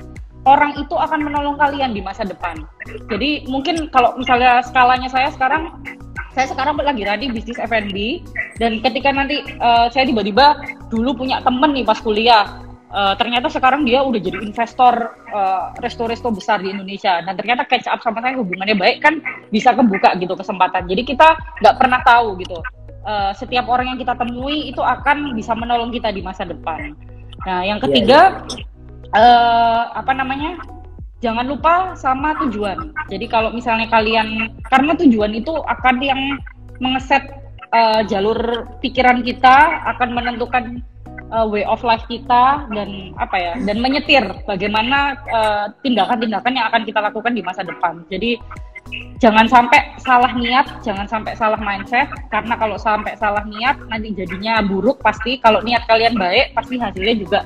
orang 0.48 0.72
itu 0.80 0.96
akan 0.96 1.20
menolong 1.28 1.60
kalian 1.60 1.92
di 1.92 2.00
masa 2.00 2.24
depan. 2.24 2.64
Jadi 3.12 3.44
mungkin 3.52 3.92
kalau 3.92 4.16
misalnya 4.16 4.64
skalanya 4.64 5.12
saya 5.12 5.30
sekarang, 5.36 5.76
saya 6.40 6.56
sekarang 6.56 6.80
lagi 6.80 7.04
ready 7.04 7.28
bisnis 7.28 7.60
F&B 7.60 8.24
dan 8.64 8.80
ketika 8.80 9.12
nanti 9.12 9.44
uh, 9.60 9.92
saya 9.92 10.08
tiba-tiba 10.08 10.56
dulu 10.88 11.12
punya 11.20 11.44
temen 11.44 11.76
nih 11.76 11.84
pas 11.84 12.00
kuliah, 12.00 12.64
uh, 12.96 13.12
ternyata 13.20 13.52
sekarang 13.52 13.84
dia 13.84 14.00
udah 14.00 14.24
jadi 14.24 14.40
investor 14.40 15.20
uh, 15.36 15.76
resto-resto 15.84 16.32
besar 16.32 16.64
di 16.64 16.72
Indonesia. 16.72 17.20
Dan 17.28 17.36
ternyata 17.36 17.68
catch 17.68 17.92
up 17.92 18.00
sama 18.00 18.24
saya 18.24 18.40
hubungannya 18.40 18.80
baik 18.80 19.04
kan 19.04 19.20
bisa 19.52 19.76
kebuka 19.76 20.16
gitu 20.16 20.32
kesempatan. 20.32 20.88
Jadi 20.88 21.04
kita 21.04 21.28
nggak 21.60 21.76
pernah 21.76 22.00
tahu 22.08 22.40
gitu. 22.40 22.64
Uh, 23.04 23.36
setiap 23.36 23.68
orang 23.68 23.92
yang 23.92 24.00
kita 24.00 24.16
temui 24.16 24.72
itu 24.72 24.80
akan 24.80 25.36
bisa 25.36 25.52
menolong 25.60 25.92
kita 25.92 26.08
di 26.08 26.24
masa 26.24 26.48
depan. 26.48 26.96
Nah 27.44 27.68
yang 27.68 27.84
iya, 27.84 27.86
ketiga 27.88 28.20
yeah, 28.48 28.56
yeah. 28.56 28.68
Uh, 29.10 29.84
apa 29.92 30.16
namanya 30.16 30.56
jangan 31.20 31.46
lupa 31.48 31.94
sama 32.00 32.36
tujuan 32.48 32.96
jadi 33.12 33.26
kalau 33.28 33.52
misalnya 33.52 33.88
kalian 33.92 34.56
karena 34.68 34.94
tujuan 34.96 35.36
itu 35.36 35.52
akan 35.52 35.96
yang 36.00 36.22
mengeset 36.80 37.28
uh, 37.76 38.02
jalur 38.08 38.66
pikiran 38.80 39.22
kita 39.22 39.84
akan 39.96 40.16
menentukan 40.16 40.80
uh, 41.34 41.46
way 41.46 41.64
of 41.66 41.82
life 41.86 42.04
kita 42.10 42.66
dan 42.74 43.14
apa 43.18 43.38
ya 43.38 43.54
dan 43.64 43.78
menyetir 43.80 44.24
bagaimana 44.46 45.18
uh, 45.30 45.66
tindakan-tindakan 45.86 46.54
yang 46.54 46.66
akan 46.70 46.84
kita 46.86 47.00
lakukan 47.00 47.34
di 47.34 47.42
masa 47.46 47.62
depan. 47.66 48.04
Jadi 48.10 48.38
jangan 49.20 49.46
sampai 49.46 49.96
salah 50.00 50.32
niat, 50.34 50.82
jangan 50.82 51.06
sampai 51.06 51.36
salah 51.36 51.60
mindset 51.60 52.08
karena 52.32 52.56
kalau 52.56 52.80
sampai 52.80 53.14
salah 53.20 53.44
niat 53.46 53.76
nanti 53.92 54.16
jadinya 54.16 54.64
buruk 54.64 55.04
pasti. 55.04 55.38
Kalau 55.44 55.60
niat 55.62 55.86
kalian 55.86 56.16
baik 56.16 56.56
pasti 56.56 56.80
hasilnya 56.80 57.16
juga 57.20 57.40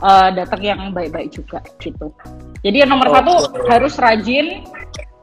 uh, 0.00 0.30
datang 0.32 0.62
yang 0.62 0.80
baik-baik 0.94 1.34
juga 1.34 1.60
gitu. 1.82 2.14
Jadi 2.62 2.76
yang 2.86 2.90
nomor 2.90 3.10
oh, 3.10 3.14
satu 3.14 3.34
harus 3.70 3.94
rajin, 3.98 4.66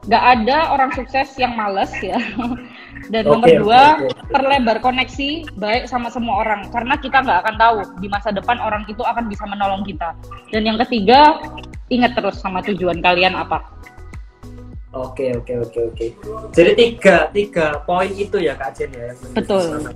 nggak 0.06 0.24
ada 0.38 0.70
orang 0.72 0.90
sukses 0.94 1.32
yang 1.36 1.56
males 1.58 1.90
ya. 2.00 2.16
Dan 3.12 3.28
okay, 3.28 3.30
nomor 3.30 3.48
dua, 3.60 3.82
okay, 4.00 4.08
okay. 4.08 4.32
perlebar 4.32 4.76
koneksi 4.80 5.30
baik 5.60 5.84
sama 5.86 6.08
semua 6.08 6.42
orang 6.42 6.66
karena 6.72 6.96
kita 6.96 7.22
nggak 7.22 7.38
akan 7.44 7.56
tahu 7.60 7.76
di 8.00 8.08
masa 8.08 8.32
depan 8.32 8.56
orang 8.58 8.88
itu 8.88 9.04
akan 9.04 9.28
bisa 9.28 9.44
menolong 9.44 9.84
kita. 9.84 10.16
Dan 10.48 10.64
yang 10.64 10.80
ketiga, 10.80 11.38
ingat 11.92 12.16
terus 12.16 12.40
sama 12.40 12.64
tujuan 12.64 12.98
kalian 13.04 13.36
apa. 13.36 13.62
Oke 15.04 15.36
oke 15.36 15.52
oke 15.68 15.80
oke. 15.92 16.06
Jadi 16.56 16.70
tiga 16.72 17.28
tiga 17.28 17.66
poin 17.84 18.08
itu 18.08 18.40
ya 18.40 18.56
Kak 18.56 18.72
Jen 18.72 18.90
ya. 18.96 19.12
Betul. 19.36 19.92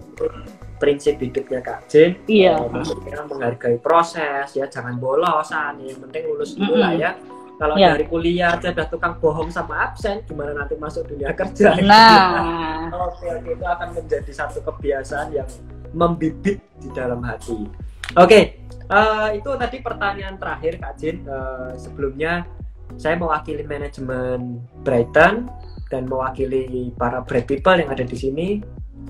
Prinsip 0.77 1.17
hidupnya 1.17 1.65
Kak 1.65 1.89
Jen. 1.89 2.21
Iya. 2.29 2.61
Maksudnya 2.69 3.25
menghargai 3.25 3.81
proses 3.81 4.53
ya, 4.53 4.69
jangan 4.69 5.01
bolosan. 5.01 5.81
Yang 5.81 6.05
penting 6.05 6.23
lulus 6.29 6.53
dulu 6.57 6.77
lah 6.77 6.93
ya 6.97 7.13
kalau 7.61 7.77
yeah. 7.77 7.93
dari 7.93 8.09
kuliah 8.09 8.57
aja 8.57 8.73
udah 8.73 8.89
tukang 8.89 9.21
bohong 9.21 9.53
sama 9.53 9.93
absen, 9.93 10.25
gimana 10.25 10.57
nanti 10.65 10.81
masuk 10.81 11.05
dunia 11.13 11.37
kerja? 11.37 11.77
Nah, 11.85 12.89
oke 13.13 13.21
oke 13.37 13.51
itu 13.53 13.67
akan 13.69 13.89
menjadi 14.01 14.33
satu 14.33 14.65
kebiasaan 14.65 15.37
yang 15.37 15.45
membibit 15.93 16.65
di 16.81 16.89
dalam 16.97 17.21
hati. 17.21 17.69
Oke, 18.17 18.17
okay, 18.17 18.43
uh, 18.89 19.29
eh, 19.29 19.45
itu 19.45 19.51
tadi 19.61 19.77
pertanyaan 19.85 20.41
terakhir 20.41 20.81
Kak 20.81 20.95
Jin. 20.97 21.21
Uh, 21.29 21.77
sebelumnya 21.77 22.49
saya 22.97 23.15
mewakili 23.19 23.63
manajemen 23.67 24.63
Brighton 24.83 25.47
dan 25.91 26.03
mewakili 26.07 26.95
para 26.97 27.23
bright 27.23 27.47
people 27.47 27.77
yang 27.77 27.91
ada 27.91 28.07
di 28.07 28.17
sini. 28.17 28.49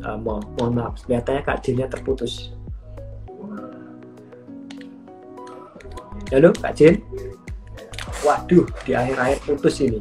Uh, 0.00 0.16
mo 0.16 0.40
mohon 0.56 0.80
maaf, 0.80 1.04
kelihatannya 1.04 1.42
Kak 1.44 1.60
Jinnya 1.60 1.86
terputus. 1.88 2.56
Halo 6.32 6.54
Kak 6.56 6.72
Jin 6.72 7.04
waduh 8.20 8.68
di 8.84 8.92
akhir-akhir 8.92 9.38
putus 9.48 9.80
ini 9.80 10.00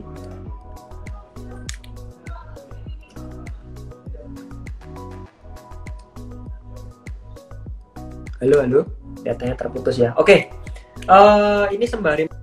halo 8.43 8.55
halo 8.63 8.81
datanya 9.23 9.55
terputus 9.55 9.95
ya 9.99 10.11
oke 10.19 10.27
okay. 10.27 10.39
uh, 11.07 11.67
eh, 11.67 11.79
ini 11.79 11.85
sembari 11.87 12.38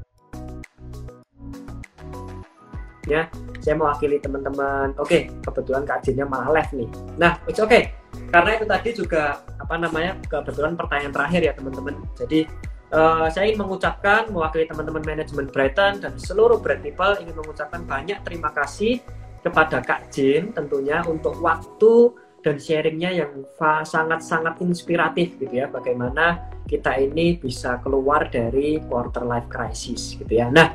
ya 3.07 3.31
saya 3.63 3.75
mewakili 3.79 4.19
teman-teman. 4.21 4.95
Oke 4.99 5.09
okay, 5.09 5.21
kebetulan 5.43 5.83
kajiannya 5.87 6.27
malah 6.27 6.51
live 6.61 6.73
nih. 6.75 6.91
Nah 7.19 7.33
oke 7.47 7.63
okay 7.63 7.83
karena 8.31 8.51
itu 8.59 8.65
tadi 8.67 8.91
juga 8.97 9.23
apa 9.61 9.75
namanya 9.79 10.19
kebetulan 10.25 10.75
pertanyaan 10.75 11.13
terakhir 11.15 11.41
ya 11.43 11.53
teman-teman. 11.57 11.95
Jadi 12.19 12.41
Uh, 12.87 13.27
saya 13.35 13.51
ingin 13.51 13.67
mengucapkan 13.67 14.31
mewakili 14.31 14.63
teman-teman 14.71 15.03
manajemen 15.03 15.51
Brighton 15.51 15.99
dan 15.99 16.15
seluruh 16.23 16.63
brand 16.63 16.79
people 16.87 17.19
ingin 17.19 17.35
mengucapkan 17.35 17.83
banyak 17.83 18.23
terima 18.23 18.55
kasih 18.55 19.03
kepada 19.43 19.83
Kak 19.83 20.15
Jin 20.15 20.55
tentunya 20.55 21.03
untuk 21.03 21.35
waktu 21.43 22.15
dan 22.47 22.63
sharingnya 22.63 23.11
yang 23.11 23.43
sangat-sangat 23.83 24.63
inspiratif 24.63 25.35
gitu 25.35 25.51
ya. 25.51 25.67
Bagaimana 25.67 26.47
kita 26.71 26.95
ini 27.03 27.35
bisa 27.35 27.83
keluar 27.83 28.31
dari 28.31 28.79
quarter 28.87 29.27
life 29.27 29.51
crisis 29.51 30.15
gitu 30.15 30.31
ya. 30.31 30.47
Nah 30.47 30.71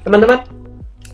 teman-teman 0.00 0.40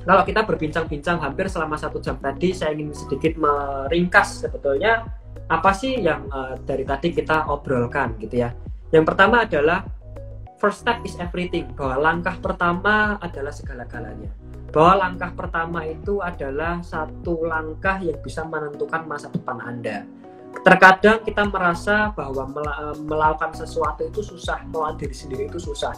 kalau 0.06 0.22
kita 0.22 0.46
berbincang-bincang 0.46 1.18
hampir 1.18 1.50
selama 1.50 1.74
satu 1.74 1.98
jam 1.98 2.14
tadi 2.22 2.54
saya 2.54 2.78
ingin 2.78 2.94
sedikit 2.94 3.34
meringkas 3.34 4.46
sebetulnya 4.46 5.02
apa 5.50 5.74
sih 5.74 5.98
yang 5.98 6.30
uh, 6.30 6.54
dari 6.62 6.86
tadi 6.86 7.10
kita 7.10 7.50
obrolkan 7.50 8.14
gitu 8.22 8.46
ya. 8.46 8.54
Yang 8.94 9.04
pertama 9.10 9.42
adalah 9.42 9.82
first 10.62 10.86
step 10.86 11.02
is 11.02 11.18
everything. 11.18 11.66
Bahwa 11.74 11.98
langkah 11.98 12.38
pertama 12.38 13.18
adalah 13.18 13.50
segala-galanya. 13.50 14.30
Bahwa 14.70 15.10
langkah 15.10 15.34
pertama 15.34 15.82
itu 15.82 16.22
adalah 16.22 16.78
satu 16.86 17.42
langkah 17.42 17.98
yang 17.98 18.22
bisa 18.22 18.46
menentukan 18.46 19.10
masa 19.10 19.26
depan 19.34 19.58
Anda. 19.58 20.06
Terkadang 20.62 21.26
kita 21.26 21.50
merasa 21.50 22.14
bahwa 22.14 22.46
melakukan 23.02 23.58
sesuatu 23.58 24.06
itu 24.06 24.22
susah 24.22 24.62
melawan 24.70 24.96
diri 24.96 25.12
sendiri 25.12 25.50
itu 25.50 25.60
susah 25.60 25.92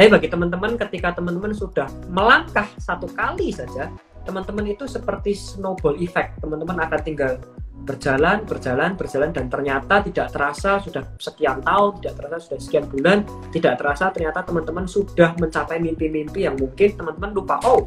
tapi 0.00 0.16
bagi 0.16 0.32
teman-teman 0.32 0.80
ketika 0.80 1.12
teman-teman 1.12 1.52
sudah 1.52 1.84
melangkah 2.08 2.64
satu 2.80 3.04
kali 3.12 3.52
saja 3.52 3.92
teman-teman 4.24 4.72
itu 4.72 4.88
seperti 4.88 5.36
snowball 5.36 5.92
effect 6.00 6.40
teman-teman 6.40 6.88
akan 6.88 7.00
tinggal 7.04 7.36
berjalan, 7.84 8.40
berjalan, 8.48 8.96
berjalan 8.96 9.28
dan 9.28 9.52
ternyata 9.52 10.00
tidak 10.00 10.32
terasa 10.32 10.80
sudah 10.80 11.04
sekian 11.20 11.60
tahun, 11.60 12.00
tidak 12.00 12.14
terasa 12.16 12.36
sudah 12.48 12.60
sekian 12.64 12.84
bulan, 12.88 13.28
tidak 13.52 13.76
terasa 13.76 14.08
ternyata 14.08 14.40
teman-teman 14.40 14.88
sudah 14.88 15.36
mencapai 15.36 15.76
mimpi-mimpi 15.76 16.48
yang 16.48 16.56
mungkin 16.56 16.96
teman-teman 16.96 17.36
lupa. 17.36 17.60
Oh, 17.68 17.84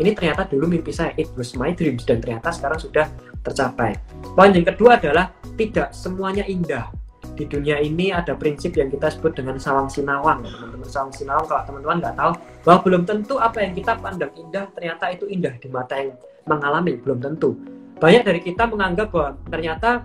ini 0.00 0.16
ternyata 0.16 0.48
dulu 0.48 0.72
mimpi 0.72 0.88
saya, 0.88 1.12
it 1.20 1.28
was 1.36 1.52
my 1.52 1.76
dreams 1.76 2.08
dan 2.08 2.24
ternyata 2.24 2.48
sekarang 2.48 2.80
sudah 2.80 3.12
tercapai. 3.44 3.92
Poin 4.32 4.56
yang 4.56 4.64
kedua 4.64 4.96
adalah 4.96 5.28
tidak 5.56 5.92
semuanya 5.92 6.48
indah. 6.48 6.95
Di 7.36 7.44
dunia 7.44 7.76
ini 7.78 8.10
ada 8.10 8.32
prinsip 8.32 8.72
yang 8.80 8.88
kita 8.88 9.12
sebut 9.12 9.36
dengan 9.36 9.60
sawang 9.60 9.92
sinawang, 9.92 10.40
teman-teman. 10.42 10.88
Sawang 10.88 11.12
sinawang 11.12 11.44
kalau 11.44 11.62
teman-teman 11.68 11.96
nggak 12.00 12.16
tahu 12.16 12.32
bahwa 12.64 12.78
belum 12.82 13.02
tentu 13.04 13.34
apa 13.36 13.60
yang 13.60 13.72
kita 13.76 13.92
pandang 14.00 14.32
indah 14.34 14.64
ternyata 14.72 15.04
itu 15.12 15.28
indah 15.28 15.54
di 15.60 15.68
mata 15.68 15.94
yang 16.00 16.16
mengalami, 16.48 16.96
belum 16.96 17.20
tentu 17.20 17.76
banyak 17.96 18.22
dari 18.28 18.40
kita 18.44 18.68
menganggap 18.68 19.08
bahwa 19.08 19.30
ternyata 19.48 20.04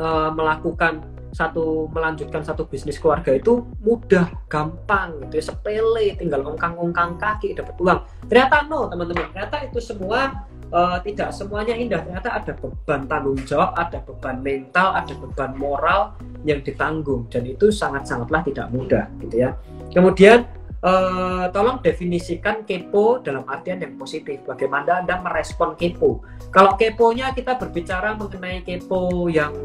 uh, 0.00 0.32
melakukan 0.32 1.04
satu 1.32 1.88
melanjutkan 1.88 2.44
satu 2.44 2.68
bisnis 2.68 3.00
keluarga 3.00 3.32
itu 3.32 3.64
mudah, 3.80 4.28
gampang, 4.52 5.16
gitu 5.26 5.40
ya, 5.40 5.44
sepele, 5.48 6.12
tinggal 6.20 6.44
ongkang-ongkang 6.44 7.16
kaki 7.16 7.56
dapat 7.56 7.72
uang. 7.80 8.00
Ternyata 8.28 8.68
no, 8.68 8.92
teman-teman. 8.92 9.32
Ternyata 9.32 9.56
itu 9.64 9.80
semua 9.80 10.44
uh, 10.68 11.00
tidak 11.00 11.32
semuanya 11.32 11.72
indah. 11.72 12.04
Ternyata 12.04 12.36
ada 12.36 12.52
beban 12.52 13.08
tanggung 13.08 13.40
jawab, 13.48 13.72
ada 13.80 14.04
beban 14.04 14.44
mental, 14.44 14.92
ada 14.92 15.12
beban 15.16 15.56
moral 15.56 16.12
yang 16.44 16.60
ditanggung 16.60 17.24
dan 17.32 17.48
itu 17.48 17.72
sangat-sangatlah 17.72 18.44
tidak 18.44 18.68
mudah, 18.68 19.08
gitu 19.24 19.48
ya. 19.48 19.56
Kemudian 19.88 20.44
uh, 20.84 21.48
tolong 21.48 21.80
definisikan 21.80 22.68
kepo 22.68 23.24
dalam 23.24 23.48
artian 23.48 23.80
yang 23.80 23.96
positif. 23.96 24.44
Bagaimana 24.44 25.00
Anda 25.00 25.16
merespon 25.16 25.80
kepo? 25.80 26.20
Kalau 26.52 26.76
keponya 26.76 27.32
kita 27.32 27.56
berbicara 27.56 28.12
mengenai 28.20 28.60
kepo 28.60 29.32
yang 29.32 29.56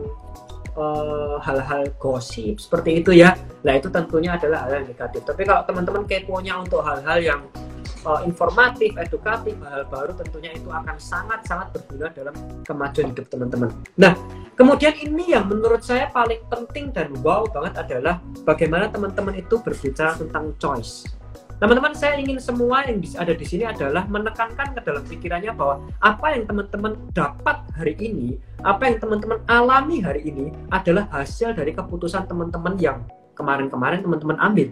eh, 0.78 1.36
hal-hal 1.42 1.84
uh, 1.90 1.94
gosip 1.98 2.62
seperti 2.62 3.02
itu 3.02 3.12
ya, 3.18 3.34
nah 3.66 3.74
itu 3.74 3.90
tentunya 3.90 4.38
adalah 4.38 4.70
hal 4.70 4.82
yang 4.82 4.88
negatif. 4.88 5.26
Tapi 5.26 5.42
kalau 5.44 5.66
teman-teman 5.66 6.06
keponya 6.06 6.62
untuk 6.62 6.86
hal-hal 6.86 7.20
yang 7.20 7.42
uh, 8.08 8.22
informatif, 8.24 8.96
edukatif, 8.96 9.56
hal 9.68 9.84
baru 9.90 10.16
tentunya 10.16 10.56
itu 10.56 10.70
akan 10.72 10.96
sangat-sangat 10.96 11.68
berguna 11.76 12.08
dalam 12.16 12.34
kemajuan 12.64 13.12
hidup 13.12 13.26
teman-teman. 13.28 13.70
Nah, 14.00 14.14
kemudian 14.56 14.94
ini 15.02 15.36
yang 15.36 15.50
menurut 15.52 15.84
saya 15.84 16.08
paling 16.14 16.40
penting 16.48 16.96
dan 16.96 17.12
wow 17.20 17.44
banget 17.50 17.76
adalah 17.82 18.24
bagaimana 18.48 18.88
teman-teman 18.88 19.36
itu 19.36 19.60
berbicara 19.60 20.16
tentang 20.16 20.56
choice. 20.62 21.10
Teman-teman 21.58 21.94
saya 21.98 22.22
ingin 22.22 22.38
semua 22.38 22.86
yang 22.86 23.02
ada 23.18 23.34
di 23.34 23.46
sini 23.46 23.66
adalah 23.66 24.06
menekankan 24.06 24.78
ke 24.78 24.82
dalam 24.86 25.02
pikirannya 25.10 25.52
bahwa 25.58 25.82
apa 26.06 26.38
yang 26.38 26.46
teman-teman 26.46 26.94
dapat 27.18 27.58
hari 27.74 27.98
ini, 27.98 28.38
apa 28.62 28.94
yang 28.94 28.98
teman-teman 29.02 29.42
alami 29.50 29.98
hari 30.06 30.30
ini 30.30 30.54
adalah 30.70 31.10
hasil 31.10 31.58
dari 31.58 31.74
keputusan 31.74 32.30
teman-teman 32.30 32.78
yang 32.78 33.02
kemarin-kemarin 33.34 34.06
teman-teman 34.06 34.38
ambil. 34.38 34.70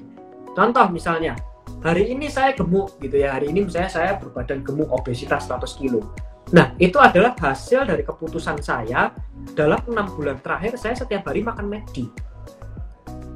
Contoh 0.53 0.85
misalnya, 0.93 1.33
hari 1.81 2.13
ini 2.13 2.29
saya 2.29 2.53
gemuk 2.53 3.01
gitu 3.01 3.17
ya, 3.17 3.33
hari 3.33 3.49
ini 3.49 3.65
misalnya 3.65 3.89
saya 3.89 4.11
berbadan 4.21 4.61
gemuk 4.61 4.89
obesitas 4.93 5.49
100 5.49 5.81
kilo. 5.81 6.05
Nah, 6.53 6.77
itu 6.77 7.01
adalah 7.01 7.33
hasil 7.33 7.89
dari 7.89 8.05
keputusan 8.05 8.61
saya 8.61 9.09
dalam 9.57 9.81
enam 9.89 10.05
bulan 10.13 10.37
terakhir 10.37 10.77
saya 10.77 10.93
setiap 10.93 11.25
hari 11.33 11.41
makan 11.41 11.65
McD 11.65 12.25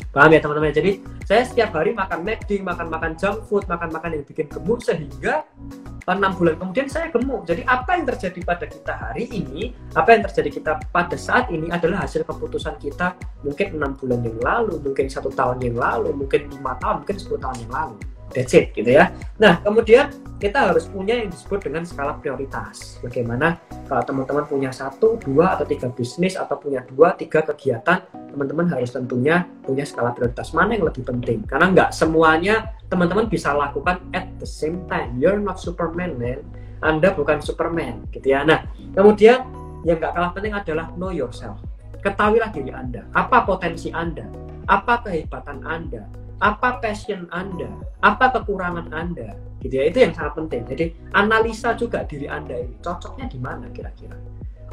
Paham 0.09 0.33
ya 0.33 0.41
teman-teman? 0.41 0.73
Jadi 0.73 0.91
saya 1.29 1.45
setiap 1.45 1.69
hari 1.77 1.93
makan 1.93 2.25
McD, 2.25 2.65
makan-makan 2.65 3.13
junk 3.13 3.45
food, 3.45 3.69
makan-makan 3.69 4.17
yang 4.17 4.25
bikin 4.25 4.49
gemuk 4.49 4.81
sehingga 4.81 5.45
enam 6.09 6.33
bulan 6.33 6.57
kemudian 6.57 6.89
saya 6.89 7.13
gemuk. 7.13 7.45
Jadi 7.45 7.61
apa 7.69 7.93
yang 7.93 8.09
terjadi 8.09 8.39
pada 8.41 8.65
kita 8.65 8.93
hari 8.97 9.29
ini, 9.29 9.69
apa 9.93 10.09
yang 10.17 10.25
terjadi 10.25 10.49
kita 10.49 10.71
pada 10.89 11.13
saat 11.13 11.53
ini 11.53 11.69
adalah 11.69 12.09
hasil 12.09 12.25
keputusan 12.25 12.81
kita 12.81 13.13
mungkin 13.45 13.77
enam 13.77 13.93
bulan 14.01 14.25
yang 14.25 14.39
lalu, 14.41 14.81
mungkin 14.81 15.05
satu 15.05 15.29
tahun 15.29 15.61
yang 15.61 15.77
lalu, 15.77 16.09
mungkin 16.17 16.49
lima 16.49 16.73
tahun, 16.81 17.05
mungkin 17.05 17.15
sepuluh 17.21 17.41
tahun 17.45 17.57
yang 17.69 17.73
lalu. 17.77 17.97
That's 18.31 18.53
it 18.53 18.73
gitu 18.77 18.89
ya. 18.93 19.13
Nah 19.41 19.61
kemudian 19.61 20.13
kita 20.39 20.71
harus 20.71 20.87
punya 20.87 21.19
yang 21.19 21.27
disebut 21.27 21.67
dengan 21.67 21.83
skala 21.83 22.15
prioritas. 22.15 22.95
Bagaimana 23.03 23.59
kalau 23.91 24.01
teman-teman 24.07 24.47
punya 24.47 24.71
satu, 24.71 25.19
dua 25.19 25.59
atau 25.59 25.67
tiga 25.67 25.91
bisnis 25.91 26.39
atau 26.39 26.55
punya 26.55 26.79
dua, 26.87 27.11
tiga 27.19 27.43
kegiatan, 27.43 28.07
teman-teman 28.31 28.71
harus 28.71 28.95
tentunya 28.95 29.43
punya 29.67 29.83
skala 29.83 30.15
prioritas 30.15 30.55
mana 30.55 30.79
yang 30.79 30.87
lebih 30.87 31.03
penting. 31.03 31.43
Karena 31.43 31.67
nggak 31.75 31.91
semuanya 31.91 32.71
teman-teman 32.87 33.27
bisa 33.27 33.51
lakukan 33.51 33.99
at 34.15 34.31
the 34.39 34.47
same 34.47 34.87
time. 34.87 35.19
You're 35.19 35.43
not 35.43 35.59
Superman, 35.59 36.15
man. 36.15 36.39
Anda 36.79 37.11
bukan 37.11 37.43
Superman, 37.43 38.07
gitu 38.15 38.31
ya. 38.31 38.47
Nah, 38.47 38.63
kemudian 38.95 39.43
yang 39.83 39.99
nggak 39.99 40.15
kalah 40.15 40.31
penting 40.31 40.55
adalah 40.55 40.87
know 40.95 41.11
yourself. 41.11 41.59
Ketahuilah 41.99 42.55
diri 42.55 42.71
Anda. 42.71 43.03
Apa 43.11 43.43
potensi 43.43 43.91
Anda? 43.91 44.23
Apa 44.71 45.03
kehebatan 45.03 45.67
Anda? 45.67 46.07
Apa 46.39 46.79
passion 46.79 47.27
Anda, 47.31 47.67
apa 47.99 48.31
kekurangan 48.39 48.91
Anda, 48.95 49.35
gitu 49.63 49.75
ya. 49.75 49.83
Itu 49.91 49.97
yang 50.03 50.13
sangat 50.15 50.33
penting. 50.39 50.61
Jadi 50.67 50.85
analisa 51.15 51.75
juga 51.75 52.03
diri 52.07 52.27
Anda 52.31 52.55
ini 52.59 52.79
cocoknya 52.79 53.27
di 53.27 53.39
mana 53.39 53.67
kira-kira. 53.71 54.15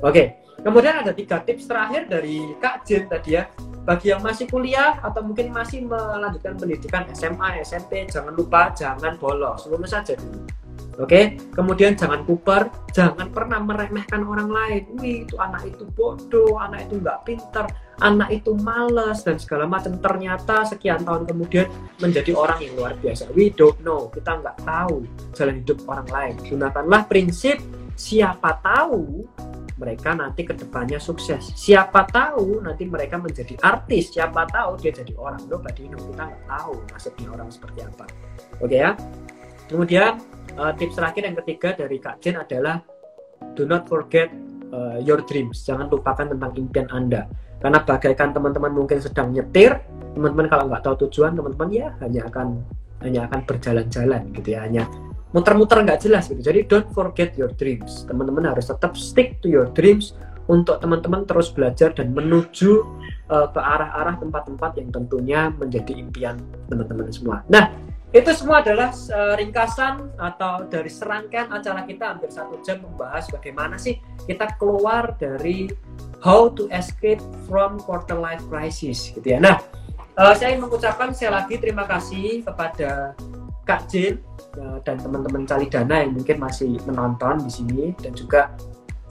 Oke, 0.04 0.44
kemudian 0.60 1.00
ada 1.00 1.12
tiga 1.16 1.40
tips 1.40 1.66
terakhir 1.66 2.06
dari 2.06 2.54
Kak 2.60 2.84
Jen 2.84 3.08
tadi 3.08 3.38
ya. 3.38 3.48
Bagi 3.86 4.10
yang 4.10 4.20
masih 4.20 4.50
kuliah 4.50 4.98
atau 4.98 5.22
mungkin 5.22 5.54
masih 5.54 5.86
melanjutkan 5.86 6.58
pendidikan 6.58 7.06
SMA, 7.14 7.62
SMP, 7.62 8.02
jangan 8.10 8.34
lupa 8.34 8.74
jangan 8.74 9.14
bolos, 9.16 9.70
lulus 9.70 9.94
saja 9.94 10.18
dulu. 10.18 10.42
Oke, 10.96 11.36
kemudian 11.52 11.92
jangan 11.92 12.24
kuper, 12.24 12.72
jangan 12.88 13.28
pernah 13.28 13.60
meremehkan 13.60 14.24
orang 14.24 14.48
lain. 14.48 14.82
Wih, 14.96 15.28
itu 15.28 15.36
anak 15.36 15.68
itu 15.68 15.84
bodoh, 15.92 16.56
anak 16.56 16.88
itu 16.88 17.04
nggak 17.04 17.20
pintar, 17.28 17.68
anak 18.00 18.32
itu 18.32 18.56
males 18.56 19.20
dan 19.20 19.36
segala 19.36 19.68
macam. 19.68 20.00
Ternyata 20.00 20.64
sekian 20.64 21.04
tahun 21.04 21.28
kemudian 21.28 21.68
menjadi 22.00 22.32
orang 22.32 22.64
yang 22.64 22.72
luar 22.80 22.96
biasa. 22.96 23.28
We 23.36 23.52
don't 23.52 23.76
know, 23.84 24.08
kita 24.08 24.40
nggak 24.40 24.64
tahu 24.64 25.04
jalan 25.36 25.60
hidup 25.60 25.78
orang 25.84 26.08
lain. 26.08 26.34
Gunakanlah 26.48 27.02
prinsip 27.04 27.60
siapa 27.92 28.56
tahu 28.64 29.28
mereka 29.76 30.16
nanti 30.16 30.48
ke 30.48 30.56
depannya 30.56 30.96
sukses. 30.96 31.52
Siapa 31.52 32.08
tahu 32.08 32.64
nanti 32.64 32.88
mereka 32.88 33.20
menjadi 33.20 33.60
artis. 33.60 34.08
Siapa 34.16 34.48
tahu 34.48 34.80
dia 34.80 34.92
jadi 34.96 35.12
orang. 35.20 35.44
Nobody 35.52 35.92
know. 35.92 36.00
Kita 36.00 36.24
nggak 36.32 36.44
tahu 36.48 36.74
nasibnya 36.88 37.28
orang 37.36 37.48
seperti 37.52 37.84
apa. 37.84 38.04
Oke 38.64 38.76
ya. 38.80 38.96
Kemudian 39.68 40.16
uh, 40.56 40.72
tips 40.74 40.96
terakhir 40.96 41.22
yang 41.28 41.36
ketiga 41.44 41.68
dari 41.76 41.96
Kak 42.00 42.20
Jen 42.24 42.40
adalah 42.40 42.80
do 43.54 43.68
not 43.68 43.84
forget 43.86 44.32
uh, 44.72 44.98
your 45.00 45.20
dreams. 45.24 45.62
Jangan 45.64 45.92
lupakan 45.92 46.32
tentang 46.32 46.52
impian 46.56 46.88
Anda. 46.90 47.28
Karena 47.56 47.80
bagaikan 47.80 48.36
teman-teman 48.36 48.72
mungkin 48.72 49.00
sedang 49.00 49.32
nyetir, 49.32 49.80
teman-teman 50.12 50.46
kalau 50.48 50.64
nggak 50.68 50.82
tahu 50.84 51.08
tujuan, 51.08 51.32
teman-teman 51.32 51.68
ya 51.72 51.88
hanya 52.04 52.28
akan 52.28 52.60
hanya 53.04 53.28
akan 53.28 53.40
berjalan-jalan 53.44 54.22
gitu 54.36 54.48
ya, 54.56 54.64
hanya 54.64 54.84
muter-muter 55.32 55.84
nggak 55.84 56.00
jelas 56.04 56.28
gitu. 56.28 56.40
Jadi 56.40 56.68
don't 56.68 56.88
forget 56.92 57.32
your 57.36 57.52
dreams. 57.56 58.04
Teman-teman 58.08 58.52
harus 58.52 58.68
tetap 58.68 58.96
stick 58.96 59.40
to 59.40 59.48
your 59.48 59.68
dreams 59.72 60.16
untuk 60.46 60.78
teman-teman 60.78 61.26
terus 61.26 61.50
belajar 61.50 61.90
dan 61.90 62.14
menuju 62.14 62.86
uh, 63.32 63.50
ke 63.50 63.60
arah-arah 63.60 64.14
tempat-tempat 64.20 64.78
yang 64.78 64.88
tentunya 64.94 65.40
menjadi 65.50 65.92
impian 65.96 66.38
teman-teman 66.70 67.10
semua. 67.10 67.42
Nah, 67.50 67.72
itu 68.22 68.30
semua 68.32 68.62
adalah 68.64 68.94
uh, 69.12 69.34
ringkasan 69.36 70.14
atau 70.16 70.64
dari 70.70 70.88
serangkaian 70.88 71.50
acara 71.52 71.84
kita 71.84 72.14
hampir 72.14 72.30
satu 72.32 72.56
jam 72.62 72.80
membahas 72.80 73.28
bagaimana 73.28 73.76
sih 73.76 73.98
kita 74.24 74.56
keluar 74.56 75.12
dari 75.20 75.68
how 76.22 76.48
to 76.48 76.70
escape 76.72 77.20
from 77.44 77.76
quarter 77.82 78.16
life 78.16 78.40
crisis 78.48 79.12
gitu 79.12 79.26
ya. 79.26 79.38
Nah, 79.42 79.60
uh, 80.16 80.32
saya 80.32 80.54
ingin 80.54 80.70
mengucapkan 80.70 81.12
sekali 81.12 81.34
lagi 81.34 81.54
terima 81.60 81.84
kasih 81.84 82.46
kepada 82.46 83.12
Kak 83.66 83.90
Jin 83.90 84.22
uh, 84.62 84.78
dan 84.86 84.96
teman-teman 85.02 85.44
Cali 85.44 85.66
Dana 85.66 86.00
yang 86.00 86.14
mungkin 86.14 86.36
masih 86.38 86.78
menonton 86.86 87.42
di 87.42 87.50
sini 87.50 87.82
dan 88.00 88.14
juga 88.14 88.54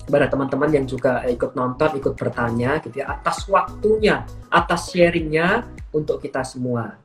kepada 0.06 0.30
teman-teman 0.30 0.70
yang 0.70 0.86
juga 0.86 1.26
ikut 1.26 1.58
nonton, 1.58 1.98
ikut 1.98 2.14
bertanya 2.14 2.78
gitu 2.86 3.02
ya 3.02 3.10
atas 3.18 3.50
waktunya, 3.50 4.22
atas 4.54 4.94
sharingnya 4.94 5.66
untuk 5.92 6.22
kita 6.22 6.46
semua. 6.46 7.05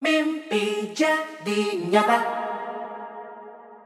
Mimpi 0.00 0.96
jadi 0.96 1.76
nyata 1.92 2.39